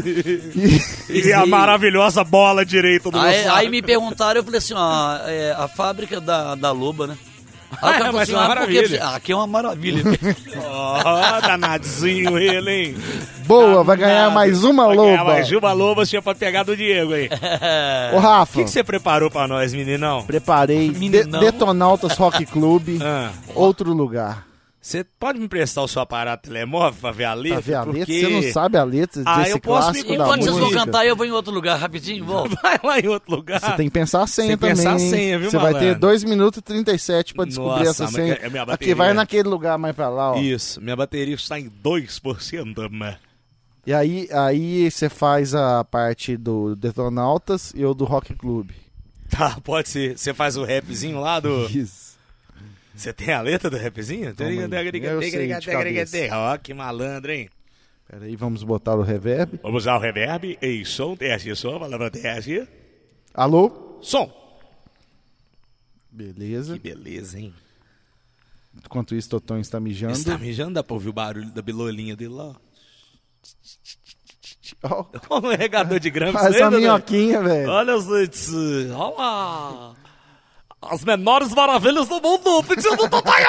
[1.10, 5.16] E, e a maravilhosa bola direita do aí, aí me perguntaram, eu falei assim: ó,
[5.26, 7.16] é, a fábrica da, da Loba, né?
[7.82, 9.04] Aí o Ah, falou mas assim, é uma ah, maravilha.
[9.04, 10.02] Ah, aqui é uma maravilha.
[10.66, 12.96] Ó, danadinho ele, hein?
[13.46, 15.32] Boa, vai ganhar mais uma Vai ganhar loba.
[15.32, 17.28] mais uma loba, tinha pra pegar do Diego aí.
[18.12, 20.22] Ô, O Rafa, que, que você preparou pra nós, meninão?
[20.24, 21.40] preparei de Meninão.
[21.40, 24.44] Detonautas Rock Club, Ah, outro lugar.
[24.84, 27.62] Você pode me emprestar o seu aparato telemóvel pra ver a letra?
[27.62, 28.20] Pra ver a letra, Porque...
[28.20, 30.70] você não sabe a letra Ah, desse eu posso me- clássico da Enquanto vocês vão
[30.72, 32.54] cantar, eu vou em outro lugar rapidinho, volto.
[32.62, 33.60] Vai lá em outro lugar.
[33.60, 35.06] Você tem que pensar a senha Tem que pensar também.
[35.06, 36.00] a senha, viu, Você vai ter malandro?
[36.00, 38.34] 2 minutos e 37 pra descobrir Nossa, essa senha.
[38.34, 38.94] é- minha Aqui, bateria.
[38.94, 40.38] vai naquele lugar mais pra lá, ó.
[40.38, 43.16] Isso, minha bateria está em 2%, mano.
[43.86, 48.70] E aí, aí você faz a parte do Detonautas e o do Rock Club.
[49.30, 50.18] Tá, pode ser.
[50.18, 51.66] Você faz o rapzinho lá do...
[51.70, 52.13] Isso.
[52.94, 54.34] Você tem a letra do rapzinho?
[56.32, 57.48] Ó, que malandro, hein?
[58.08, 59.58] Peraí, vamos botar o reverb.
[59.62, 62.68] Vamos usar o reverb em som, teste, som, palavra teste.
[63.32, 63.98] Alô?
[64.00, 64.30] Som.
[66.10, 66.74] Beleza.
[66.78, 67.52] Que beleza, hein?
[68.84, 70.12] Enquanto isso, Totão está mijando.
[70.12, 72.54] Está mijando, dá pra ouvir o barulho da bilolinha dele lá.
[74.82, 76.38] Ó, Olha o regador de grama.
[76.38, 76.80] faz a Dudu.
[76.80, 77.70] minhoquinha, velho.
[77.70, 78.50] Olha, gente.
[78.92, 79.96] Olha lá.
[80.90, 83.44] As menores maravilhas do mundo pedindo Totonho!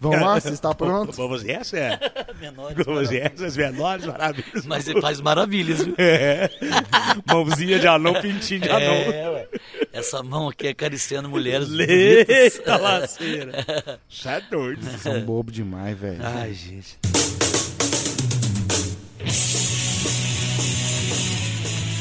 [0.00, 1.12] Vamos lá, você está pronto?
[1.12, 1.76] Vamos essa?
[2.40, 4.64] Menores, Vamos essa, as menores maravilhas.
[4.64, 5.94] Mas ele faz maravilhas, viu?
[5.98, 6.48] É.
[7.26, 8.94] Mãozinha de anão, pintinho de anão.
[8.94, 9.48] É, ué.
[9.92, 11.68] Essa mão aqui acariciando mulheres.
[11.70, 13.64] Eita laceira.
[14.08, 14.84] Você é doido.
[14.98, 16.20] São bobo demais, velho.
[16.22, 16.96] Ai, gente.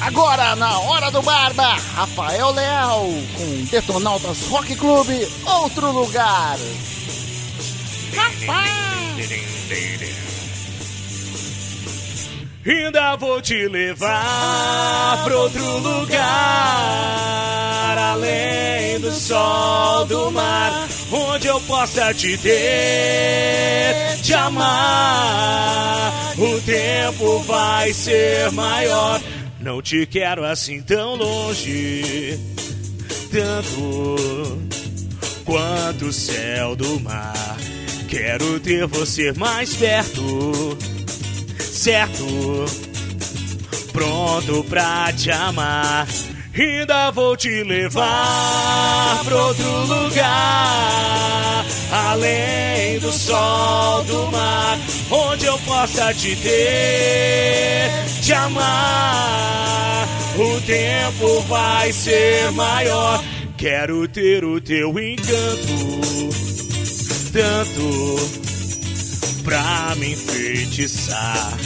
[0.07, 5.09] Agora, na hora do Barba, Rafael Leal, com Detonautas Rock Club,
[5.45, 6.57] outro lugar.
[12.65, 16.23] Ainda vou te levar pra outro lugar,
[17.97, 26.13] além do sol, do mar, onde eu possa te ter, te amar.
[26.37, 29.16] O tempo vai ser maior,
[29.67, 32.39] não te quero assim tão longe,
[33.29, 34.59] tanto
[35.43, 37.57] quanto o céu do mar.
[38.07, 40.77] Quero ter você mais perto
[41.59, 42.25] certo,
[43.91, 46.07] pronto pra te amar.
[46.57, 54.79] Ainda vou te levar pra outro lugar, além do sol, do mar,
[55.11, 57.91] onde eu possa te ter,
[58.27, 60.05] te amar.
[60.37, 63.23] O tempo vai ser maior.
[63.57, 65.99] Quero ter o teu encanto,
[67.31, 68.15] tanto
[69.45, 71.57] pra me enfeitiçar.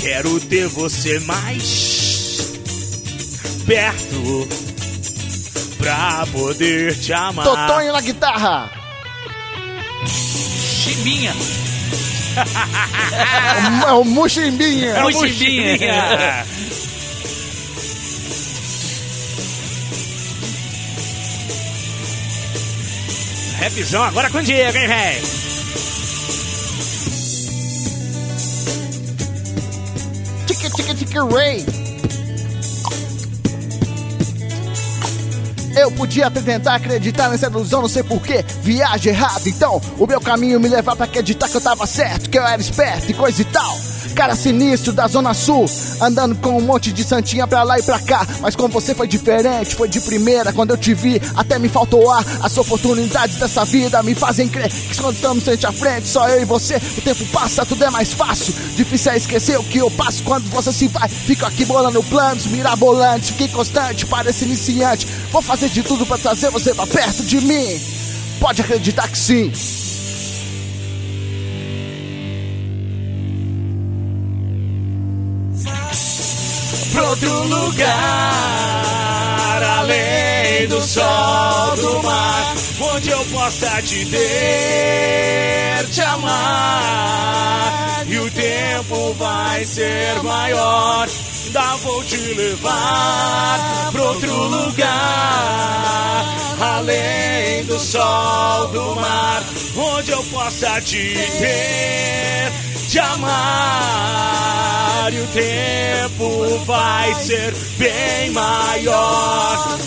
[0.00, 2.60] Quero ter você mais
[3.66, 4.48] perto
[5.78, 7.46] pra poder te amar.
[7.46, 8.70] Totonho na guitarra.
[10.06, 11.32] Chimbinha.
[13.86, 14.90] É o Muximbinha.
[14.90, 16.44] É o Muximbinha.
[23.60, 25.22] Rapzão agora com o Diego, hein, velho?
[30.46, 31.81] Tica, tica, tica, Ray.
[35.76, 38.44] Eu podia até tentar acreditar nessa ilusão, não sei porquê.
[38.62, 42.38] Viagem errada, então o meu caminho me levar pra acreditar que eu tava certo, que
[42.38, 43.78] eu era esperto e coisa e tal.
[44.14, 45.64] Cara sinistro da Zona Sul,
[46.00, 48.26] andando com um monte de santinha pra lá e pra cá.
[48.40, 50.52] Mas com você foi diferente, foi de primeira.
[50.52, 52.24] Quando eu te vi, até me faltou ar.
[52.42, 56.42] As oportunidades dessa vida me fazem crer que quando estamos frente a frente, só eu
[56.42, 56.76] e você.
[56.76, 58.52] O tempo passa, tudo é mais fácil.
[58.76, 61.08] Difícil é esquecer o que eu passo quando você se vai.
[61.08, 63.30] Fico aqui bolando planos, mirabolantes.
[63.30, 65.06] Fiquei constante, parece iniciante.
[65.30, 67.80] Vou fazer de tudo pra trazer você pra perto de mim.
[68.40, 69.52] Pode acreditar que sim.
[76.92, 77.92] pra outro lugar,
[79.78, 82.54] além do sol, do mar,
[82.94, 88.04] onde eu possa te ter, te amar.
[88.06, 91.08] E o tempo vai ser maior.
[91.44, 96.24] Ainda vou te levar pra outro lugar,
[96.60, 99.42] além do sol, do mar,
[99.76, 102.52] onde eu possa te ter,
[102.88, 104.32] te amar.
[105.12, 109.78] E o tempo vai ser bem maior.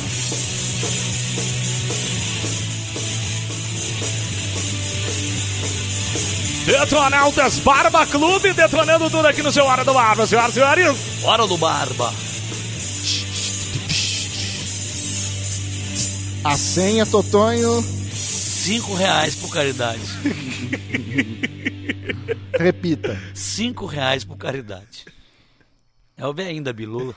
[6.66, 11.24] Detonautas Barba Clube, detonando tudo aqui no seu Hora do Barba, senhoras e senhores.
[11.24, 12.12] Hora do Barba.
[16.44, 17.84] A senha, Totonho.
[18.14, 20.02] Cinco reais por caridade.
[22.58, 23.22] Repita.
[23.36, 25.06] Cinco reais por caridade.
[26.18, 27.14] É o velhinho da Bilula.